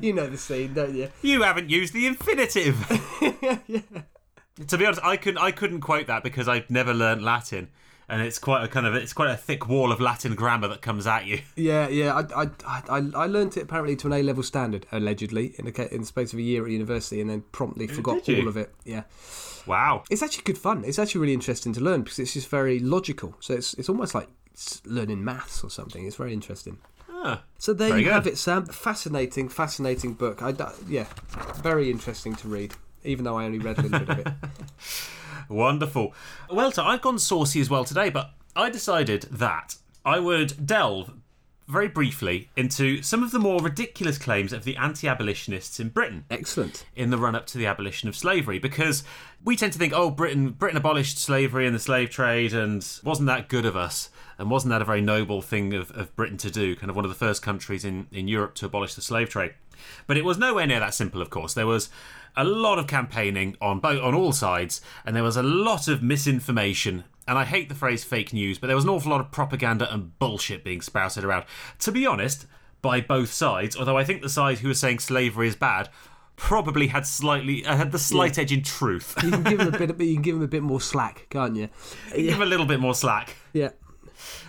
you 0.03 0.13
know 0.13 0.27
the 0.27 0.37
scene, 0.37 0.75
don't 0.75 0.95
you? 0.95 1.11
You 1.23 1.45
haven't 1.45 1.71
used 1.71 1.95
the 1.95 2.07
infinitive. 2.07 2.77
yeah. 3.67 3.81
To 4.69 4.77
be 4.77 4.85
honest, 4.85 5.01
I 5.03 5.17
couldn't. 5.17 5.39
I 5.39 5.51
couldn't 5.51 5.81
quote 5.81 6.09
that 6.09 6.23
because 6.23 6.47
I've 6.47 6.69
never 6.69 6.93
learnt 6.93 7.23
Latin, 7.23 7.71
and 8.09 8.23
it's 8.23 8.39
quite 8.39 8.63
a 8.65 8.69
kind 8.69 8.87
of 8.87 8.95
it's 8.95 9.13
quite 9.13 9.31
a 9.31 9.37
thick 9.37 9.69
wall 9.69 9.91
of 9.93 10.01
Latin 10.01 10.35
grammar 10.35 10.69
that 10.69 10.83
comes 10.83 11.07
at 11.07 11.27
you. 11.27 11.41
Yeah, 11.57 11.89
yeah. 11.89 12.15
I, 12.15 12.43
I, 12.45 12.51
I, 12.89 13.11
I 13.15 13.27
learnt 13.27 13.57
it 13.57 13.63
apparently 13.63 13.97
to 13.97 14.07
an 14.09 14.13
A 14.13 14.23
level 14.23 14.43
standard, 14.43 14.87
allegedly, 14.93 15.55
in 15.59 15.65
the 15.67 15.95
in 15.95 16.01
the 16.03 16.07
space 16.07 16.33
of 16.33 16.39
a 16.39 16.43
year 16.43 16.65
at 16.65 16.71
university, 16.71 17.21
and 17.21 17.31
then 17.31 17.43
promptly 17.53 17.87
forgot 17.87 18.29
all 18.29 18.49
of 18.49 18.57
it. 18.57 18.75
Yeah, 18.85 19.05
Wow. 19.67 20.05
it's 20.11 20.23
actually 20.23 20.45
good 20.45 20.59
fun. 20.59 20.85
It's 20.85 20.99
actually 20.99 21.21
really 21.23 21.35
interesting 21.35 21.73
to 21.75 21.81
learn 21.81 22.03
because 22.03 22.19
it's 22.19 22.35
just 22.35 22.49
very 22.49 22.79
logical. 22.81 23.35
So 23.41 23.55
it's 23.55 23.75
it's 23.75 23.89
almost 23.89 24.15
like 24.15 24.29
learning 24.85 25.25
maths 25.25 25.65
or 25.65 25.71
something. 25.71 26.07
It's 26.07 26.17
very 26.17 26.33
interesting. 26.33 26.79
Ah, 27.11 27.43
So 27.59 27.73
there 27.73 27.99
you 27.99 28.11
have 28.11 28.27
it, 28.27 28.37
Sam. 28.37 28.67
Fascinating, 28.67 29.49
fascinating 29.49 30.13
book. 30.15 30.43
I, 30.43 30.53
yeah, 30.89 31.07
very 31.63 31.91
interesting 31.91 32.35
to 32.37 32.49
read, 32.49 32.75
even 33.05 33.25
though 33.25 33.37
I 33.37 33.45
only 33.45 33.59
read 33.59 33.79
a 33.79 33.83
little 33.83 33.99
bit 34.01 34.09
of 34.11 34.19
it. 34.27 34.33
wonderful. 35.49 36.15
Well, 36.51 36.73
so 36.73 36.85
I've 36.85 37.03
gone 37.03 37.19
saucy 37.19 37.61
as 37.61 37.71
well 37.71 37.85
today, 37.85 38.11
but 38.11 38.31
I 38.57 38.71
decided 38.71 39.23
that 39.31 39.77
I 40.05 40.19
would 40.19 40.67
delve 40.67 41.13
very 41.67 41.89
briefly 41.89 42.51
into 42.57 43.01
some 43.01 43.23
of 43.23 43.31
the 43.31 43.39
more 43.39 43.59
ridiculous 43.59 44.19
claims 44.19 44.53
of 44.53 44.65
the 44.65 44.77
anti-abolitionists 44.77 45.81
in 45.81 45.89
Britain. 45.89 46.25
Excellent. 46.31 46.85
in 46.95 47.09
the 47.09 47.17
run 47.17 47.35
up 47.35 47.47
to 47.47 47.57
the 47.57 47.65
abolition 47.65 48.07
of 48.07 48.15
slavery 48.15 48.59
because 48.59 49.03
we 49.43 49.57
tend 49.57 49.73
to 49.73 49.79
think 49.79 49.95
oh 49.95 50.11
Britain 50.11 50.51
Britain 50.51 50.77
abolished 50.77 51.17
slavery 51.19 51.67
and 51.67 51.75
the 51.75 51.81
slave 51.81 52.11
trade 52.11 52.53
and 52.53 52.87
wasn't 53.03 53.27
that 53.27 53.49
good 53.49 53.65
of 53.65 53.77
us 53.77 54.11
and 54.37 54.51
wasn't 54.51 54.69
that 54.71 54.83
a 54.83 54.85
very 54.85 55.01
noble 55.01 55.41
thing 55.41 55.73
of, 55.73 55.91
of 55.93 56.15
Britain 56.15 56.37
to 56.37 56.51
do 56.51 56.77
kind 56.77 56.91
of 56.91 56.97
one 56.97 57.05
of 57.07 57.11
the 57.11 57.15
first 57.15 57.41
countries 57.41 57.83
in, 57.83 58.09
in 58.13 58.29
Europe 58.29 58.55
to 58.57 58.67
abolish 58.67 58.93
the 58.95 59.01
slave 59.01 59.31
trade 59.31 59.55
but 60.07 60.19
it 60.19 60.25
was 60.25 60.37
nowhere 60.37 60.67
near 60.67 60.81
that 60.81 60.93
simple 60.93 61.23
of 61.23 61.31
course 61.31 61.55
there 61.55 61.67
was 61.67 61.89
a 62.37 62.45
lot 62.45 62.79
of 62.79 62.87
campaigning 62.87 63.57
on 63.61 63.81
both 63.81 64.03
on 64.03 64.15
all 64.15 64.33
sides 64.33 64.81
and 65.05 65.15
there 65.15 65.23
was 65.23 65.37
a 65.37 65.43
lot 65.43 65.89
of 65.89 66.03
misinformation 66.03 67.05
and 67.27 67.39
I 67.39 67.45
hate 67.45 67.69
the 67.69 67.75
phrase 67.75 68.05
fake 68.05 68.33
news 68.33 68.59
but 68.59 68.67
there 68.67 68.77
was 68.77 68.85
an 68.85 68.91
awful 68.91 69.11
lot 69.11 69.21
of 69.21 69.31
propaganda 69.31 69.93
and 69.93 70.19
bullshit 70.19 70.65
being 70.65 70.81
spouted 70.81 71.25
around 71.25 71.45
to 71.81 71.93
be 71.93 72.07
honest 72.07 72.47
by 72.85 73.01
both 73.01 73.33
sides. 73.33 73.77
Although 73.77 73.97
I 73.97 74.05
think 74.05 74.21
the 74.21 74.29
side 74.29 74.59
who 74.59 74.69
was 74.69 74.79
saying 74.79 74.99
slavery 74.99 75.49
is 75.49 75.57
bad 75.57 75.89
probably 76.37 76.89
had 76.89 77.07
slightly 77.07 77.65
uh, 77.65 77.77
had 77.77 77.93
the 77.93 77.99
slight 77.99 78.39
edge 78.39 78.53
in 78.53 78.63
truth. 78.63 79.15
You 79.23 79.31
can 79.31 79.43
give 79.43 79.59
them 79.59 79.75
a 79.75 79.79
bit. 79.87 80.01
You 80.01 80.15
can 80.15 80.23
give 80.23 80.35
them 80.35 80.45
a 80.45 80.49
bit 80.49 80.63
more 80.63 80.81
slack, 80.81 81.27
can't 81.31 81.57
you? 81.57 81.69
Give 82.15 82.33
them 82.33 82.43
a 82.43 82.47
little 82.47 82.67
bit 82.67 82.81
more 82.81 82.95
slack. 82.95 83.37
Yeah. 83.53 83.71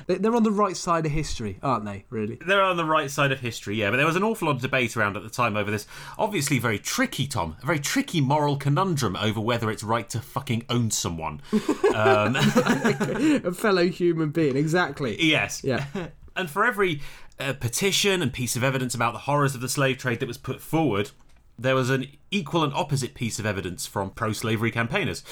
They- 0.08 0.16
They're 0.16 0.36
on 0.36 0.44
the 0.44 0.52
right 0.52 0.78
side 0.78 1.06
of 1.06 1.12
history, 1.12 1.58
aren't 1.64 1.86
they? 1.86 2.06
Really? 2.10 2.38
They're 2.46 2.62
on 2.62 2.78
the 2.78 2.86
right 2.86 3.10
side 3.10 3.32
of 3.32 3.40
history, 3.40 3.76
yeah. 3.78 3.90
But 3.90 3.98
there 3.98 4.06
was 4.06 4.16
an 4.16 4.24
awful 4.24 4.48
lot 4.48 4.56
of 4.58 4.62
debate 4.62 4.96
around 4.96 5.18
at 5.18 5.24
the 5.24 5.30
time 5.30 5.56
over 5.58 5.72
this. 5.72 5.88
Obviously, 6.18 6.60
very 6.60 6.80
tricky, 6.80 7.28
Tom. 7.28 7.56
A 7.62 7.66
very 7.66 7.80
tricky 7.80 8.22
moral 8.22 8.58
conundrum 8.58 9.16
over 9.16 9.40
whether 9.40 9.70
it's 9.72 9.84
right 9.84 10.10
to 10.10 10.20
fucking 10.20 10.64
own 10.70 10.92
someone. 10.92 11.42
A 11.54 13.52
fellow 13.54 13.88
human 13.88 14.30
being, 14.30 14.56
exactly. 14.56 15.22
Yes. 15.24 15.64
Yeah. 15.64 15.86
And 16.38 16.50
for 16.50 16.66
every 16.66 17.00
uh, 17.40 17.54
petition 17.54 18.22
and 18.22 18.34
piece 18.34 18.58
of 18.58 18.64
evidence 18.64 18.94
about 18.94 19.14
the 19.14 19.20
horrors 19.20 19.56
of 19.56 19.62
the 19.62 19.70
slave 19.70 19.98
trade 20.00 20.20
that 20.20 20.28
was 20.28 20.38
put 20.38 20.60
forward, 20.60 21.12
there 21.58 21.76
was 21.76 21.90
an 21.90 22.08
equal 22.32 22.64
and 22.64 22.74
opposite 22.74 23.14
piece 23.14 23.40
of 23.40 23.46
evidence 23.46 23.86
from 23.86 24.10
pro 24.10 24.34
slavery 24.34 24.72
campaigners. 24.72 25.24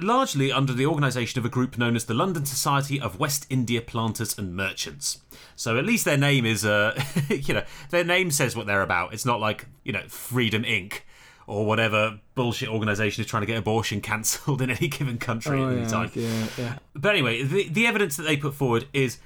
Largely 0.00 0.52
under 0.52 0.72
the 0.72 0.86
organisation 0.86 1.38
of 1.38 1.44
a 1.44 1.48
group 1.48 1.76
known 1.76 1.96
as 1.96 2.04
the 2.04 2.14
London 2.14 2.44
Society 2.46 3.00
of 3.00 3.18
West 3.18 3.46
India 3.50 3.80
Planters 3.80 4.38
and 4.38 4.54
Merchants. 4.54 5.18
So 5.56 5.76
at 5.78 5.84
least 5.84 6.04
their 6.04 6.16
name 6.16 6.46
is, 6.46 6.64
uh, 6.64 7.00
you 7.28 7.54
know, 7.54 7.64
their 7.90 8.04
name 8.04 8.30
says 8.30 8.54
what 8.54 8.66
they're 8.66 8.82
about. 8.82 9.12
It's 9.12 9.26
not 9.26 9.40
like, 9.40 9.66
you 9.82 9.92
know, 9.92 10.02
Freedom 10.06 10.62
Inc. 10.62 11.00
or 11.48 11.66
whatever 11.66 12.20
bullshit 12.36 12.68
organisation 12.68 13.22
is 13.22 13.28
trying 13.28 13.42
to 13.42 13.46
get 13.46 13.56
abortion 13.56 14.00
cancelled 14.02 14.62
in 14.62 14.70
any 14.70 14.86
given 14.88 15.18
country 15.18 15.60
at 15.60 15.72
any 15.72 15.86
time. 15.86 16.10
Oh, 16.16 16.20
yeah, 16.20 16.46
yeah. 16.56 16.78
But 16.94 17.10
anyway, 17.10 17.42
the, 17.42 17.68
the 17.68 17.86
evidence 17.86 18.16
that 18.16 18.24
they 18.24 18.36
put 18.36 18.54
forward 18.54 18.86
is 18.92 19.18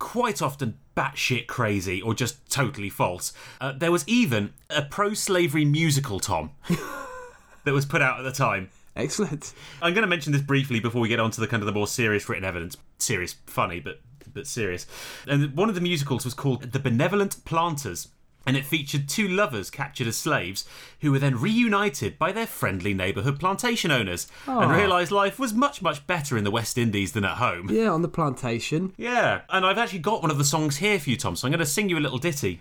quite 0.00 0.42
often 0.42 0.78
batshit 0.96 1.46
crazy 1.46 2.02
or 2.02 2.14
just 2.14 2.50
totally 2.50 2.90
false. 2.90 3.32
Uh, 3.60 3.70
there 3.70 3.92
was 3.92 4.02
even 4.08 4.52
a 4.68 4.82
pro 4.82 5.14
slavery 5.14 5.64
musical, 5.64 6.18
Tom, 6.18 6.50
that 7.64 7.72
was 7.72 7.86
put 7.86 8.02
out 8.02 8.18
at 8.18 8.22
the 8.22 8.32
time. 8.32 8.70
Excellent. 8.96 9.54
I'm 9.80 9.94
going 9.94 10.02
to 10.02 10.08
mention 10.08 10.32
this 10.32 10.42
briefly 10.42 10.80
before 10.80 11.00
we 11.00 11.08
get 11.08 11.20
on 11.20 11.30
to 11.30 11.40
the 11.40 11.46
kind 11.46 11.62
of 11.62 11.66
the 11.66 11.72
more 11.72 11.86
serious 11.86 12.28
written 12.28 12.44
evidence. 12.44 12.76
Serious, 12.98 13.36
funny, 13.46 13.78
but 13.78 14.00
but 14.32 14.46
serious. 14.46 14.86
And 15.26 15.56
one 15.56 15.68
of 15.68 15.74
the 15.74 15.80
musicals 15.80 16.24
was 16.24 16.34
called 16.34 16.72
The 16.72 16.78
Benevolent 16.78 17.44
Planters. 17.44 18.08
And 18.50 18.56
it 18.56 18.64
featured 18.64 19.08
two 19.08 19.28
lovers 19.28 19.70
captured 19.70 20.08
as 20.08 20.16
slaves 20.16 20.64
who 21.02 21.12
were 21.12 21.20
then 21.20 21.40
reunited 21.40 22.18
by 22.18 22.32
their 22.32 22.48
friendly 22.48 22.92
neighbourhood 22.92 23.38
plantation 23.38 23.92
owners 23.92 24.26
and 24.44 24.72
realised 24.72 25.12
life 25.12 25.38
was 25.38 25.54
much, 25.54 25.80
much 25.80 26.04
better 26.08 26.36
in 26.36 26.42
the 26.42 26.50
West 26.50 26.76
Indies 26.76 27.12
than 27.12 27.24
at 27.24 27.36
home. 27.36 27.70
Yeah, 27.70 27.90
on 27.90 28.02
the 28.02 28.08
plantation. 28.08 28.92
Yeah, 28.96 29.42
and 29.50 29.64
I've 29.64 29.78
actually 29.78 30.00
got 30.00 30.20
one 30.20 30.32
of 30.32 30.38
the 30.38 30.44
songs 30.44 30.78
here 30.78 30.98
for 30.98 31.10
you, 31.10 31.16
Tom, 31.16 31.36
so 31.36 31.46
I'm 31.46 31.52
going 31.52 31.60
to 31.60 31.64
sing 31.64 31.88
you 31.88 31.96
a 31.96 32.00
little 32.00 32.18
ditty. 32.18 32.60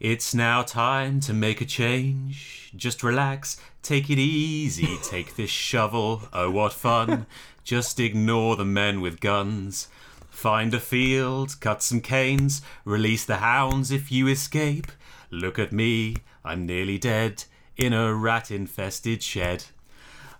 It's 0.00 0.34
now 0.34 0.62
time 0.62 1.20
to 1.20 1.32
make 1.32 1.60
a 1.60 1.64
change. 1.64 2.72
Just 2.74 3.04
relax, 3.04 3.60
take 3.80 4.10
it 4.10 4.18
easy, 4.18 4.96
take 5.04 5.36
this 5.36 5.50
shovel. 5.50 6.22
Oh, 6.32 6.50
what 6.50 6.72
fun! 6.72 7.26
Just 7.62 8.00
ignore 8.00 8.56
the 8.56 8.64
men 8.64 9.00
with 9.00 9.20
guns. 9.20 9.86
Find 10.30 10.74
a 10.74 10.80
field, 10.80 11.60
cut 11.60 11.80
some 11.80 12.00
canes, 12.00 12.60
release 12.84 13.24
the 13.24 13.36
hounds 13.36 13.92
if 13.92 14.10
you 14.10 14.26
escape. 14.26 14.88
Look 15.30 15.58
at 15.58 15.72
me, 15.72 16.16
I'm 16.42 16.64
nearly 16.64 16.96
dead 16.96 17.44
in 17.76 17.92
a 17.92 18.14
rat 18.14 18.50
infested 18.50 19.22
shed. 19.22 19.64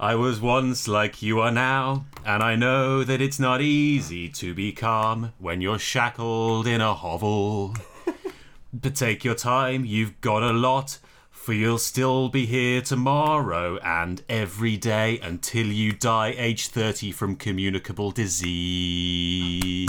I 0.01 0.15
was 0.15 0.41
once 0.41 0.89
like 0.89 1.21
you 1.21 1.41
are 1.41 1.51
now, 1.51 2.07
and 2.25 2.43
I 2.43 2.57
know 2.57 3.05
that 3.05 3.21
it's 3.21 3.39
not 3.39 3.61
easy 3.61 4.31
to 4.31 4.55
be 4.55 4.73
calm 4.73 5.35
when 5.39 5.61
you're 5.61 5.79
shackled 5.79 6.67
in 6.67 6.81
a 6.81 6.95
hovel. 6.95 7.77
but 8.73 8.95
take 8.95 9.25
your 9.25 9.35
time, 9.35 9.85
you've 9.85 10.19
got 10.23 10.43
a 10.43 10.55
lot, 10.55 10.99
for 11.31 11.53
you'll 11.53 11.77
still 11.79 12.31
be 12.31 12.47
here 12.47 12.81
tomorrow 12.81 13.79
and 13.85 14.23
every 14.29 14.79
day 14.79 15.19
until 15.21 15.67
you 15.67 15.93
die 15.93 16.35
age 16.39 16.69
30 16.69 17.13
from 17.13 17.37
communicable 17.37 18.11
disease. 18.11 19.89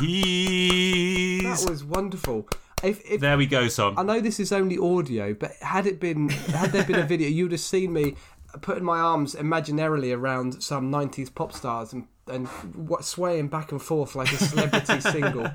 That 1.43 1.69
was 1.69 1.85
wonderful. 1.85 2.49
If, 2.83 3.01
if 3.09 3.21
there 3.21 3.37
we 3.37 3.45
go, 3.45 3.67
Son. 3.67 3.95
I 3.97 4.03
know 4.03 4.19
this 4.19 4.39
is 4.39 4.51
only 4.51 4.77
audio, 4.77 5.33
but 5.33 5.51
had 5.61 5.85
it 5.85 5.99
been 5.99 6.29
had 6.29 6.71
there 6.71 6.83
been 6.85 6.99
a 6.99 7.05
video, 7.05 7.27
you'd 7.27 7.51
have 7.51 7.61
seen 7.61 7.93
me 7.93 8.15
putting 8.61 8.83
my 8.83 8.99
arms 8.99 9.35
imaginarily 9.35 10.15
around 10.15 10.63
some 10.63 10.91
'90s 10.91 11.33
pop 11.33 11.53
stars 11.53 11.93
and 11.93 12.07
and 12.27 12.47
what, 12.47 13.03
swaying 13.03 13.47
back 13.47 13.71
and 13.71 13.81
forth 13.81 14.15
like 14.15 14.31
a 14.31 14.37
celebrity 14.37 14.99
single. 15.01 15.49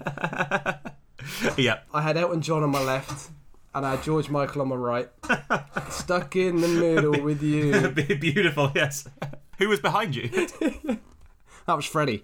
yeah. 1.57 1.81
I 1.93 2.03
had 2.03 2.17
Elton 2.17 2.43
John 2.43 2.63
on 2.63 2.71
my 2.71 2.83
left. 2.83 3.31
And 3.77 3.85
I 3.85 3.97
had 3.97 4.05
George 4.05 4.31
Michael 4.31 4.63
on 4.63 4.69
my 4.69 4.77
right, 4.77 5.09
stuck 5.91 6.37
in 6.37 6.61
the 6.61 6.69
middle 6.69 7.21
with 7.21 7.43
you. 7.43 7.89
Beautiful, 8.21 8.71
yes. 8.73 9.09
Who 9.59 9.69
was 9.69 9.81
behind 9.81 10.15
you? 10.15 10.31
That 11.67 11.77
was 11.77 11.87
Freddie. 11.87 12.23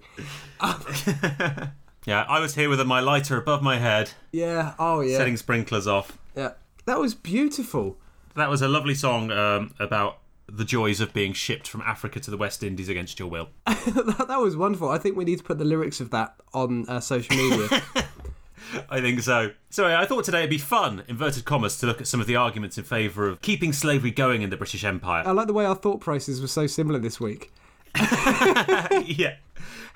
Yeah, 2.05 2.25
I 2.27 2.39
was 2.39 2.55
here 2.55 2.69
with 2.69 2.85
my 2.85 2.99
lighter 2.99 3.37
above 3.37 3.61
my 3.61 3.77
head, 3.77 4.11
Yeah. 4.31 4.73
Oh 4.79 5.01
yeah. 5.01 5.17
setting 5.17 5.37
sprinklers 5.37 5.87
off. 5.87 6.17
Yeah. 6.35 6.53
That 6.85 6.99
was 6.99 7.13
beautiful. 7.13 7.97
That 8.35 8.49
was 8.49 8.61
a 8.61 8.67
lovely 8.67 8.95
song 8.95 9.29
um, 9.31 9.73
about 9.79 10.17
the 10.47 10.65
joys 10.65 10.99
of 10.99 11.13
being 11.13 11.33
shipped 11.33 11.67
from 11.67 11.81
Africa 11.81 12.19
to 12.19 12.31
the 12.31 12.37
West 12.37 12.63
Indies 12.63 12.89
against 12.89 13.19
your 13.19 13.29
will. 13.29 13.49
that, 13.65 14.25
that 14.27 14.39
was 14.39 14.57
wonderful. 14.57 14.89
I 14.89 14.97
think 14.97 15.15
we 15.15 15.25
need 15.25 15.37
to 15.37 15.43
put 15.43 15.59
the 15.59 15.65
lyrics 15.65 16.01
of 16.01 16.09
that 16.09 16.35
on 16.53 16.87
uh, 16.89 16.99
social 16.99 17.35
media. 17.35 17.67
I 18.89 19.01
think 19.01 19.21
so. 19.21 19.51
So 19.69 19.85
I 19.85 20.05
thought 20.05 20.23
today 20.23 20.39
it'd 20.39 20.49
be 20.49 20.57
fun, 20.57 21.03
inverted 21.07 21.45
commas, 21.45 21.77
to 21.79 21.85
look 21.85 22.01
at 22.01 22.07
some 22.07 22.19
of 22.21 22.27
the 22.27 22.35
arguments 22.35 22.77
in 22.77 22.83
favour 22.83 23.27
of 23.27 23.41
keeping 23.41 23.73
slavery 23.73 24.11
going 24.11 24.41
in 24.41 24.49
the 24.49 24.57
British 24.57 24.83
Empire. 24.83 25.23
I 25.25 25.31
like 25.31 25.47
the 25.47 25.53
way 25.53 25.65
our 25.65 25.75
thought 25.75 25.99
process 25.99 26.39
were 26.39 26.47
so 26.47 26.67
similar 26.67 26.99
this 26.99 27.19
week. 27.19 27.51
yeah. 27.99 29.35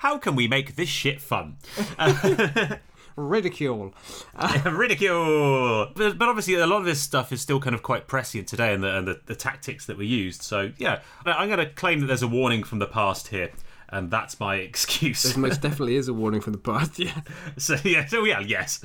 How 0.06 0.18
can 0.18 0.36
we 0.36 0.46
make 0.46 0.76
this 0.76 0.88
shit 0.88 1.20
fun? 1.20 1.56
Ridicule. 3.16 3.92
Ridicule! 4.64 5.90
But, 5.96 6.16
but 6.16 6.28
obviously, 6.28 6.54
a 6.54 6.64
lot 6.64 6.78
of 6.78 6.84
this 6.84 7.00
stuff 7.02 7.32
is 7.32 7.40
still 7.40 7.58
kind 7.58 7.74
of 7.74 7.82
quite 7.82 8.06
prescient 8.06 8.46
today 8.46 8.72
and 8.72 8.84
the, 8.84 8.96
and 8.96 9.08
the, 9.08 9.20
the 9.26 9.34
tactics 9.34 9.86
that 9.86 9.96
were 9.96 10.04
used. 10.04 10.42
So, 10.42 10.70
yeah, 10.78 11.00
I'm 11.24 11.48
going 11.48 11.58
to 11.58 11.66
claim 11.66 11.98
that 11.98 12.06
there's 12.06 12.22
a 12.22 12.28
warning 12.28 12.62
from 12.62 12.78
the 12.78 12.86
past 12.86 13.26
here. 13.26 13.50
And 13.88 14.08
that's 14.08 14.38
my 14.38 14.54
excuse. 14.70 15.24
There 15.24 15.38
most 15.38 15.60
definitely 15.60 15.96
is 15.96 16.06
a 16.06 16.14
warning 16.14 16.40
from 16.40 16.52
the 16.52 16.60
past. 16.60 17.00
Yeah. 17.00 17.22
So 17.58 17.76
yeah, 17.82 18.06
so 18.06 18.24
yeah, 18.24 18.38
yes. 18.38 18.84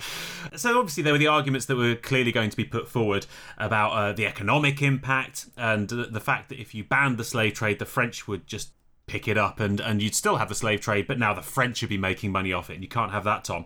So 0.55 0.79
obviously 0.79 1.03
there 1.03 1.13
were 1.13 1.19
the 1.19 1.27
arguments 1.27 1.67
that 1.67 1.75
were 1.75 1.93
clearly 1.93 2.31
going 2.31 2.49
to 2.49 2.57
be 2.57 2.65
put 2.65 2.87
forward 2.87 3.27
about 3.59 3.91
uh, 3.91 4.13
the 4.13 4.25
economic 4.25 4.81
impact 4.81 5.47
and 5.55 5.87
the 5.87 6.19
fact 6.19 6.49
that 6.49 6.59
if 6.59 6.73
you 6.73 6.83
banned 6.83 7.17
the 7.17 7.23
slave 7.23 7.53
trade, 7.53 7.77
the 7.77 7.85
French 7.85 8.27
would 8.27 8.47
just 8.47 8.71
pick 9.11 9.27
it 9.27 9.37
up 9.37 9.59
and 9.59 9.81
and 9.81 10.01
you'd 10.01 10.15
still 10.15 10.37
have 10.37 10.47
the 10.47 10.55
slave 10.55 10.79
trade, 10.79 11.05
but 11.05 11.19
now 11.19 11.33
the 11.33 11.41
French 11.41 11.81
would 11.81 11.89
be 11.89 11.97
making 11.97 12.31
money 12.31 12.53
off 12.53 12.69
it, 12.69 12.75
and 12.75 12.83
you 12.83 12.87
can't 12.87 13.11
have 13.11 13.25
that, 13.25 13.43
Tom. 13.43 13.65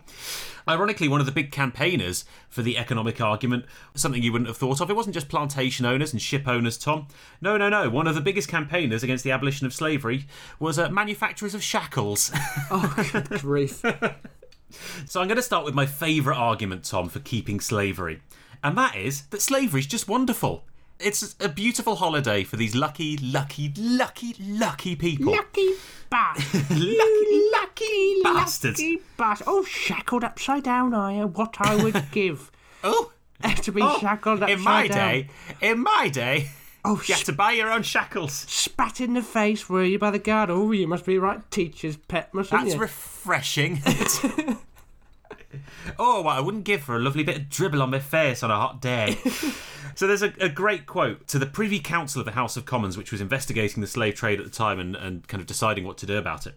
Ironically, 0.68 1.06
one 1.06 1.20
of 1.20 1.26
the 1.26 1.32
big 1.32 1.52
campaigners 1.52 2.24
for 2.48 2.62
the 2.62 2.76
economic 2.76 3.20
argument, 3.20 3.64
something 3.94 4.20
you 4.20 4.32
wouldn't 4.32 4.48
have 4.48 4.56
thought 4.56 4.80
of, 4.80 4.90
it 4.90 4.96
wasn't 4.96 5.14
just 5.14 5.28
plantation 5.28 5.86
owners 5.86 6.12
and 6.12 6.20
ship 6.20 6.48
owners, 6.48 6.76
Tom. 6.76 7.06
No, 7.40 7.56
no, 7.56 7.68
no. 7.68 7.88
One 7.88 8.08
of 8.08 8.16
the 8.16 8.20
biggest 8.20 8.48
campaigners 8.48 9.04
against 9.04 9.22
the 9.22 9.30
abolition 9.30 9.66
of 9.66 9.72
slavery 9.72 10.26
was 10.58 10.76
uh, 10.76 10.88
manufacturers 10.90 11.54
of 11.54 11.62
shackles. 11.62 12.32
Oh, 12.68 13.08
good 13.12 13.28
grief. 13.40 13.82
So 15.06 15.20
I'm 15.20 15.28
going 15.28 15.36
to 15.36 15.42
start 15.42 15.64
with 15.64 15.74
my 15.74 15.86
favourite 15.86 16.36
argument, 16.36 16.84
Tom, 16.84 17.08
for 17.08 17.20
keeping 17.20 17.60
slavery. 17.60 18.20
And 18.64 18.76
that 18.76 18.96
is 18.96 19.22
that 19.26 19.40
slavery 19.40 19.80
is 19.80 19.86
just 19.86 20.08
wonderful. 20.08 20.64
It's 20.98 21.36
a 21.40 21.48
beautiful 21.48 21.96
holiday 21.96 22.42
for 22.42 22.56
these 22.56 22.74
lucky, 22.74 23.18
lucky, 23.18 23.72
lucky, 23.78 24.34
lucky 24.40 24.96
people. 24.96 25.32
Lucky 25.32 25.72
bastard. 26.08 26.70
lucky, 26.70 27.50
lucky 27.52 28.14
bastards. 28.22 28.80
Lucky 28.80 28.98
bastard. 29.16 29.46
Oh, 29.48 29.64
shackled 29.64 30.24
upside 30.24 30.62
down, 30.64 30.94
I 30.94 31.18
you? 31.18 31.26
What 31.26 31.56
I 31.60 31.76
would 31.82 32.06
give 32.12 32.50
Oh, 32.82 33.12
to 33.62 33.72
be 33.72 33.82
oh, 33.82 33.98
shackled 33.98 34.42
upside 34.42 34.48
down. 34.48 34.58
in 34.58 34.64
my 34.64 34.88
down. 34.88 34.96
day, 35.12 35.28
in 35.60 35.82
my 35.82 36.08
day, 36.08 36.50
Oh, 36.88 37.02
you 37.06 37.14
had 37.14 37.24
to 37.26 37.32
buy 37.32 37.50
your 37.50 37.70
own 37.72 37.82
shackles. 37.82 38.32
spat 38.32 39.00
in 39.00 39.14
the 39.14 39.22
face, 39.22 39.68
were 39.68 39.82
you, 39.82 39.98
by 39.98 40.12
the 40.12 40.20
guard? 40.20 40.50
Oh, 40.50 40.70
you 40.70 40.86
must 40.86 41.04
be 41.04 41.18
right 41.18 41.40
teacher's 41.50 41.96
pet, 41.96 42.32
mustn't 42.32 42.60
That's 42.62 42.74
you? 42.74 42.80
refreshing. 42.80 43.82
Oh, 45.98 46.22
what 46.22 46.36
I 46.36 46.40
wouldn't 46.40 46.64
give 46.64 46.82
for 46.82 46.96
a 46.96 47.00
lovely 47.00 47.24
bit 47.24 47.36
of 47.36 47.48
dribble 47.48 47.82
on 47.82 47.90
my 47.90 47.98
face 47.98 48.42
on 48.42 48.50
a 48.50 48.56
hot 48.56 48.80
day. 48.80 49.18
so 49.94 50.06
there's 50.06 50.22
a, 50.22 50.32
a 50.40 50.48
great 50.48 50.86
quote 50.86 51.26
to 51.28 51.38
the 51.38 51.46
Privy 51.46 51.80
Council 51.80 52.20
of 52.20 52.26
the 52.26 52.32
House 52.32 52.56
of 52.56 52.64
Commons, 52.64 52.96
which 52.96 53.12
was 53.12 53.20
investigating 53.20 53.80
the 53.80 53.86
slave 53.86 54.14
trade 54.14 54.38
at 54.38 54.44
the 54.44 54.50
time 54.50 54.78
and, 54.78 54.96
and 54.96 55.26
kind 55.28 55.40
of 55.40 55.46
deciding 55.46 55.84
what 55.84 55.98
to 55.98 56.06
do 56.06 56.16
about 56.16 56.46
it. 56.46 56.54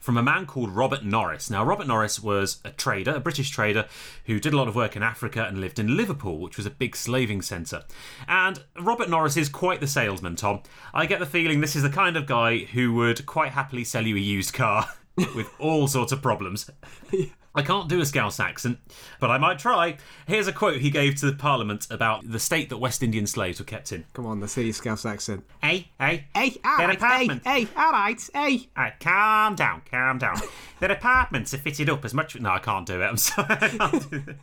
From 0.00 0.16
a 0.16 0.22
man 0.22 0.46
called 0.46 0.70
Robert 0.70 1.04
Norris. 1.04 1.50
Now, 1.50 1.64
Robert 1.64 1.86
Norris 1.86 2.20
was 2.20 2.60
a 2.64 2.70
trader, 2.70 3.14
a 3.14 3.20
British 3.20 3.50
trader, 3.50 3.86
who 4.24 4.40
did 4.40 4.52
a 4.52 4.56
lot 4.56 4.68
of 4.68 4.74
work 4.76 4.96
in 4.96 5.02
Africa 5.02 5.44
and 5.44 5.60
lived 5.60 5.78
in 5.78 5.96
Liverpool, 5.96 6.38
which 6.38 6.56
was 6.56 6.66
a 6.66 6.70
big 6.70 6.96
slaving 6.96 7.42
centre. 7.42 7.84
And 8.26 8.62
Robert 8.80 9.10
Norris 9.10 9.36
is 9.36 9.48
quite 9.48 9.80
the 9.80 9.86
salesman, 9.86 10.36
Tom. 10.36 10.62
I 10.94 11.06
get 11.06 11.20
the 11.20 11.26
feeling 11.26 11.60
this 11.60 11.76
is 11.76 11.82
the 11.82 11.90
kind 11.90 12.16
of 12.16 12.26
guy 12.26 12.58
who 12.58 12.94
would 12.94 13.26
quite 13.26 13.52
happily 13.52 13.84
sell 13.84 14.06
you 14.06 14.16
a 14.16 14.20
used 14.20 14.54
car 14.54 14.88
with 15.34 15.50
all 15.58 15.88
sorts 15.88 16.12
of 16.12 16.22
problems. 16.22 16.70
I 17.56 17.62
can't 17.62 17.88
do 17.88 18.00
a 18.00 18.06
Scouse 18.06 18.38
accent, 18.38 18.78
but 19.18 19.30
I 19.30 19.38
might 19.38 19.58
try. 19.58 19.96
Here's 20.28 20.46
a 20.46 20.52
quote 20.52 20.76
he 20.76 20.90
gave 20.90 21.16
to 21.16 21.26
the 21.26 21.36
Parliament 21.36 21.86
about 21.90 22.30
the 22.30 22.38
state 22.38 22.68
that 22.68 22.76
West 22.76 23.02
Indian 23.02 23.26
slaves 23.26 23.58
were 23.58 23.64
kept 23.64 23.92
in. 23.92 24.04
Come 24.12 24.26
on, 24.26 24.40
the 24.40 24.48
city 24.48 24.72
Scouse 24.72 25.06
accent. 25.06 25.42
Hey, 25.62 25.88
hey, 25.98 26.26
Hey, 26.34 26.56
all 26.62 26.76
right, 26.76 27.00
hey, 27.00 27.40
hey, 27.44 27.68
all 27.74 27.92
right, 27.92 28.30
hey. 28.34 28.68
All 28.76 28.84
right, 28.84 29.00
calm 29.00 29.54
down, 29.54 29.82
calm 29.90 30.18
down. 30.18 30.36
Their 30.80 30.92
apartments 30.92 31.54
are 31.54 31.58
fitted 31.58 31.88
up 31.88 32.04
as 32.04 32.12
much. 32.12 32.38
No, 32.38 32.50
I 32.50 32.58
can't 32.58 32.86
do 32.86 33.00
it. 33.00 33.04
I'm 33.06 33.16
sorry. 33.16 33.46
I 33.50 33.68
can't 33.68 34.10
do 34.10 34.22
it. 34.28 34.36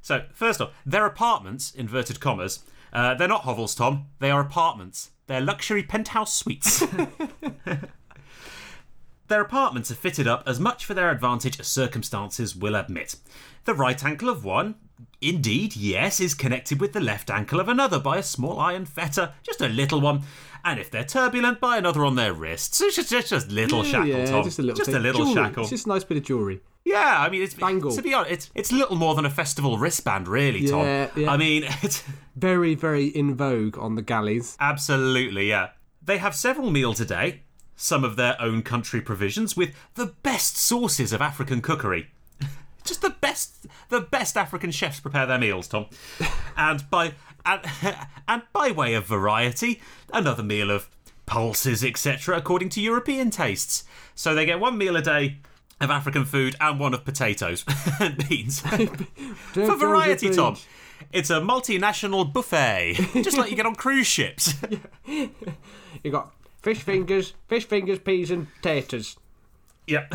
So, 0.00 0.24
first 0.34 0.60
off, 0.60 0.70
their 0.84 1.06
apartments, 1.06 1.72
inverted 1.74 2.20
commas, 2.20 2.62
uh, 2.92 3.14
they're 3.14 3.26
not 3.26 3.44
hovels, 3.44 3.74
Tom. 3.74 4.08
They 4.20 4.30
are 4.30 4.40
apartments. 4.42 5.10
They're 5.26 5.40
luxury 5.40 5.82
penthouse 5.82 6.34
suites. 6.34 6.84
their 9.34 9.42
apartments 9.42 9.90
are 9.90 9.96
fitted 9.96 10.28
up 10.28 10.44
as 10.46 10.60
much 10.60 10.84
for 10.86 10.94
their 10.94 11.10
advantage 11.10 11.58
as 11.58 11.66
circumstances 11.66 12.54
will 12.54 12.76
admit. 12.76 13.16
The 13.64 13.74
right 13.74 14.02
ankle 14.04 14.28
of 14.28 14.44
one, 14.44 14.76
indeed, 15.20 15.74
yes, 15.74 16.20
is 16.20 16.34
connected 16.34 16.80
with 16.80 16.92
the 16.92 17.00
left 17.00 17.30
ankle 17.30 17.58
of 17.58 17.68
another 17.68 17.98
by 17.98 18.18
a 18.18 18.22
small 18.22 18.60
iron 18.60 18.84
fetter, 18.84 19.32
just 19.42 19.60
a 19.60 19.66
little 19.68 20.00
one. 20.00 20.22
And 20.64 20.78
if 20.78 20.88
they're 20.88 21.02
turbulent, 21.02 21.58
by 21.58 21.78
another 21.78 22.04
on 22.04 22.14
their 22.14 22.32
wrists. 22.32 22.80
It's 22.80 22.94
just, 22.94 23.10
just, 23.10 23.30
just 23.30 23.50
little 23.50 23.82
shackle, 23.82 24.06
yeah, 24.06 24.24
Tom. 24.26 24.44
just 24.44 24.60
a 24.60 24.62
little, 24.62 24.76
just 24.76 24.90
thing. 24.90 25.00
a 25.00 25.02
little 25.02 25.24
Jewelry. 25.24 25.34
shackle. 25.34 25.62
It's 25.64 25.70
just 25.70 25.86
a 25.86 25.88
nice 25.88 26.04
bit 26.04 26.18
of 26.18 26.22
jewelry. 26.22 26.60
Yeah, 26.84 27.16
I 27.18 27.28
mean, 27.28 27.42
it's 27.42 27.54
Bangle. 27.54 27.90
to 27.90 28.02
be 28.02 28.14
honest, 28.14 28.30
it's 28.30 28.50
it's 28.54 28.70
little 28.70 28.94
more 28.94 29.16
than 29.16 29.26
a 29.26 29.30
festival 29.30 29.78
wristband, 29.78 30.28
really, 30.28 30.68
Tom. 30.68 30.82
Yeah, 30.86 31.08
yeah. 31.16 31.32
I 31.32 31.36
mean, 31.36 31.64
it's 31.82 32.04
Very, 32.36 32.76
very 32.76 33.06
in 33.06 33.34
vogue 33.34 33.76
on 33.78 33.96
the 33.96 34.02
galleys. 34.02 34.56
absolutely 34.60 35.48
yeah. 35.48 35.70
They 36.00 36.18
have 36.18 36.36
several 36.36 36.70
meals 36.70 37.00
a 37.00 37.04
day, 37.06 37.40
some 37.76 38.04
of 38.04 38.16
their 38.16 38.40
own 38.40 38.62
country 38.62 39.00
provisions, 39.00 39.56
with 39.56 39.74
the 39.94 40.06
best 40.22 40.56
sources 40.56 41.12
of 41.12 41.20
African 41.20 41.60
cookery. 41.60 42.08
Just 42.84 43.02
the 43.02 43.10
best, 43.10 43.66
the 43.88 44.00
best 44.00 44.36
African 44.36 44.70
chefs 44.70 45.00
prepare 45.00 45.26
their 45.26 45.38
meals, 45.38 45.68
Tom. 45.68 45.86
And 46.56 46.88
by 46.88 47.14
and, 47.44 47.60
and 48.28 48.42
by 48.52 48.70
way 48.70 48.94
of 48.94 49.06
variety, 49.06 49.80
another 50.12 50.42
meal 50.42 50.70
of 50.70 50.88
pulses, 51.26 51.82
etc., 51.84 52.36
according 52.36 52.68
to 52.70 52.80
European 52.80 53.30
tastes. 53.30 53.84
So 54.14 54.34
they 54.34 54.46
get 54.46 54.60
one 54.60 54.78
meal 54.78 54.96
a 54.96 55.02
day 55.02 55.38
of 55.80 55.90
African 55.90 56.24
food 56.24 56.54
and 56.60 56.78
one 56.78 56.94
of 56.94 57.04
potatoes 57.04 57.64
and 58.00 58.28
beans. 58.28 58.60
For 58.60 59.76
variety, 59.76 60.30
Tom. 60.30 60.56
It's 61.12 61.30
a 61.30 61.40
multinational 61.40 62.32
buffet, 62.32 62.94
just 63.22 63.36
like 63.36 63.50
you 63.50 63.56
get 63.56 63.66
on 63.66 63.74
cruise 63.74 64.06
ships. 64.06 64.54
You 65.06 66.10
got 66.10 66.32
fish 66.64 66.82
fingers, 66.82 67.34
fish 67.46 67.66
fingers, 67.66 67.98
peas, 67.98 68.30
and 68.30 68.46
taters. 68.62 69.18
Yep. 69.86 70.14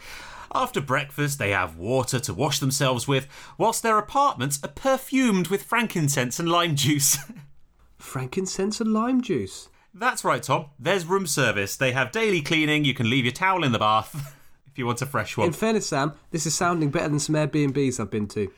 After 0.54 0.80
breakfast, 0.80 1.38
they 1.38 1.50
have 1.50 1.76
water 1.76 2.20
to 2.20 2.34
wash 2.34 2.60
themselves 2.60 3.08
with, 3.08 3.26
whilst 3.58 3.82
their 3.82 3.98
apartments 3.98 4.60
are 4.62 4.68
perfumed 4.68 5.48
with 5.48 5.62
frankincense 5.62 6.38
and 6.38 6.48
lime 6.48 6.76
juice. 6.76 7.18
Frankincense 7.98 8.80
and 8.80 8.92
lime 8.92 9.22
juice. 9.22 9.68
That's 9.92 10.22
right, 10.22 10.42
Tom. 10.42 10.66
There's 10.78 11.06
room 11.06 11.26
service. 11.26 11.76
They 11.76 11.92
have 11.92 12.12
daily 12.12 12.42
cleaning. 12.42 12.84
You 12.84 12.92
can 12.94 13.08
leave 13.08 13.24
your 13.24 13.32
towel 13.32 13.64
in 13.64 13.72
the 13.72 13.78
bath 13.78 14.36
if 14.66 14.78
you 14.78 14.84
want 14.84 15.00
a 15.00 15.06
fresh 15.06 15.36
one. 15.36 15.46
In 15.46 15.52
fairness, 15.54 15.88
Sam, 15.88 16.12
this 16.30 16.46
is 16.46 16.54
sounding 16.54 16.90
better 16.90 17.08
than 17.08 17.18
some 17.18 17.34
Airbnbs 17.34 17.98
I've 17.98 18.10
been 18.10 18.28
to. 18.28 18.52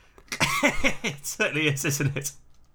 it 1.03 1.25
certainly 1.25 1.69
is, 1.69 1.85
isn't 1.85 2.17
it? 2.17 2.31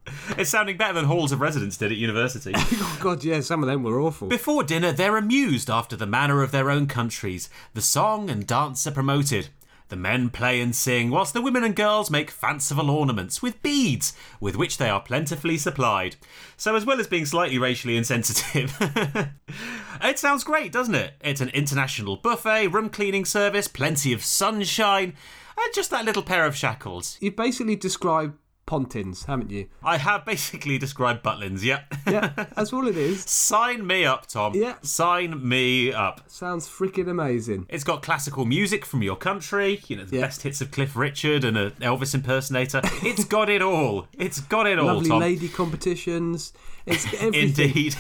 It's 0.39 0.51
sounding 0.51 0.77
better 0.77 0.95
than 0.95 1.05
halls 1.05 1.33
of 1.33 1.41
residence 1.41 1.77
did 1.77 1.93
at 1.93 1.99
university. 1.99 2.53
Oh, 2.77 2.99
God, 3.01 3.25
yeah, 3.25 3.41
some 3.41 3.63
of 3.63 3.69
them 3.69 3.83
were 3.83 4.01
awful. 4.01 4.29
Before 4.29 4.63
dinner, 4.63 4.93
they're 4.93 5.17
amused 5.17 5.71
after 5.71 5.97
the 5.97 6.07
manner 6.07 6.43
of 6.43 6.51
their 6.51 6.71
own 6.71 6.87
countries. 6.87 7.49
The 7.75 7.81
song 7.81 8.31
and 8.31 8.47
dance 8.47 8.87
are 8.87 8.93
promoted. 8.93 9.49
The 9.89 9.97
men 9.97 10.31
play 10.31 10.61
and 10.61 10.75
sing, 10.75 11.11
whilst 11.11 11.35
the 11.35 11.43
women 11.43 11.63
and 11.63 11.77
girls 11.77 12.11
make 12.11 12.31
fanciful 12.31 12.91
ornaments 12.91 13.43
with 13.43 13.63
beads, 13.63 14.15
with 14.41 14.57
which 14.57 14.79
they 14.79 14.89
are 14.89 15.01
plentifully 15.01 15.59
supplied. 15.59 16.17
So, 16.57 16.75
as 16.75 16.87
well 16.87 16.99
as 16.99 17.07
being 17.07 17.27
slightly 17.27 17.59
racially 17.59 17.97
insensitive, 17.97 18.77
it 20.03 20.19
sounds 20.19 20.43
great, 20.43 20.73
doesn't 20.73 20.95
it? 20.95 21.15
It's 21.21 21.43
an 21.43 21.51
international 21.51 22.17
buffet, 22.17 22.69
room 22.69 22.89
cleaning 22.89 23.27
service, 23.27 23.69
plenty 23.69 24.13
of 24.15 24.25
sunshine, 24.25 25.15
and 25.57 25.75
just 25.75 25.91
that 25.91 26.07
little 26.07 26.23
pair 26.23 26.47
of 26.47 26.57
shackles. 26.57 27.19
You've 27.21 27.37
basically 27.37 27.77
described 27.77 28.39
Pontins, 28.67 29.25
haven't 29.27 29.51
you? 29.51 29.67
I 29.83 29.99
have 29.99 30.25
basically 30.25 30.79
described 30.79 31.23
Butlins, 31.23 31.63
yep. 31.63 31.85
Yeah, 32.07 32.29
that's 32.57 32.73
all 32.73 32.89
it 32.89 32.97
is. 32.97 33.23
Sign 33.23 33.87
me 33.87 34.05
up, 34.07 34.27
Tom. 34.27 34.55
Yeah. 34.55 34.77
Sign 34.83 35.47
me 35.47 35.93
up. 35.93 36.23
Sounds 36.27 36.67
freaking 36.69 37.09
amazing. 37.09 37.67
It's 37.69 37.85
got 37.85 38.03
classical 38.03 38.45
music 38.47 38.85
from 38.87 39.03
your 39.03 39.17
country, 39.17 39.81
you 39.89 39.97
know, 39.97 40.05
the 40.05 40.17
Yeah. 40.17 40.23
best 40.23 40.43
hits 40.43 40.61
of 40.61 40.71
Cliff 40.71 40.97
Richard 40.97 41.45
and 41.45 41.57
an 41.59 41.73
Elvis 41.73 42.15
impersonator. 42.15 42.81
It's 43.03 43.25
got 43.25 43.51
it 43.51 43.61
all. 43.61 44.07
It's 44.19 44.41
got 44.41 44.67
it 44.67 44.79
all, 44.79 44.87
Lovely 44.87 45.11
Tom. 45.11 45.21
lady 45.21 45.49
competitions. 45.49 46.53
It's 46.87 47.05
everything. 47.21 47.51
Indeed. 47.67 47.97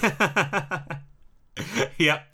yep. 1.99 2.27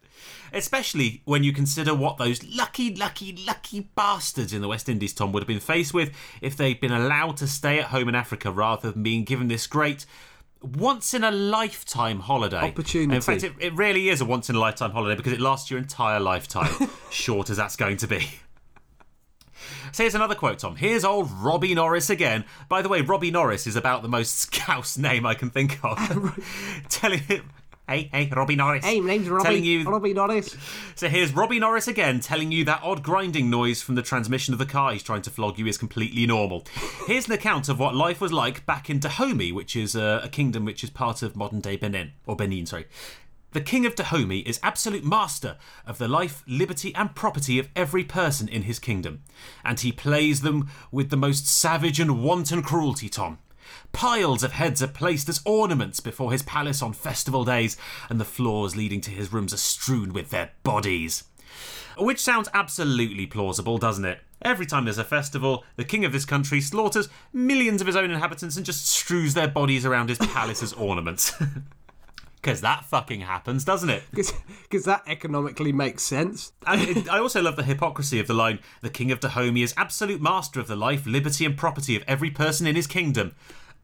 Especially 0.52 1.22
when 1.24 1.44
you 1.44 1.52
consider 1.52 1.94
what 1.94 2.18
those 2.18 2.42
lucky, 2.44 2.94
lucky, 2.94 3.36
lucky 3.46 3.88
bastards 3.94 4.52
in 4.52 4.62
the 4.62 4.68
West 4.68 4.88
Indies, 4.88 5.12
Tom, 5.12 5.32
would 5.32 5.42
have 5.42 5.48
been 5.48 5.60
faced 5.60 5.94
with 5.94 6.12
if 6.40 6.56
they'd 6.56 6.80
been 6.80 6.92
allowed 6.92 7.36
to 7.38 7.46
stay 7.46 7.78
at 7.78 7.86
home 7.86 8.08
in 8.08 8.14
Africa 8.14 8.50
rather 8.50 8.90
than 8.90 9.02
being 9.02 9.24
given 9.24 9.48
this 9.48 9.66
great 9.66 10.06
once 10.62 11.14
in 11.14 11.24
a 11.24 11.30
lifetime 11.30 12.20
holiday. 12.20 12.58
Opportunity. 12.58 13.16
In 13.16 13.22
fact, 13.22 13.42
it, 13.42 13.52
it 13.58 13.74
really 13.74 14.08
is 14.08 14.20
a 14.20 14.24
once 14.24 14.50
in 14.50 14.56
a 14.56 14.58
lifetime 14.58 14.90
holiday 14.90 15.16
because 15.16 15.32
it 15.32 15.40
lasts 15.40 15.70
your 15.70 15.78
entire 15.78 16.20
lifetime, 16.20 16.88
short 17.10 17.50
as 17.50 17.56
that's 17.56 17.76
going 17.76 17.96
to 17.98 18.06
be. 18.06 18.28
So 19.92 20.04
here's 20.04 20.14
another 20.14 20.34
quote, 20.34 20.60
Tom. 20.60 20.76
Here's 20.76 21.04
old 21.04 21.30
Robbie 21.32 21.74
Norris 21.74 22.10
again. 22.10 22.44
By 22.68 22.82
the 22.82 22.88
way, 22.88 23.00
Robbie 23.00 23.30
Norris 23.30 23.66
is 23.66 23.76
about 23.76 24.02
the 24.02 24.08
most 24.08 24.38
scouse 24.38 24.96
name 24.96 25.26
I 25.26 25.34
can 25.34 25.50
think 25.50 25.78
of. 25.82 25.98
Oh, 26.10 26.34
Telling 26.88 27.20
him, 27.20 27.50
hey, 27.90 28.08
hey, 28.12 28.30
Robbie 28.34 28.54
Norris. 28.54 28.84
Hey, 28.84 29.00
my 29.00 29.08
name's 29.08 29.28
Robbie. 29.28 29.44
Telling 29.44 29.64
you, 29.64 29.84
Robbie 29.84 30.14
Norris. 30.14 30.56
so 30.94 31.08
here's 31.08 31.34
Robbie 31.34 31.58
Norris 31.58 31.88
again 31.88 32.20
telling 32.20 32.52
you 32.52 32.64
that 32.64 32.80
odd 32.84 33.02
grinding 33.02 33.50
noise 33.50 33.82
from 33.82 33.96
the 33.96 34.02
transmission 34.02 34.54
of 34.54 34.58
the 34.58 34.66
car 34.66 34.92
he's 34.92 35.02
trying 35.02 35.22
to 35.22 35.30
flog 35.30 35.58
you 35.58 35.66
is 35.66 35.76
completely 35.76 36.24
normal. 36.24 36.64
Here's 37.06 37.26
an 37.26 37.32
account 37.32 37.68
of 37.68 37.80
what 37.80 37.94
life 37.94 38.20
was 38.20 38.32
like 38.32 38.64
back 38.64 38.88
in 38.88 39.00
Dahomey, 39.00 39.50
which 39.50 39.74
is 39.74 39.96
uh, 39.96 40.20
a 40.22 40.28
kingdom 40.28 40.64
which 40.64 40.84
is 40.84 40.90
part 40.90 41.22
of 41.22 41.34
modern 41.34 41.60
day 41.60 41.76
Benin, 41.76 42.12
or 42.26 42.36
Benin, 42.36 42.66
sorry. 42.66 42.86
The 43.52 43.60
king 43.60 43.84
of 43.84 43.96
Dahomey 43.96 44.40
is 44.40 44.60
absolute 44.62 45.04
master 45.04 45.56
of 45.84 45.98
the 45.98 46.06
life, 46.06 46.44
liberty, 46.46 46.94
and 46.94 47.16
property 47.16 47.58
of 47.58 47.68
every 47.74 48.04
person 48.04 48.46
in 48.46 48.62
his 48.62 48.78
kingdom, 48.78 49.24
and 49.64 49.80
he 49.80 49.90
plays 49.90 50.42
them 50.42 50.70
with 50.92 51.10
the 51.10 51.16
most 51.16 51.48
savage 51.48 51.98
and 51.98 52.22
wanton 52.22 52.62
cruelty, 52.62 53.08
Tom. 53.08 53.38
Piles 53.92 54.42
of 54.42 54.52
heads 54.52 54.82
are 54.82 54.88
placed 54.88 55.28
as 55.28 55.42
ornaments 55.44 56.00
before 56.00 56.32
his 56.32 56.42
palace 56.42 56.82
on 56.82 56.92
festival 56.92 57.44
days, 57.44 57.76
and 58.08 58.20
the 58.20 58.24
floors 58.24 58.76
leading 58.76 59.00
to 59.02 59.10
his 59.10 59.32
rooms 59.32 59.52
are 59.52 59.58
strewn 59.58 60.12
with 60.12 60.30
their 60.30 60.52
bodies. 60.62 61.24
Which 61.98 62.20
sounds 62.20 62.48
absolutely 62.54 63.26
plausible, 63.26 63.78
doesn't 63.78 64.04
it? 64.04 64.20
Every 64.42 64.64
time 64.64 64.84
there's 64.84 64.96
a 64.96 65.04
festival, 65.04 65.64
the 65.76 65.84
king 65.84 66.04
of 66.04 66.12
this 66.12 66.24
country 66.24 66.60
slaughters 66.60 67.08
millions 67.32 67.80
of 67.80 67.86
his 67.86 67.96
own 67.96 68.10
inhabitants 68.10 68.56
and 68.56 68.64
just 68.64 68.86
strews 68.86 69.34
their 69.34 69.48
bodies 69.48 69.84
around 69.84 70.08
his 70.08 70.18
palace 70.18 70.62
as 70.62 70.72
ornaments. 70.74 71.34
Because 72.42 72.62
that 72.62 72.86
fucking 72.86 73.20
happens, 73.20 73.64
doesn't 73.64 73.90
it? 73.90 74.02
Because 74.12 74.84
that 74.86 75.02
economically 75.06 75.72
makes 75.72 76.02
sense. 76.02 76.52
And 76.66 76.80
it, 76.80 77.08
I 77.10 77.18
also 77.18 77.42
love 77.42 77.56
the 77.56 77.62
hypocrisy 77.62 78.18
of 78.18 78.26
the 78.26 78.34
line 78.34 78.60
The 78.80 78.88
king 78.88 79.12
of 79.12 79.20
Dahomey 79.20 79.62
is 79.62 79.74
absolute 79.76 80.22
master 80.22 80.58
of 80.58 80.66
the 80.66 80.76
life, 80.76 81.06
liberty, 81.06 81.44
and 81.44 81.54
property 81.54 81.96
of 81.96 82.04
every 82.08 82.30
person 82.30 82.66
in 82.66 82.76
his 82.76 82.86
kingdom. 82.86 83.34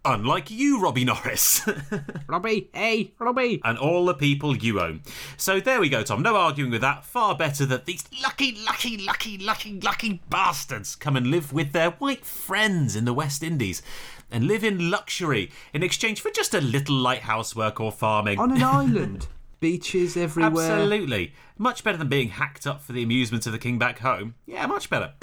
Unlike 0.07 0.51
you, 0.53 0.81
Robbie 0.81 1.05
Norris. 1.05 1.69
Robbie, 2.29 2.71
hey, 2.73 3.13
Robbie. 3.19 3.61
and 3.65 3.77
all 3.77 4.07
the 4.07 4.15
people 4.15 4.57
you 4.57 4.81
own. 4.81 5.03
So 5.37 5.59
there 5.59 5.81
we 5.81 5.89
go, 5.89 6.03
Tom. 6.05 6.23
No 6.23 6.37
arguing 6.37 6.71
with 6.71 6.81
that. 6.83 7.05
Far 7.05 7.37
better 7.37 7.67
that 7.67 7.87
these 7.87 8.05
lucky, 8.23 8.57
lucky, 8.65 8.97
lucky, 8.99 9.37
lucky, 9.39 9.81
lucky 9.81 10.23
bastards 10.31 10.95
come 10.95 11.17
and 11.17 11.27
live 11.27 11.53
with 11.53 11.73
their 11.73 11.91
white 11.93 12.25
friends 12.25 12.95
in 12.95 13.05
the 13.05 13.13
West 13.15 13.43
Indies 13.43 13.83
and 14.31 14.47
live 14.47 14.63
in 14.63 14.91
luxury 14.91 15.51
in 15.73 15.83
exchange 15.83 16.21
for 16.21 16.31
just 16.31 16.55
a 16.55 16.61
little 16.61 16.97
light 16.97 17.23
housework 17.23 17.81
or 17.81 17.91
farming. 17.91 18.39
On 18.39 18.53
an 18.53 18.63
island. 18.63 19.27
Beaches 19.59 20.17
everywhere. 20.17 20.71
Absolutely. 20.71 21.33
Much 21.59 21.83
better 21.83 21.97
than 21.99 22.09
being 22.09 22.29
hacked 22.29 22.67
up 22.67 22.83
for 22.83 22.93
the 22.93 23.03
amusement 23.03 23.47
of 23.47 23.53
the 23.53 23.59
king 23.59 23.79
back 23.79 23.99
home. 24.01 24.35
Yeah, 24.47 24.67
much 24.67 24.89
better. 24.89 25.15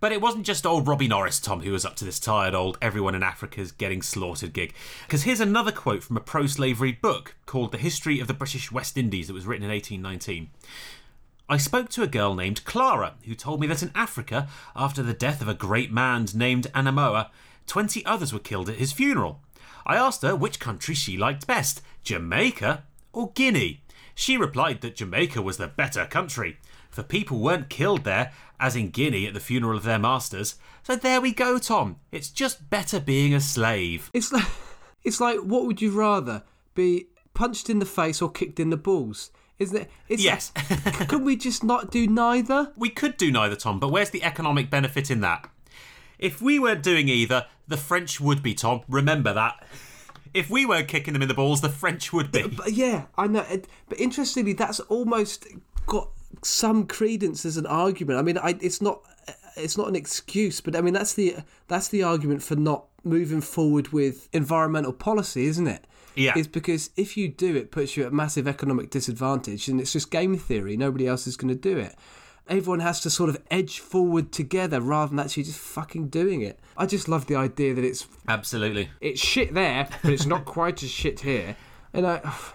But 0.00 0.12
it 0.12 0.20
wasn't 0.20 0.46
just 0.46 0.64
old 0.64 0.86
Robbie 0.86 1.08
Norris, 1.08 1.40
Tom, 1.40 1.62
who 1.62 1.72
was 1.72 1.84
up 1.84 1.96
to 1.96 2.04
this 2.04 2.20
tired 2.20 2.54
old 2.54 2.78
everyone 2.80 3.16
in 3.16 3.22
Africa's 3.24 3.72
getting 3.72 4.00
slaughtered 4.00 4.52
gig. 4.52 4.72
Because 5.06 5.24
here's 5.24 5.40
another 5.40 5.72
quote 5.72 6.04
from 6.04 6.16
a 6.16 6.20
pro 6.20 6.46
slavery 6.46 6.92
book 6.92 7.34
called 7.46 7.72
The 7.72 7.78
History 7.78 8.20
of 8.20 8.28
the 8.28 8.34
British 8.34 8.70
West 8.70 8.96
Indies 8.96 9.26
that 9.26 9.34
was 9.34 9.46
written 9.46 9.64
in 9.64 9.70
1819. 9.70 10.50
I 11.48 11.56
spoke 11.56 11.88
to 11.90 12.02
a 12.02 12.06
girl 12.06 12.34
named 12.34 12.64
Clara, 12.64 13.14
who 13.24 13.34
told 13.34 13.60
me 13.60 13.66
that 13.66 13.82
in 13.82 13.90
Africa, 13.94 14.48
after 14.76 15.02
the 15.02 15.14
death 15.14 15.42
of 15.42 15.48
a 15.48 15.54
great 15.54 15.90
man 15.90 16.26
named 16.32 16.68
Anamoa, 16.74 17.30
20 17.66 18.04
others 18.06 18.32
were 18.32 18.38
killed 18.38 18.68
at 18.68 18.76
his 18.76 18.92
funeral. 18.92 19.40
I 19.84 19.96
asked 19.96 20.22
her 20.22 20.36
which 20.36 20.60
country 20.60 20.94
she 20.94 21.16
liked 21.16 21.46
best, 21.46 21.82
Jamaica 22.04 22.84
or 23.12 23.32
Guinea. 23.32 23.82
She 24.14 24.36
replied 24.36 24.80
that 24.82 24.96
Jamaica 24.96 25.40
was 25.40 25.56
the 25.56 25.68
better 25.68 26.04
country, 26.04 26.58
for 26.90 27.02
people 27.02 27.38
weren't 27.38 27.70
killed 27.70 28.04
there 28.04 28.32
as 28.60 28.76
in 28.76 28.90
Guinea 28.90 29.26
at 29.26 29.34
the 29.34 29.40
funeral 29.40 29.76
of 29.76 29.84
their 29.84 29.98
masters. 29.98 30.56
So 30.82 30.96
there 30.96 31.20
we 31.20 31.32
go, 31.32 31.58
Tom. 31.58 31.96
It's 32.12 32.30
just 32.30 32.70
better 32.70 33.00
being 33.00 33.34
a 33.34 33.40
slave. 33.40 34.10
It's 34.12 34.32
like, 34.32 34.46
it's 35.02 35.20
like, 35.20 35.38
what 35.38 35.66
would 35.66 35.80
you 35.80 35.90
rather 35.90 36.42
be 36.74 37.06
punched 37.34 37.70
in 37.70 37.78
the 37.78 37.86
face 37.86 38.20
or 38.20 38.30
kicked 38.30 38.58
in 38.60 38.70
the 38.70 38.76
balls? 38.76 39.30
Isn't 39.58 39.76
it? 39.76 39.90
It's 40.08 40.22
Yes. 40.22 40.50
Can 41.08 41.24
we 41.24 41.36
just 41.36 41.64
not 41.64 41.90
do 41.90 42.06
neither? 42.06 42.72
we 42.76 42.90
could 42.90 43.16
do 43.16 43.30
neither, 43.30 43.56
Tom, 43.56 43.80
but 43.80 43.88
where's 43.88 44.10
the 44.10 44.22
economic 44.22 44.70
benefit 44.70 45.10
in 45.10 45.20
that? 45.20 45.48
If 46.18 46.40
we 46.42 46.58
weren't 46.58 46.82
doing 46.82 47.08
either, 47.08 47.46
the 47.66 47.76
French 47.76 48.20
would 48.20 48.42
be, 48.42 48.54
Tom. 48.54 48.82
Remember 48.88 49.32
that. 49.32 49.64
If 50.34 50.50
we 50.50 50.66
weren't 50.66 50.88
kicking 50.88 51.12
them 51.14 51.22
in 51.22 51.28
the 51.28 51.34
balls, 51.34 51.60
the 51.60 51.68
French 51.68 52.12
would 52.12 52.30
be. 52.30 52.46
But 52.48 52.72
yeah, 52.72 53.06
I 53.16 53.26
know. 53.26 53.44
But 53.88 54.00
interestingly, 54.00 54.52
that's 54.52 54.80
almost 54.80 55.46
got 55.86 56.10
some 56.42 56.86
credence 56.86 57.44
as 57.44 57.56
an 57.56 57.66
argument. 57.66 58.18
I 58.18 58.22
mean, 58.22 58.38
I, 58.38 58.58
it's 58.60 58.80
not 58.80 59.02
it's 59.56 59.76
not 59.76 59.88
an 59.88 59.96
excuse, 59.96 60.60
but 60.60 60.76
I 60.76 60.80
mean 60.80 60.94
that's 60.94 61.14
the 61.14 61.36
that's 61.66 61.88
the 61.88 62.02
argument 62.02 62.42
for 62.42 62.56
not 62.56 62.84
moving 63.04 63.40
forward 63.40 63.88
with 63.88 64.28
environmental 64.32 64.92
policy, 64.92 65.46
isn't 65.46 65.66
it? 65.66 65.84
Yeah. 66.14 66.32
Is 66.36 66.48
because 66.48 66.90
if 66.96 67.16
you 67.16 67.28
do, 67.28 67.54
it 67.54 67.70
puts 67.70 67.96
you 67.96 68.04
at 68.04 68.12
massive 68.12 68.48
economic 68.48 68.90
disadvantage, 68.90 69.68
and 69.68 69.80
it's 69.80 69.92
just 69.92 70.10
game 70.10 70.36
theory. 70.36 70.76
Nobody 70.76 71.06
else 71.06 71.26
is 71.26 71.36
going 71.36 71.48
to 71.48 71.54
do 71.54 71.78
it. 71.78 71.94
Everyone 72.48 72.80
has 72.80 73.00
to 73.02 73.10
sort 73.10 73.28
of 73.28 73.40
edge 73.50 73.78
forward 73.78 74.32
together 74.32 74.80
rather 74.80 75.10
than 75.10 75.20
actually 75.20 75.42
just 75.44 75.58
fucking 75.60 76.08
doing 76.08 76.40
it. 76.40 76.58
I 76.76 76.86
just 76.86 77.06
love 77.06 77.26
the 77.26 77.36
idea 77.36 77.74
that 77.74 77.84
it's 77.84 78.06
Absolutely. 78.26 78.88
it's 79.00 79.20
shit 79.20 79.54
there, 79.54 79.88
but 80.02 80.12
it's 80.12 80.26
not 80.26 80.44
quite 80.44 80.82
as 80.82 80.90
shit 80.90 81.20
here. 81.20 81.56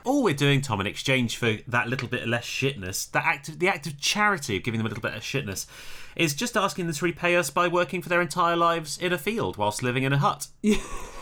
All 0.04 0.24
we're 0.24 0.34
doing, 0.34 0.62
Tom, 0.62 0.80
in 0.82 0.88
exchange 0.88 1.38
for 1.38 1.58
that 1.68 1.88
little 1.88 2.08
bit 2.08 2.24
of 2.24 2.30
less 2.30 2.46
shitness, 2.46 3.10
that 3.12 3.26
act 3.26 3.50
of, 3.50 3.60
the 3.60 3.68
act 3.68 3.88
of 3.88 4.00
charity 4.00 4.58
of 4.58 4.64
giving 4.64 4.78
them 4.80 4.86
a 4.86 4.90
little 4.90 5.02
bit 5.02 5.14
of 5.14 5.22
shitness, 5.22 5.66
is 6.16 6.34
just 6.34 6.56
asking 6.56 6.86
them 6.86 6.96
to 6.96 7.06
repay 7.06 7.36
us 7.36 7.50
by 7.50 7.68
working 7.68 8.02
for 8.02 8.10
their 8.10 8.22
entire 8.22 8.56
lives 8.56 8.98
in 8.98 9.12
a 9.14 9.18
field 9.18 9.58
whilst 9.58 9.82
living 9.84 10.04
in 10.04 10.14
a 10.14 10.18
hut. 10.18 10.48
yeah, 10.62 10.78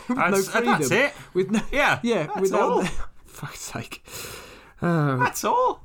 with 0.08 0.16
no 0.18 0.22
uh, 0.24 0.30
That's- 0.30 0.48
freedom. 0.48 0.66
that's 0.72 0.90
it. 0.90 1.12
With 1.34 1.50
no, 1.50 1.60
Yeah, 1.72 1.98
yeah, 2.04 2.26
that's 2.26 2.40
without. 2.40 2.60
all. 2.60 2.84
fuck's 3.26 3.60
sake. 3.60 4.04
Oh, 4.82 5.16
That's 5.18 5.44
all. 5.44 5.82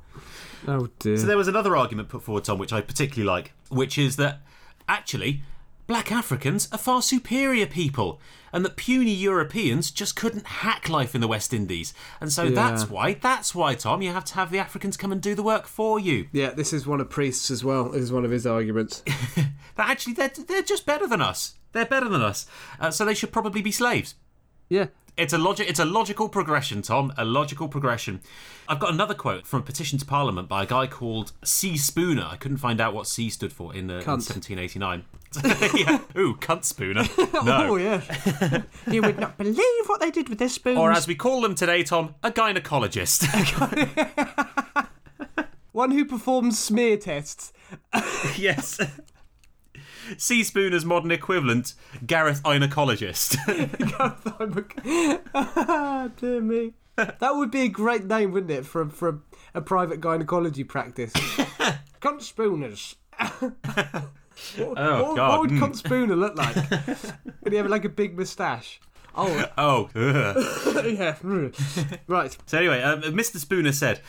oh 0.66 0.88
dear. 0.98 1.16
So 1.16 1.26
there 1.26 1.36
was 1.36 1.48
another 1.48 1.76
argument 1.76 2.08
put 2.08 2.22
forward, 2.22 2.44
Tom, 2.44 2.58
which 2.58 2.72
I 2.72 2.80
particularly 2.80 3.26
like, 3.26 3.52
which 3.68 3.96
is 3.96 4.16
that 4.16 4.40
actually 4.88 5.42
black 5.86 6.10
Africans 6.12 6.68
are 6.72 6.78
far 6.78 7.00
superior 7.00 7.66
people, 7.66 8.20
and 8.52 8.64
that 8.64 8.76
puny 8.76 9.12
Europeans 9.12 9.90
just 9.90 10.16
couldn't 10.16 10.46
hack 10.46 10.88
life 10.88 11.14
in 11.14 11.20
the 11.20 11.28
West 11.28 11.52
Indies, 11.54 11.94
and 12.20 12.32
so 12.32 12.50
that's 12.50 12.88
why 12.90 13.14
that's 13.14 13.54
why 13.54 13.74
Tom, 13.74 14.02
you 14.02 14.12
have 14.12 14.24
to 14.26 14.34
have 14.34 14.50
the 14.50 14.58
Africans 14.58 14.96
come 14.96 15.12
and 15.12 15.20
do 15.20 15.34
the 15.34 15.42
work 15.42 15.66
for 15.66 15.98
you. 15.98 16.28
yeah, 16.32 16.50
this 16.50 16.72
is 16.72 16.86
one 16.86 17.00
of 17.00 17.10
Priest's 17.10 17.50
as 17.50 17.64
well. 17.64 17.90
This 17.90 18.02
is 18.02 18.12
one 18.12 18.24
of 18.24 18.30
his 18.30 18.46
arguments. 18.46 19.02
That 19.76 19.90
actually 19.90 20.14
they're 20.14 20.28
they're 20.28 20.62
just 20.62 20.86
better 20.86 21.06
than 21.06 21.22
us. 21.22 21.54
They're 21.70 21.86
better 21.86 22.08
than 22.08 22.20
us, 22.20 22.46
uh, 22.80 22.90
so 22.90 23.04
they 23.04 23.14
should 23.14 23.30
probably 23.30 23.62
be 23.62 23.70
slaves. 23.70 24.16
yeah. 24.68 24.86
It's 25.18 25.32
a 25.32 25.38
logic. 25.38 25.68
It's 25.68 25.80
a 25.80 25.84
logical 25.84 26.28
progression, 26.28 26.80
Tom. 26.80 27.12
A 27.18 27.24
logical 27.24 27.66
progression. 27.66 28.20
I've 28.68 28.78
got 28.78 28.92
another 28.94 29.14
quote 29.14 29.48
from 29.48 29.60
a 29.60 29.62
petition 29.64 29.98
to 29.98 30.06
Parliament 30.06 30.48
by 30.48 30.62
a 30.62 30.66
guy 30.66 30.86
called 30.86 31.32
C. 31.42 31.76
Spooner. 31.76 32.24
I 32.30 32.36
couldn't 32.36 32.58
find 32.58 32.80
out 32.80 32.94
what 32.94 33.08
C 33.08 33.28
stood 33.28 33.52
for 33.52 33.74
in, 33.74 33.90
uh, 33.90 33.94
in 33.94 34.06
1789. 34.06 35.04
yeah. 35.76 36.00
Ooh, 36.16 36.36
cunt 36.36 36.64
Spooner. 36.64 37.04
No. 37.44 37.72
Oh 37.72 37.76
yeah. 37.76 38.62
you 38.90 39.02
would 39.02 39.18
not 39.18 39.36
believe 39.38 39.86
what 39.86 40.00
they 40.00 40.10
did 40.10 40.28
with 40.28 40.38
their 40.38 40.48
spoons. 40.48 40.78
Or 40.78 40.92
as 40.92 41.06
we 41.06 41.14
call 41.14 41.40
them 41.40 41.54
today, 41.54 41.82
Tom, 41.82 42.14
a 42.22 42.30
gynecologist. 42.30 43.26
one 45.72 45.90
who 45.90 46.04
performs 46.04 46.58
smear 46.58 46.96
tests. 46.96 47.52
yes. 48.36 48.80
C. 50.16 50.42
Spooner's 50.42 50.84
modern 50.84 51.10
equivalent, 51.10 51.74
Gareth 52.06 52.42
Gynecologist. 52.42 53.36
Ah, 55.34 56.08
dear 56.16 56.40
me. 56.40 56.74
That 56.96 57.36
would 57.36 57.50
be 57.50 57.62
a 57.62 57.68
great 57.68 58.04
name, 58.04 58.32
wouldn't 58.32 58.50
it, 58.50 58.66
for 58.66 58.82
a, 58.82 58.90
for 58.90 59.20
a, 59.54 59.60
private 59.60 60.00
gynecology 60.00 60.64
practice? 60.64 61.12
Cunt 62.00 62.22
Spooners. 62.22 62.96
oh, 63.20 63.52
what, 64.56 64.74
God. 64.74 65.16
what 65.16 65.40
would 65.40 65.50
mm. 65.50 65.60
Cunt 65.60 65.76
Spooner 65.76 66.16
look 66.16 66.36
like? 66.36 66.56
would 67.42 67.52
he 67.52 67.56
have 67.56 67.68
like 67.68 67.84
a 67.84 67.88
big 67.88 68.16
moustache? 68.16 68.80
Oh, 69.14 69.44
Oh. 69.58 69.90
ugh. 69.94 70.84
yeah. 70.86 71.16
Right. 72.06 72.36
So 72.46 72.58
anyway, 72.58 72.82
um, 72.82 73.02
Mr. 73.02 73.38
Spooner 73.38 73.72
said, 73.72 74.00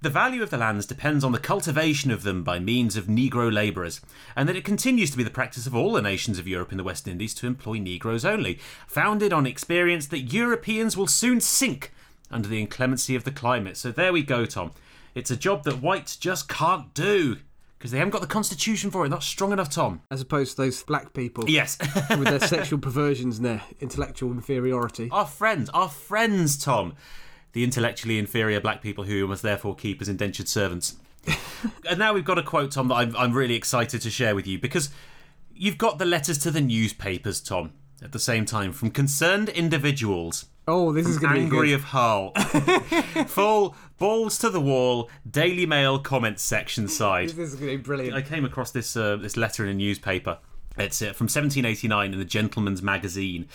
the 0.00 0.10
value 0.10 0.42
of 0.42 0.50
the 0.50 0.56
lands 0.58 0.86
depends 0.86 1.24
on 1.24 1.32
the 1.32 1.38
cultivation 1.38 2.10
of 2.10 2.22
them 2.22 2.44
by 2.44 2.58
means 2.58 2.96
of 2.96 3.06
Negro 3.06 3.52
labourers, 3.52 4.00
and 4.36 4.48
that 4.48 4.56
it 4.56 4.64
continues 4.64 5.10
to 5.10 5.16
be 5.16 5.24
the 5.24 5.30
practice 5.30 5.66
of 5.66 5.74
all 5.74 5.92
the 5.92 6.02
nations 6.02 6.38
of 6.38 6.46
Europe 6.46 6.70
and 6.70 6.78
the 6.78 6.84
West 6.84 7.08
Indies 7.08 7.34
to 7.34 7.46
employ 7.46 7.78
Negroes 7.78 8.24
only, 8.24 8.58
founded 8.86 9.32
on 9.32 9.46
experience 9.46 10.06
that 10.06 10.32
Europeans 10.32 10.96
will 10.96 11.08
soon 11.08 11.40
sink 11.40 11.92
under 12.30 12.48
the 12.48 12.60
inclemency 12.60 13.14
of 13.16 13.24
the 13.24 13.32
climate. 13.32 13.76
So 13.76 13.90
there 13.90 14.12
we 14.12 14.22
go, 14.22 14.44
Tom. 14.46 14.70
It's 15.14 15.30
a 15.30 15.36
job 15.36 15.64
that 15.64 15.82
whites 15.82 16.16
just 16.16 16.48
can't 16.48 16.94
do 16.94 17.38
because 17.78 17.90
they 17.92 17.98
haven't 17.98 18.10
got 18.12 18.20
the 18.20 18.26
constitution 18.26 18.90
for 18.90 19.04
it. 19.06 19.08
Not 19.08 19.22
strong 19.22 19.52
enough, 19.52 19.70
Tom. 19.70 20.02
As 20.10 20.20
opposed 20.20 20.56
to 20.56 20.62
those 20.62 20.82
black 20.82 21.12
people 21.12 21.48
Yes. 21.48 21.78
with 22.10 22.24
their 22.24 22.40
sexual 22.46 22.78
perversions 22.80 23.38
and 23.38 23.46
their 23.46 23.62
intellectual 23.80 24.30
inferiority. 24.32 25.08
our 25.12 25.26
friends, 25.26 25.70
our 25.70 25.88
friends, 25.88 26.56
Tom. 26.56 26.94
The 27.52 27.64
intellectually 27.64 28.18
inferior 28.18 28.60
black 28.60 28.82
people 28.82 29.04
who 29.04 29.26
must 29.26 29.42
therefore 29.42 29.74
keep 29.74 30.00
as 30.00 30.08
indentured 30.08 30.48
servants. 30.48 30.96
and 31.88 31.98
now 31.98 32.12
we've 32.12 32.24
got 32.24 32.38
a 32.38 32.42
quote, 32.42 32.72
Tom, 32.72 32.88
that 32.88 32.94
I'm, 32.94 33.16
I'm 33.16 33.32
really 33.32 33.54
excited 33.54 34.00
to 34.02 34.10
share 34.10 34.34
with 34.34 34.46
you 34.46 34.58
because 34.58 34.90
you've 35.54 35.78
got 35.78 35.98
the 35.98 36.04
letters 36.04 36.38
to 36.38 36.50
the 36.50 36.60
newspapers, 36.60 37.40
Tom, 37.40 37.72
at 38.02 38.12
the 38.12 38.18
same 38.18 38.44
time 38.44 38.72
from 38.72 38.90
concerned 38.90 39.48
individuals. 39.48 40.46
Oh, 40.66 40.92
this 40.92 41.06
is 41.06 41.18
going 41.18 41.32
to 41.32 41.38
be 41.38 41.44
Angry 41.44 41.72
of 41.72 41.82
Hull. 41.82 42.32
Full 43.26 43.74
balls 43.96 44.38
to 44.38 44.50
the 44.50 44.60
wall, 44.60 45.10
Daily 45.28 45.64
Mail 45.64 45.98
comments 45.98 46.42
section 46.42 46.88
side. 46.88 47.30
This 47.30 47.52
is 47.52 47.54
going 47.54 47.72
to 47.72 47.78
be 47.78 47.82
brilliant. 47.82 48.14
I 48.14 48.22
came 48.22 48.44
across 48.44 48.70
this 48.70 48.96
uh, 48.96 49.16
this 49.16 49.36
letter 49.36 49.64
in 49.64 49.70
a 49.70 49.74
newspaper. 49.74 50.38
It's 50.78 51.02
uh, 51.02 51.12
from 51.12 51.24
1789 51.24 52.12
in 52.12 52.18
the 52.18 52.24
Gentleman's 52.24 52.82
Magazine, 52.82 53.48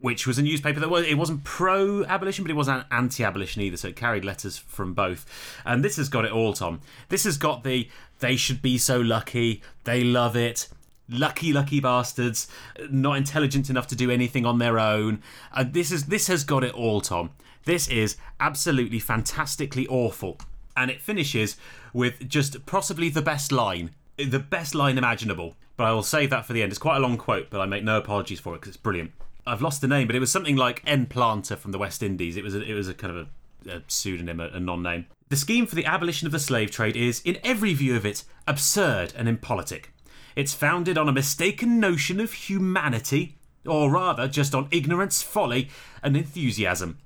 which 0.00 0.26
was 0.26 0.38
a 0.38 0.42
newspaper 0.42 0.80
that 0.80 0.90
was 0.90 1.06
it 1.06 1.14
wasn't 1.14 1.44
pro-abolition, 1.44 2.44
but 2.44 2.50
it 2.50 2.56
wasn't 2.56 2.84
anti-abolition 2.90 3.62
either. 3.62 3.76
So 3.76 3.88
it 3.88 3.96
carried 3.96 4.24
letters 4.24 4.58
from 4.58 4.92
both. 4.92 5.24
And 5.64 5.84
this 5.84 5.96
has 5.96 6.08
got 6.08 6.24
it 6.24 6.32
all, 6.32 6.52
Tom. 6.52 6.80
This 7.08 7.24
has 7.24 7.38
got 7.38 7.62
the 7.62 7.88
they 8.18 8.36
should 8.36 8.62
be 8.62 8.78
so 8.78 9.00
lucky, 9.00 9.62
they 9.84 10.02
love 10.02 10.36
it. 10.36 10.68
Lucky, 11.06 11.52
lucky 11.52 11.80
bastards, 11.80 12.48
not 12.90 13.18
intelligent 13.18 13.68
enough 13.68 13.86
to 13.88 13.94
do 13.94 14.10
anything 14.10 14.46
on 14.46 14.58
their 14.58 14.78
own. 14.78 15.22
And 15.54 15.74
this 15.74 15.92
is 15.92 16.06
this 16.06 16.28
has 16.28 16.44
got 16.44 16.64
it 16.64 16.74
all, 16.74 17.00
Tom. 17.00 17.30
This 17.64 17.88
is 17.88 18.16
absolutely 18.40 18.98
fantastically 18.98 19.86
awful. 19.86 20.38
And 20.76 20.90
it 20.90 21.00
finishes 21.00 21.56
with 21.92 22.28
just 22.28 22.66
possibly 22.66 23.08
the 23.08 23.22
best 23.22 23.52
line, 23.52 23.90
the 24.16 24.38
best 24.38 24.74
line 24.74 24.98
imaginable. 24.98 25.56
But 25.76 25.84
I 25.84 25.92
will 25.92 26.02
save 26.02 26.30
that 26.30 26.46
for 26.46 26.52
the 26.52 26.62
end. 26.62 26.70
It's 26.70 26.78
quite 26.78 26.96
a 26.96 27.00
long 27.00 27.16
quote, 27.16 27.50
but 27.50 27.60
I 27.60 27.66
make 27.66 27.84
no 27.84 27.98
apologies 27.98 28.40
for 28.40 28.54
it 28.54 28.60
because 28.60 28.68
it's 28.68 28.76
brilliant. 28.76 29.12
I've 29.46 29.62
lost 29.62 29.80
the 29.80 29.88
name, 29.88 30.06
but 30.06 30.16
it 30.16 30.20
was 30.20 30.32
something 30.32 30.56
like 30.56 30.82
N. 30.86 31.06
Planter 31.06 31.56
from 31.56 31.72
the 31.72 31.78
West 31.78 32.02
Indies. 32.02 32.36
It 32.36 32.44
was 32.44 32.54
a, 32.54 32.62
it 32.62 32.74
was 32.74 32.88
a 32.88 32.94
kind 32.94 33.16
of 33.16 33.28
a, 33.66 33.76
a 33.76 33.82
pseudonym, 33.88 34.40
a, 34.40 34.48
a 34.48 34.60
non-name. 34.60 35.06
The 35.28 35.36
scheme 35.36 35.66
for 35.66 35.74
the 35.74 35.84
abolition 35.84 36.26
of 36.26 36.32
the 36.32 36.38
slave 36.38 36.70
trade 36.70 36.96
is, 36.96 37.20
in 37.24 37.38
every 37.42 37.74
view 37.74 37.96
of 37.96 38.06
it, 38.06 38.24
absurd 38.46 39.12
and 39.16 39.28
impolitic. 39.28 39.92
It's 40.36 40.54
founded 40.54 40.96
on 40.96 41.08
a 41.08 41.12
mistaken 41.12 41.80
notion 41.80 42.20
of 42.20 42.32
humanity, 42.32 43.36
or 43.66 43.90
rather, 43.90 44.28
just 44.28 44.54
on 44.54 44.68
ignorance, 44.70 45.22
folly, 45.22 45.68
and 46.02 46.16
enthusiasm. 46.16 46.98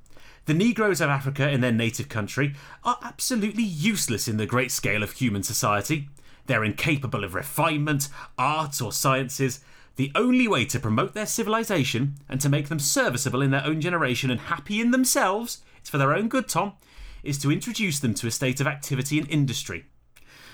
The 0.46 0.54
Negroes 0.54 1.00
of 1.00 1.10
Africa 1.10 1.48
in 1.48 1.60
their 1.60 1.72
native 1.72 2.08
country 2.08 2.54
are 2.82 2.98
absolutely 3.02 3.64
useless 3.64 4.28
in 4.28 4.38
the 4.38 4.46
great 4.46 4.70
scale 4.70 5.02
of 5.02 5.12
human 5.12 5.42
society. 5.42 6.08
They're 6.49 6.64
incapable 6.64 7.24
of 7.24 7.34
refinement, 7.34 8.09
arts, 8.38 8.80
or 8.80 8.90
sciences. 8.90 9.61
The 9.96 10.11
only 10.14 10.49
way 10.49 10.64
to 10.64 10.80
promote 10.80 11.12
their 11.12 11.26
civilization 11.26 12.14
and 12.26 12.40
to 12.40 12.49
make 12.49 12.68
them 12.68 12.78
serviceable 12.78 13.42
in 13.42 13.51
their 13.51 13.64
own 13.64 13.82
generation 13.82 14.30
and 14.30 14.40
happy 14.40 14.80
in 14.80 14.90
themselves, 14.90 15.62
it's 15.78 15.90
for 15.90 15.99
their 15.99 16.14
own 16.14 16.28
good, 16.28 16.49
Tom, 16.49 16.72
is 17.22 17.36
to 17.38 17.53
introduce 17.53 18.01
them 18.01 18.14
to 18.14 18.26
a 18.26 18.30
state 18.30 18.61
of 18.61 18.66
activity 18.66 19.18
and 19.18 19.30
industry. 19.30 19.84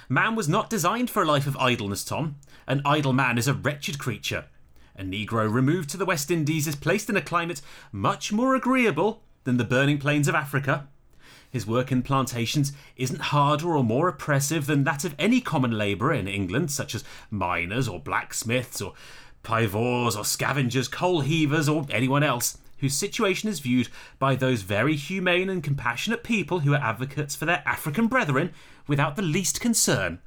Man 0.09 0.34
was 0.34 0.49
not 0.49 0.68
designed 0.68 1.11
for 1.11 1.22
a 1.22 1.26
life 1.26 1.47
of 1.47 1.57
idleness, 1.59 2.05
Tom. 2.05 2.36
An 2.66 2.82
idle 2.84 3.12
man 3.12 3.38
is 3.38 3.47
a 3.47 3.55
wretched 3.55 3.99
creature. 3.99 4.47
A 4.97 5.05
Negro 5.05 5.51
removed 5.51 5.90
to 5.90 5.97
the 5.97 6.05
West 6.05 6.28
Indies 6.30 6.66
is 6.66 6.74
placed 6.74 7.09
in 7.09 7.16
a 7.16 7.22
climate 7.22 7.62
much 7.92 8.32
more 8.32 8.57
agreeable 8.57 9.22
than 9.45 9.59
the 9.59 9.64
burning 9.64 9.99
plains 9.99 10.26
of 10.26 10.34
Africa. 10.34 10.88
His 11.55 11.68
work 11.68 11.92
in 11.92 12.02
plantations 12.02 12.72
isn't 12.96 13.30
harder 13.30 13.76
or 13.76 13.84
more 13.84 14.09
oppressive 14.09 14.66
than 14.66 14.82
that 14.82 15.05
of 15.05 15.14
any 15.20 15.40
common 15.40 15.70
labourer 15.70 16.12
in 16.12 16.26
England, 16.26 16.72
such 16.72 16.96
as 16.96 17.05
miners 17.30 17.86
or 17.86 18.00
blacksmiths 18.00 18.82
or 18.82 18.92
paviors 19.44 20.16
or 20.16 20.24
scavengers, 20.24 20.88
coal 20.88 21.20
heavers, 21.20 21.68
or 21.68 21.86
anyone 21.90 22.24
else 22.24 22.59
whose 22.78 22.94
situation 22.94 23.48
is 23.48 23.61
viewed 23.61 23.88
by 24.18 24.34
those 24.34 24.62
very 24.62 24.96
humane 24.96 25.48
and 25.48 25.62
compassionate 25.62 26.24
people 26.24 26.59
who 26.59 26.74
are 26.74 26.82
advocates 26.82 27.36
for 27.36 27.44
their 27.44 27.62
African 27.64 28.09
brethren 28.09 28.50
without 28.88 29.14
the 29.14 29.22
least 29.22 29.61
concern. 29.61 30.18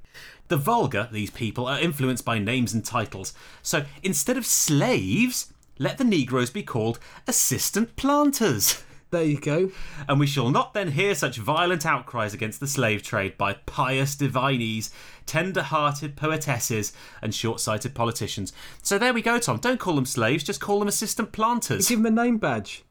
The 0.47 0.55
vulgar, 0.55 1.09
these 1.11 1.30
people, 1.30 1.67
are 1.67 1.78
influenced 1.78 2.23
by 2.23 2.39
names 2.39 2.73
and 2.73 2.86
titles. 2.86 3.34
So 3.61 3.84
instead 4.01 4.38
of 4.38 4.45
slaves, 4.45 5.51
let 5.78 5.97
the 5.97 6.05
Negroes 6.05 6.51
be 6.51 6.63
called 6.63 6.99
assistant 7.28 7.97
planters. 7.97 8.82
There 9.10 9.24
you 9.24 9.39
go. 9.39 9.72
And 10.08 10.20
we 10.20 10.28
shall 10.28 10.49
not 10.49 10.74
then 10.74 10.91
hear 10.91 11.16
such 11.16 11.38
violent 11.38 11.86
outcries 11.86 12.34
against 12.34 12.60
the 12.60 12.68
slave 12.68 13.03
trade 13.03 13.38
by 13.38 13.53
pious 13.53 14.16
divinees, 14.16 14.91
tender 15.26 15.62
hearted 15.62 16.18
poetesses, 16.18 16.91
and 17.22 17.34
short 17.34 17.62
sighted 17.62 17.95
politicians. 17.95 18.51
So 18.82 18.97
there 18.97 19.14
we 19.14 19.22
go, 19.22 19.39
Tom. 19.39 19.58
Don't 19.58 19.80
call 19.80 19.95
them 19.95 20.05
slaves, 20.05 20.43
just 20.43 20.60
call 20.60 20.80
them 20.80 20.89
assistant 20.89 21.32
planters. 21.32 21.88
Give 21.88 22.03
them 22.03 22.18
a 22.18 22.24
name 22.24 22.38
badge. 22.38 22.84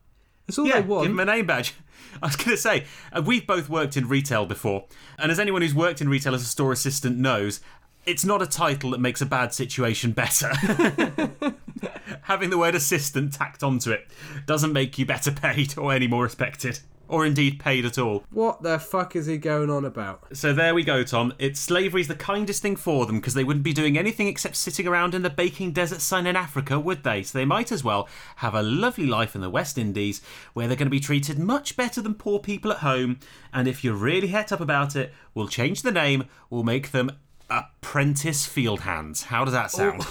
That's 0.46 0.58
all 0.58 0.66
yeah, 0.66 0.80
they 0.80 0.86
want. 0.86 1.02
give 1.04 1.16
them 1.16 1.28
a 1.28 1.32
name 1.32 1.46
badge. 1.46 1.74
I 2.22 2.26
was 2.26 2.36
going 2.36 2.50
to 2.50 2.56
say, 2.56 2.86
uh, 3.12 3.20
we've 3.20 3.46
both 3.46 3.68
worked 3.68 3.96
in 3.96 4.08
retail 4.08 4.46
before, 4.46 4.86
and 5.18 5.30
as 5.30 5.38
anyone 5.38 5.60
who's 5.60 5.74
worked 5.74 6.00
in 6.00 6.08
retail 6.08 6.34
as 6.34 6.42
a 6.42 6.46
store 6.46 6.72
assistant 6.72 7.18
knows, 7.18 7.60
it's 8.06 8.24
not 8.24 8.40
a 8.40 8.46
title 8.46 8.90
that 8.90 9.00
makes 9.00 9.20
a 9.20 9.26
bad 9.26 9.52
situation 9.52 10.12
better. 10.12 10.52
Having 12.22 12.50
the 12.50 12.58
word 12.58 12.74
assistant 12.74 13.32
tacked 13.32 13.62
onto 13.62 13.90
it 13.90 14.06
doesn't 14.46 14.72
make 14.72 14.96
you 14.98 15.04
better 15.04 15.32
paid 15.32 15.76
or 15.76 15.92
any 15.92 16.06
more 16.06 16.22
respected. 16.22 16.80
Or 17.08 17.24
indeed 17.24 17.60
paid 17.60 17.84
at 17.84 17.98
all. 17.98 18.24
What 18.32 18.64
the 18.64 18.80
fuck 18.80 19.14
is 19.14 19.26
he 19.26 19.38
going 19.38 19.70
on 19.70 19.84
about? 19.84 20.36
So 20.36 20.52
there 20.52 20.74
we 20.74 20.82
go, 20.82 21.04
Tom. 21.04 21.34
It's 21.38 21.60
slavery's 21.60 22.08
the 22.08 22.16
kindest 22.16 22.62
thing 22.62 22.74
for 22.74 23.06
them 23.06 23.20
because 23.20 23.34
they 23.34 23.44
wouldn't 23.44 23.64
be 23.64 23.72
doing 23.72 23.96
anything 23.96 24.26
except 24.26 24.56
sitting 24.56 24.88
around 24.88 25.14
in 25.14 25.22
the 25.22 25.30
baking 25.30 25.70
desert 25.70 26.00
sun 26.00 26.26
in 26.26 26.34
Africa, 26.34 26.80
would 26.80 27.04
they? 27.04 27.22
So 27.22 27.38
they 27.38 27.44
might 27.44 27.70
as 27.70 27.84
well 27.84 28.08
have 28.36 28.56
a 28.56 28.62
lovely 28.62 29.06
life 29.06 29.36
in 29.36 29.40
the 29.40 29.50
West 29.50 29.78
Indies 29.78 30.20
where 30.52 30.66
they're 30.66 30.76
going 30.76 30.86
to 30.86 30.90
be 30.90 30.98
treated 30.98 31.38
much 31.38 31.76
better 31.76 32.02
than 32.02 32.14
poor 32.14 32.40
people 32.40 32.72
at 32.72 32.78
home. 32.78 33.20
And 33.52 33.68
if 33.68 33.84
you're 33.84 33.94
really 33.94 34.28
het 34.28 34.50
up 34.50 34.60
about 34.60 34.96
it, 34.96 35.14
we'll 35.32 35.46
change 35.46 35.82
the 35.82 35.92
name. 35.92 36.24
We'll 36.50 36.64
make 36.64 36.90
them 36.90 37.12
apprentice 37.50 38.46
field 38.46 38.80
hands. 38.80 39.24
How 39.24 39.44
does 39.44 39.54
that 39.54 39.70
sound? 39.70 40.04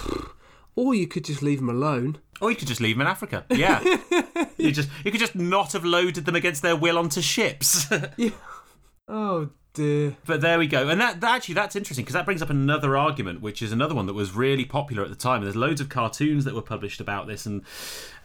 Or 0.74 0.94
you 0.94 1.06
could 1.06 1.24
just 1.24 1.42
leave 1.42 1.58
them 1.58 1.70
alone. 1.70 2.18
Or 2.40 2.50
you 2.50 2.56
could 2.56 2.68
just 2.68 2.80
leave 2.80 2.96
them 2.96 3.02
in 3.02 3.06
Africa. 3.06 3.44
Yeah. 3.48 3.82
you 4.58 4.72
just 4.72 4.90
you 5.04 5.10
could 5.10 5.20
just 5.20 5.34
not 5.34 5.72
have 5.72 5.84
loaded 5.84 6.26
them 6.26 6.36
against 6.36 6.62
their 6.62 6.76
will 6.76 6.98
onto 6.98 7.22
ships. 7.22 7.86
yeah. 8.16 8.30
Oh 9.08 9.50
dear. 9.72 10.16
But 10.26 10.40
there 10.40 10.58
we 10.58 10.66
go, 10.66 10.88
and 10.88 11.00
that, 11.00 11.20
that 11.20 11.36
actually 11.36 11.54
that's 11.54 11.76
interesting 11.76 12.04
because 12.04 12.14
that 12.14 12.24
brings 12.24 12.42
up 12.42 12.50
another 12.50 12.96
argument, 12.96 13.40
which 13.40 13.62
is 13.62 13.72
another 13.72 13.94
one 13.94 14.06
that 14.06 14.14
was 14.14 14.34
really 14.34 14.64
popular 14.64 15.02
at 15.02 15.08
the 15.08 15.16
time. 15.16 15.42
There's 15.42 15.56
loads 15.56 15.80
of 15.80 15.88
cartoons 15.88 16.44
that 16.44 16.54
were 16.54 16.62
published 16.62 17.00
about 17.00 17.26
this, 17.26 17.46
and 17.46 17.62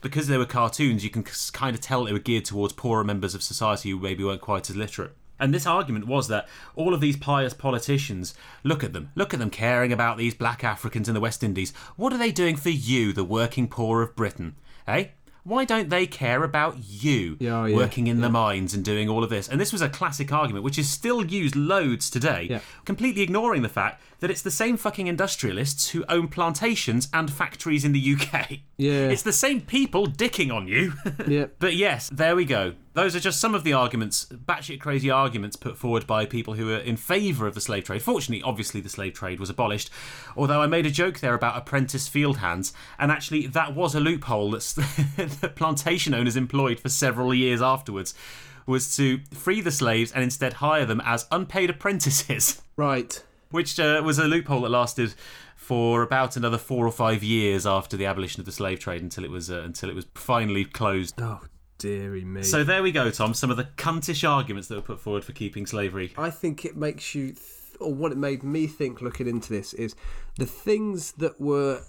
because 0.01 0.27
they 0.27 0.37
were 0.37 0.45
cartoons, 0.45 1.03
you 1.03 1.09
can 1.09 1.23
kind 1.53 1.75
of 1.75 1.81
tell 1.81 2.03
they 2.05 2.13
were 2.13 2.19
geared 2.19 2.45
towards 2.45 2.73
poorer 2.73 3.03
members 3.03 3.35
of 3.35 3.43
society 3.43 3.91
who 3.91 3.99
maybe 3.99 4.23
weren't 4.23 4.41
quite 4.41 4.69
as 4.69 4.75
literate. 4.75 5.15
And 5.41 5.53
this 5.53 5.65
argument 5.65 6.05
was 6.05 6.27
that 6.27 6.47
all 6.75 6.93
of 6.93 7.01
these 7.01 7.17
pious 7.17 7.53
politicians, 7.53 8.35
look 8.63 8.83
at 8.83 8.93
them, 8.93 9.09
look 9.15 9.33
at 9.33 9.39
them 9.39 9.49
caring 9.49 9.91
about 9.91 10.17
these 10.19 10.35
black 10.35 10.63
Africans 10.63 11.07
in 11.09 11.15
the 11.15 11.19
West 11.19 11.43
Indies. 11.43 11.73
What 11.97 12.13
are 12.13 12.17
they 12.19 12.31
doing 12.31 12.55
for 12.55 12.69
you, 12.69 13.11
the 13.11 13.23
working 13.23 13.67
poor 13.67 14.03
of 14.03 14.15
Britain? 14.15 14.55
Eh? 14.87 15.05
Why 15.43 15.65
don't 15.65 15.89
they 15.89 16.05
care 16.05 16.43
about 16.43 16.75
you 16.87 17.37
Yeah, 17.39 17.61
oh, 17.61 17.65
yeah, 17.65 17.75
working 17.75 18.05
in 18.05 18.21
the 18.21 18.29
mines 18.29 18.75
and 18.75 18.85
doing 18.85 19.09
all 19.09 19.23
of 19.23 19.31
this? 19.31 19.47
And 19.49 19.59
this 19.59 19.73
was 19.73 19.81
a 19.81 19.89
classic 19.89 20.31
argument, 20.31 20.63
which 20.63 20.77
is 20.77 20.87
still 20.87 21.25
used 21.25 21.55
loads 21.55 22.11
today, 22.11 22.47
Yeah. 22.47 22.59
completely 22.85 23.23
ignoring 23.23 23.63
the 23.63 23.69
fact 23.69 23.99
that 24.21 24.31
it's 24.31 24.41
the 24.41 24.49
same 24.51 24.77
fucking 24.77 25.07
industrialists 25.07 25.89
who 25.89 26.05
own 26.07 26.27
plantations 26.29 27.09
and 27.13 27.29
factories 27.31 27.83
in 27.83 27.91
the 27.91 28.15
UK. 28.15 28.59
Yeah. 28.81 29.09
It's 29.09 29.21
the 29.21 29.31
same 29.31 29.61
people 29.61 30.07
dicking 30.07 30.51
on 30.51 30.67
you. 30.67 30.93
Yeah. 31.27 31.45
But 31.59 31.75
yes, 31.75 32.09
there 32.11 32.35
we 32.35 32.45
go. 32.45 32.73
Those 32.93 33.15
are 33.15 33.19
just 33.19 33.39
some 33.39 33.53
of 33.53 33.63
the 33.63 33.73
arguments, 33.73 34.25
batshit 34.25 34.79
crazy 34.79 35.11
arguments 35.11 35.55
put 35.55 35.77
forward 35.77 36.07
by 36.07 36.25
people 36.25 36.55
who 36.55 36.71
are 36.73 36.79
in 36.79 36.97
favour 36.97 37.45
of 37.45 37.53
the 37.53 37.61
slave 37.61 37.83
trade. 37.83 38.01
Fortunately, 38.01 38.41
obviously, 38.41 38.81
the 38.81 38.89
slave 38.89 39.13
trade 39.13 39.39
was 39.39 39.51
abolished. 39.51 39.91
Although 40.35 40.63
I 40.63 40.65
made 40.65 40.87
a 40.87 40.89
joke 40.89 41.19
there 41.19 41.35
about 41.35 41.55
apprentice 41.57 42.07
field 42.07 42.37
hands, 42.37 42.73
and 42.97 43.11
actually, 43.11 43.45
that 43.45 43.75
was 43.75 43.93
a 43.93 43.99
loophole 43.99 44.49
that 44.51 45.53
plantation 45.55 46.15
owners 46.15 46.35
employed 46.35 46.79
for 46.79 46.89
several 46.89 47.35
years 47.35 47.61
afterwards. 47.61 48.15
Was 48.65 48.95
to 48.95 49.19
free 49.31 49.61
the 49.61 49.71
slaves 49.71 50.11
and 50.11 50.23
instead 50.23 50.53
hire 50.53 50.85
them 50.87 51.01
as 51.05 51.27
unpaid 51.31 51.69
apprentices, 51.69 52.63
Right. 52.75 53.21
Which 53.51 53.79
uh, 53.79 54.01
was 54.03 54.17
a 54.17 54.25
loophole 54.25 54.61
that 54.61 54.69
lasted 54.69 55.13
for 55.55 56.01
about 56.01 56.35
another 56.35 56.57
four 56.57 56.87
or 56.87 56.91
five 56.91 57.23
years 57.23 57.65
after 57.65 57.95
the 57.95 58.05
abolition 58.05 58.41
of 58.41 58.45
the 58.45 58.51
slave 58.51 58.79
trade 58.79 59.01
until 59.01 59.23
it 59.23 59.29
was 59.29 59.51
uh, 59.51 59.61
until 59.61 59.89
it 59.89 59.95
was 59.95 60.05
finally 60.15 60.65
closed. 60.65 61.13
Oh 61.19 61.41
dearie 61.81 62.23
me. 62.23 62.43
So 62.43 62.63
there 62.63 62.83
we 62.83 62.91
go, 62.91 63.09
Tom. 63.09 63.33
Some 63.33 63.49
of 63.49 63.57
the 63.57 63.63
cuntish 63.63 64.27
arguments 64.27 64.67
that 64.69 64.75
were 64.75 64.81
put 64.81 64.99
forward 64.99 65.25
for 65.25 65.33
keeping 65.33 65.65
slavery. 65.65 66.13
I 66.17 66.29
think 66.29 66.63
it 66.63 66.77
makes 66.77 67.15
you, 67.15 67.31
th- 67.31 67.39
or 67.79 67.93
what 67.93 68.11
it 68.11 68.17
made 68.17 68.43
me 68.43 68.67
think 68.67 69.01
looking 69.01 69.27
into 69.27 69.51
this 69.51 69.73
is 69.73 69.95
the 70.37 70.45
things 70.45 71.13
that 71.13 71.41
were, 71.41 71.81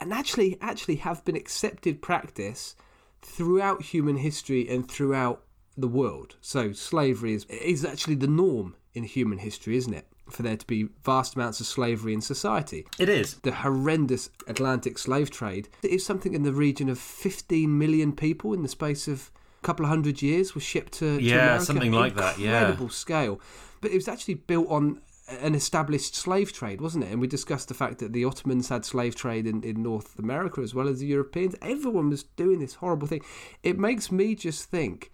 and 0.00 0.12
actually, 0.12 0.58
actually 0.60 0.96
have 0.96 1.24
been 1.24 1.36
accepted 1.36 2.02
practice 2.02 2.74
throughout 3.22 3.82
human 3.82 4.16
history 4.16 4.68
and 4.68 4.90
throughout 4.90 5.42
the 5.76 5.88
world. 5.88 6.36
So 6.40 6.72
slavery 6.72 7.34
is 7.34 7.44
is 7.44 7.84
actually 7.84 8.16
the 8.16 8.26
norm 8.26 8.74
in 8.94 9.04
human 9.04 9.38
history, 9.38 9.76
isn't 9.76 9.94
it? 9.94 10.08
For 10.30 10.42
there 10.42 10.56
to 10.56 10.66
be 10.66 10.88
vast 11.04 11.36
amounts 11.36 11.60
of 11.60 11.66
slavery 11.66 12.12
in 12.12 12.20
society. 12.20 12.84
It 12.98 13.08
is. 13.08 13.34
The 13.36 13.52
horrendous 13.52 14.28
Atlantic 14.48 14.98
slave 14.98 15.30
trade 15.30 15.68
is 15.82 16.04
something 16.04 16.34
in 16.34 16.42
the 16.42 16.52
region 16.52 16.88
of 16.88 16.98
15 16.98 17.78
million 17.78 18.12
people 18.12 18.52
in 18.52 18.62
the 18.62 18.68
space 18.68 19.06
of 19.06 19.30
a 19.62 19.66
couple 19.66 19.84
of 19.84 19.88
hundred 19.90 20.22
years 20.22 20.54
were 20.54 20.60
shipped 20.60 20.94
to, 20.94 21.16
to 21.18 21.22
Yeah, 21.22 21.34
America. 21.44 21.64
something 21.64 21.92
like 21.92 22.16
that, 22.16 22.38
yeah. 22.38 22.58
Incredible 22.60 22.88
scale. 22.88 23.40
But 23.80 23.92
it 23.92 23.94
was 23.94 24.08
actually 24.08 24.34
built 24.34 24.68
on 24.68 25.00
an 25.40 25.54
established 25.54 26.14
slave 26.14 26.52
trade, 26.52 26.80
wasn't 26.80 27.04
it? 27.04 27.10
And 27.12 27.20
we 27.20 27.26
discussed 27.26 27.68
the 27.68 27.74
fact 27.74 27.98
that 27.98 28.12
the 28.12 28.24
Ottomans 28.24 28.68
had 28.68 28.84
slave 28.84 29.14
trade 29.16 29.46
in, 29.46 29.62
in 29.62 29.82
North 29.82 30.18
America 30.18 30.60
as 30.60 30.74
well 30.74 30.88
as 30.88 31.00
the 31.00 31.06
Europeans. 31.06 31.54
Everyone 31.62 32.10
was 32.10 32.22
doing 32.24 32.58
this 32.60 32.74
horrible 32.74 33.06
thing. 33.08 33.22
It 33.62 33.78
makes 33.78 34.10
me 34.12 34.34
just 34.34 34.70
think, 34.70 35.10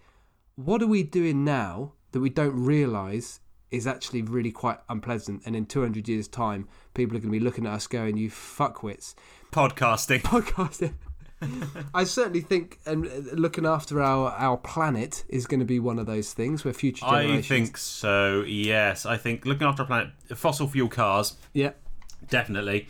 what 0.55 0.81
are 0.83 0.87
we 0.87 1.01
doing 1.03 1.43
now 1.43 1.93
that 2.11 2.19
we 2.19 2.29
don't 2.29 2.63
realise 2.63 3.39
is 3.73 3.87
actually 3.87 4.21
really 4.21 4.51
quite 4.51 4.77
unpleasant? 4.87 5.41
And 5.45 5.55
in 5.55 5.65
200 5.65 6.07
years' 6.07 6.27
time, 6.27 6.67
people 6.93 7.17
are 7.17 7.19
going 7.19 7.31
to 7.33 7.39
be 7.39 7.43
looking 7.43 7.65
at 7.65 7.73
us 7.73 7.87
going, 7.87 8.17
you 8.17 8.29
fuckwits. 8.29 9.15
Podcasting. 9.51 10.21
Podcasting. 10.23 10.93
I 11.93 12.05
certainly 12.05 12.39
think, 12.39 12.79
and 12.85 13.05
uh, 13.05 13.09
looking 13.33 13.65
after 13.65 14.01
our, 14.01 14.31
our 14.31 14.55
planet 14.55 15.25
is 15.27 15.45
going 15.45 15.59
to 15.59 15.65
be 15.65 15.77
one 15.77 15.99
of 15.99 16.05
those 16.05 16.31
things 16.31 16.63
where 16.63 16.73
future 16.73 17.05
generations. 17.05 17.45
I 17.45 17.49
think 17.49 17.77
so, 17.77 18.43
yes. 18.47 19.05
I 19.05 19.17
think 19.17 19.45
looking 19.45 19.67
after 19.67 19.81
our 19.83 19.87
planet, 19.87 20.09
fossil 20.35 20.67
fuel 20.69 20.87
cars, 20.87 21.35
Yeah. 21.53 21.71
definitely. 22.29 22.87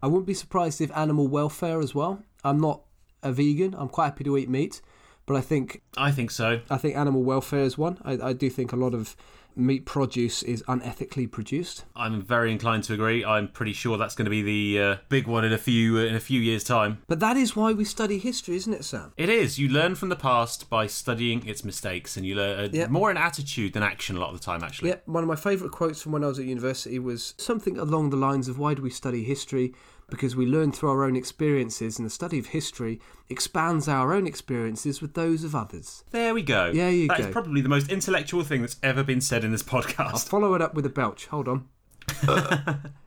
I 0.00 0.06
wouldn't 0.06 0.26
be 0.26 0.34
surprised 0.34 0.80
if 0.80 0.96
animal 0.96 1.26
welfare 1.26 1.80
as 1.80 1.92
well. 1.92 2.22
I'm 2.44 2.60
not 2.60 2.82
a 3.24 3.32
vegan. 3.32 3.74
I'm 3.76 3.88
quite 3.88 4.04
happy 4.04 4.22
to 4.24 4.38
eat 4.38 4.48
meat, 4.48 4.80
but 5.26 5.34
I 5.36 5.40
think 5.40 5.82
I 5.96 6.12
think 6.12 6.30
so. 6.30 6.60
I 6.70 6.76
think 6.76 6.94
animal 6.96 7.24
welfare 7.24 7.62
is 7.64 7.76
one. 7.76 7.98
I, 8.04 8.12
I 8.28 8.32
do 8.32 8.48
think 8.48 8.70
a 8.70 8.76
lot 8.76 8.94
of 8.94 9.16
meat 9.58 9.84
produce 9.84 10.42
is 10.42 10.62
unethically 10.68 11.30
produced. 11.30 11.84
I'm 11.96 12.22
very 12.22 12.52
inclined 12.52 12.84
to 12.84 12.94
agree. 12.94 13.24
I'm 13.24 13.48
pretty 13.48 13.72
sure 13.72 13.98
that's 13.98 14.14
going 14.14 14.24
to 14.26 14.30
be 14.30 14.42
the 14.42 14.82
uh, 14.82 14.96
big 15.08 15.26
one 15.26 15.44
in 15.44 15.52
a 15.52 15.58
few 15.58 15.98
uh, 15.98 16.02
in 16.02 16.14
a 16.14 16.20
few 16.20 16.40
years' 16.40 16.64
time. 16.64 16.98
But 17.08 17.20
that 17.20 17.36
is 17.36 17.56
why 17.56 17.72
we 17.72 17.84
study 17.84 18.18
history, 18.18 18.56
isn't 18.56 18.72
it, 18.72 18.84
Sam? 18.84 19.12
It 19.16 19.28
is. 19.28 19.58
You 19.58 19.68
learn 19.68 19.94
from 19.96 20.08
the 20.08 20.16
past 20.16 20.70
by 20.70 20.86
studying 20.86 21.46
its 21.46 21.64
mistakes, 21.64 22.16
and 22.16 22.24
you 22.24 22.34
learn 22.36 22.66
uh, 22.66 22.68
Yep. 22.72 22.90
more 22.90 23.10
in 23.10 23.16
attitude 23.16 23.72
than 23.72 23.82
action 23.82 24.16
a 24.16 24.20
lot 24.20 24.32
of 24.32 24.38
the 24.38 24.44
time. 24.44 24.62
Actually, 24.62 24.90
Yeah, 24.90 24.96
one 25.06 25.24
of 25.24 25.28
my 25.28 25.36
favourite 25.36 25.72
quotes 25.72 26.00
from 26.00 26.12
when 26.12 26.22
I 26.24 26.28
was 26.28 26.38
at 26.38 26.44
university 26.44 26.98
was 26.98 27.34
something 27.38 27.76
along 27.78 28.10
the 28.10 28.16
lines 28.16 28.48
of 28.48 28.58
why 28.58 28.74
do 28.74 28.82
we 28.82 28.90
study 28.90 29.24
history? 29.24 29.74
Because 30.10 30.34
we 30.34 30.46
learn 30.46 30.72
through 30.72 30.88
our 30.90 31.04
own 31.04 31.16
experiences, 31.16 31.98
and 31.98 32.06
the 32.06 32.10
study 32.10 32.38
of 32.38 32.46
history 32.46 32.98
expands 33.28 33.88
our 33.88 34.14
own 34.14 34.26
experiences 34.26 35.02
with 35.02 35.12
those 35.14 35.44
of 35.44 35.54
others. 35.54 36.02
there 36.12 36.32
we 36.32 36.40
go. 36.42 36.70
Yeah, 36.74 36.88
you 36.88 37.08
go. 37.08 37.14
That 37.16 37.26
is 37.26 37.32
probably 37.32 37.60
the 37.60 37.68
most 37.68 37.90
intellectual 37.90 38.42
thing 38.42 38.62
that's 38.62 38.76
ever 38.82 39.02
been 39.04 39.20
said 39.20 39.44
in 39.44 39.52
this 39.52 39.62
podcast. 39.62 40.00
I'll 40.12 40.16
follow 40.18 40.54
it 40.54 40.62
up 40.62 40.72
with 40.74 40.86
a 40.86 40.90
belch. 40.90 41.26
Hold 41.26 41.46
on. 41.46 41.68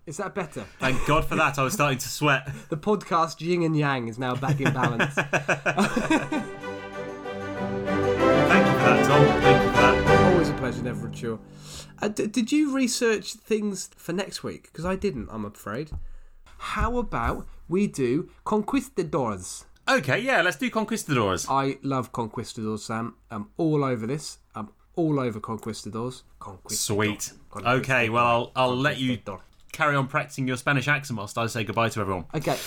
is 0.06 0.18
that 0.18 0.36
better? 0.36 0.64
Thank 0.80 1.04
God 1.08 1.26
for 1.26 1.36
that. 1.36 1.58
I 1.58 1.64
was 1.64 1.74
starting 1.74 1.98
to 1.98 2.08
sweat. 2.08 2.48
The 2.70 2.78
podcast 2.78 3.42
yin 3.42 3.64
and 3.64 3.76
yang 3.76 4.08
is 4.08 4.20
now 4.20 4.36
back 4.36 4.62
in 4.62 4.72
balance. 4.72 5.16
Thank 5.16 5.32
you 8.68 8.74
for 8.74 8.86
that, 8.86 9.06
Tom. 9.08 9.26
Thank 9.42 9.64
you 9.64 9.70
for 9.70 9.76
that. 9.78 10.32
Always 10.34 10.50
a 10.50 10.54
pleasure, 10.54 10.84
never 10.84 11.08
a 11.08 11.12
chore. 11.12 11.40
Uh, 12.00 12.10
d- 12.10 12.28
did 12.28 12.52
you 12.52 12.76
research 12.76 13.34
things 13.34 13.90
for 13.98 14.14
next 14.14 14.44
week? 14.44 14.64
Because 14.72 14.86
I 14.86 14.96
didn't, 14.96 15.30
I'm 15.32 15.46
afraid. 15.46 15.90
How 16.62 16.98
about 17.00 17.48
we 17.68 17.88
do 17.88 18.30
Conquistadors? 18.46 19.66
Okay, 19.90 20.20
yeah, 20.20 20.42
let's 20.44 20.58
do 20.58 20.70
Conquistadors. 20.70 21.48
I 21.50 21.80
love 21.82 22.12
Conquistadors, 22.12 22.84
Sam. 22.84 23.16
I'm 23.32 23.50
all 23.58 23.84
over 23.84 24.06
this. 24.06 24.38
I'm 24.54 24.70
all 24.96 25.20
over 25.20 25.40
Conquistadors. 25.40 26.24
Conquistador. 26.40 26.78
Sweet. 26.78 27.34
Okay, 27.66 28.10
well, 28.10 28.26
I'll, 28.26 28.52
I'll 28.56 28.78
let 28.78 29.00
you 29.00 29.18
carry 29.74 29.96
on 29.96 30.08
practicing 30.08 30.48
your 30.48 30.56
Spanish 30.56 30.88
accent 30.88 31.18
whilst 31.18 31.38
I 31.38 31.48
say 31.48 31.64
goodbye 31.64 31.90
to 31.90 32.00
everyone. 32.00 32.26
Okay, 32.36 32.58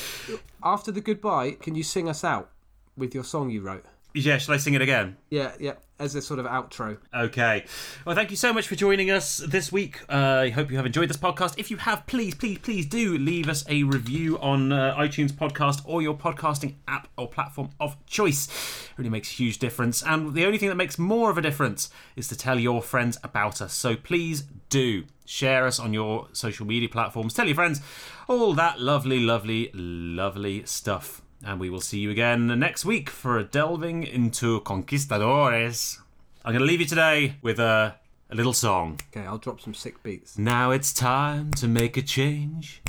after 0.63 0.91
the 0.91 1.01
goodbye, 1.01 1.53
can 1.53 1.77
you 1.77 1.85
sing 1.85 2.09
us 2.09 2.25
out 2.25 2.51
with 2.97 3.15
your 3.15 3.25
song 3.25 3.49
you 3.49 3.63
wrote? 3.63 3.87
Yeah, 4.17 4.39
shall 4.39 4.55
I 4.55 4.59
sing 4.59 4.75
it 4.75 4.83
again? 4.83 5.17
Yeah, 5.29 5.53
yeah, 5.59 5.73
as 5.99 6.15
a 6.15 6.23
sort 6.23 6.39
of 6.39 6.47
outro. 6.47 6.99
Okay. 7.13 7.65
Well, 8.07 8.15
thank 8.15 8.31
you 8.31 8.37
so 8.37 8.53
much 8.53 8.69
for 8.69 8.77
joining 8.77 9.11
us 9.11 9.39
this 9.39 9.73
week. 9.73 10.03
Uh, 10.09 10.43
I 10.43 10.51
hope 10.51 10.71
you 10.71 10.77
have 10.77 10.87
enjoyed 10.87 11.11
this 11.11 11.17
podcast. 11.17 11.55
If 11.59 11.69
you 11.69 11.79
have, 11.79 12.07
please, 12.07 12.37
please, 12.37 12.59
please 12.59 12.87
do 12.87 13.19
leave 13.19 13.49
us 13.49 13.65
a 13.69 13.83
review 13.83 14.39
on 14.39 14.71
uh, 14.71 14.95
iTunes 14.97 15.33
Podcast 15.33 15.83
or 15.85 16.01
your 16.01 16.15
podcasting 16.15 16.75
app 16.87 17.09
or 17.19 17.27
platform 17.27 17.71
of 17.81 17.97
choice. 18.07 18.47
It 18.47 18.99
really 18.99 19.11
makes 19.11 19.33
a 19.33 19.35
huge 19.35 19.59
difference. 19.59 20.01
And 20.01 20.33
the 20.33 20.47
only 20.47 20.59
thing 20.59 20.69
that 20.69 20.77
makes 20.77 20.97
more 20.97 21.29
of 21.29 21.37
a 21.37 21.43
difference 21.43 21.91
is 22.15 22.29
to 22.29 22.37
tell 22.37 22.61
your 22.61 22.83
friends 22.83 23.19
about 23.25 23.61
us. 23.61 23.75
So 23.75 23.97
please 23.97 24.45
do 24.69 25.07
share 25.25 25.67
us 25.67 25.81
on 25.81 25.93
your 25.93 26.29
social 26.33 26.67
media 26.67 26.89
platforms. 26.89 27.35
Tell 27.35 27.47
your 27.47 27.57
friends 27.57 27.81
all 28.29 28.55
that 28.55 28.81
lovely, 28.81 29.19
lovely, 29.19 29.73
lovely 29.75 30.65
stuff. 30.67 31.21
And 31.47 31.61
we 31.61 31.69
will 31.69 31.83
see 31.83 31.99
you 31.99 32.11
again 32.11 32.47
next 32.59 32.87
week 32.87 33.11
for 33.11 33.39
a 33.39 33.45
delving 33.45 34.03
into 34.03 34.61
Conquistadores. 34.61 35.99
I'm 36.43 36.53
going 36.53 36.61
to 36.61 36.67
leave 36.67 36.81
you 36.81 36.87
today 36.87 37.37
with 37.43 37.61
a, 37.61 37.97
a 38.31 38.35
little 38.35 38.55
song. 38.55 38.99
Okay, 39.15 39.27
I'll 39.27 39.37
drop 39.37 39.61
some 39.61 39.75
sick 39.75 40.03
beats. 40.03 40.39
Now 40.39 40.71
it's 40.71 40.95
time 40.95 41.51
to 41.53 41.69
make 41.69 41.99
a 41.99 42.03
change. 42.03 42.81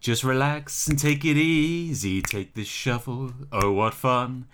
Just 0.00 0.24
relax 0.24 0.88
and 0.88 0.98
take 0.98 1.24
it 1.24 1.36
easy. 1.36 2.20
Take 2.20 2.54
this 2.54 2.66
shuffle. 2.66 3.32
Oh, 3.52 3.70
what 3.72 3.94
fun. 3.94 4.46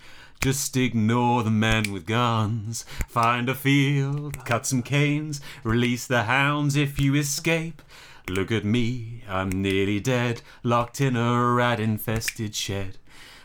Just 0.43 0.77
ignore 0.77 1.43
the 1.43 1.51
men 1.51 1.93
with 1.93 2.05
guns. 2.05 2.85
Find 3.09 3.49
a 3.49 3.55
field, 3.55 4.45
cut 4.45 4.67
some 4.67 4.83
canes, 4.83 5.41
release 5.65 6.07
the 6.07 6.25
hounds 6.25 6.77
if 6.77 7.01
you 7.01 7.15
escape. 7.15 7.81
Look 8.29 8.53
at 8.53 8.65
me, 8.65 9.23
I'm 9.29 9.49
nearly 9.51 9.99
dead, 9.99 10.43
locked 10.63 11.01
in 11.01 11.17
a 11.17 11.43
rat 11.53 11.81
infested 11.81 12.55
shed. 12.55 12.99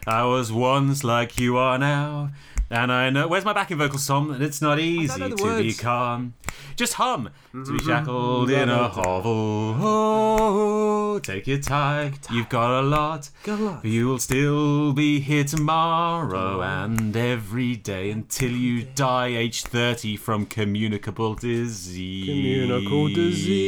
I 0.08 0.26
was 0.26 0.52
once 0.52 1.04
like 1.04 1.40
you 1.40 1.58
are 1.58 1.78
now, 1.78 2.32
and 2.72 2.92
I 2.92 3.12
know. 3.12 3.28
Where's 3.28 3.46
my 3.46 3.54
backing 3.54 3.78
vocal, 3.78 4.00
Tom? 4.00 4.32
And 4.32 4.44
it's 4.44 4.60
not 4.60 4.80
easy 4.80 5.30
to 5.30 5.58
be 5.58 5.74
calm. 5.74 6.34
Just 6.76 6.94
hum. 6.94 7.30
To 7.52 7.64
be 7.64 7.72
mm-hmm. 7.72 7.88
shackled 7.88 8.50
in 8.50 8.68
a 8.70 8.88
hovel. 8.88 9.76
Oh, 9.80 11.20
take 11.20 11.46
your 11.46 11.60
tight. 11.60 12.18
You've 12.32 12.50
got 12.50 12.80
a 12.80 12.82
lot. 12.82 13.30
Got 13.44 13.60
a 13.60 13.64
lot. 13.64 13.86
You'll 13.86 14.18
still 14.18 14.92
be 14.94 15.20
here 15.20 15.44
tomorrow 15.44 16.64
and 16.64 17.16
every 17.16 17.76
day 17.76 18.10
until 18.10 18.52
you 18.52 18.86
die, 18.96 19.28
age 19.28 19.62
30, 19.64 20.18
from 20.18 20.48
communicable 20.48 21.36
disease. 21.36 22.26
Communicable 22.26 23.10
disease. 23.10 23.62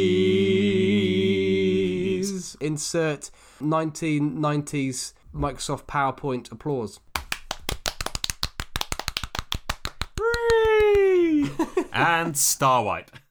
Insert 2.59 3.29
1990s 3.61 5.13
Microsoft 5.33 5.85
PowerPoint 5.85 6.51
applause. 6.51 6.99
and 11.93 12.35
Starwipe. 12.35 13.23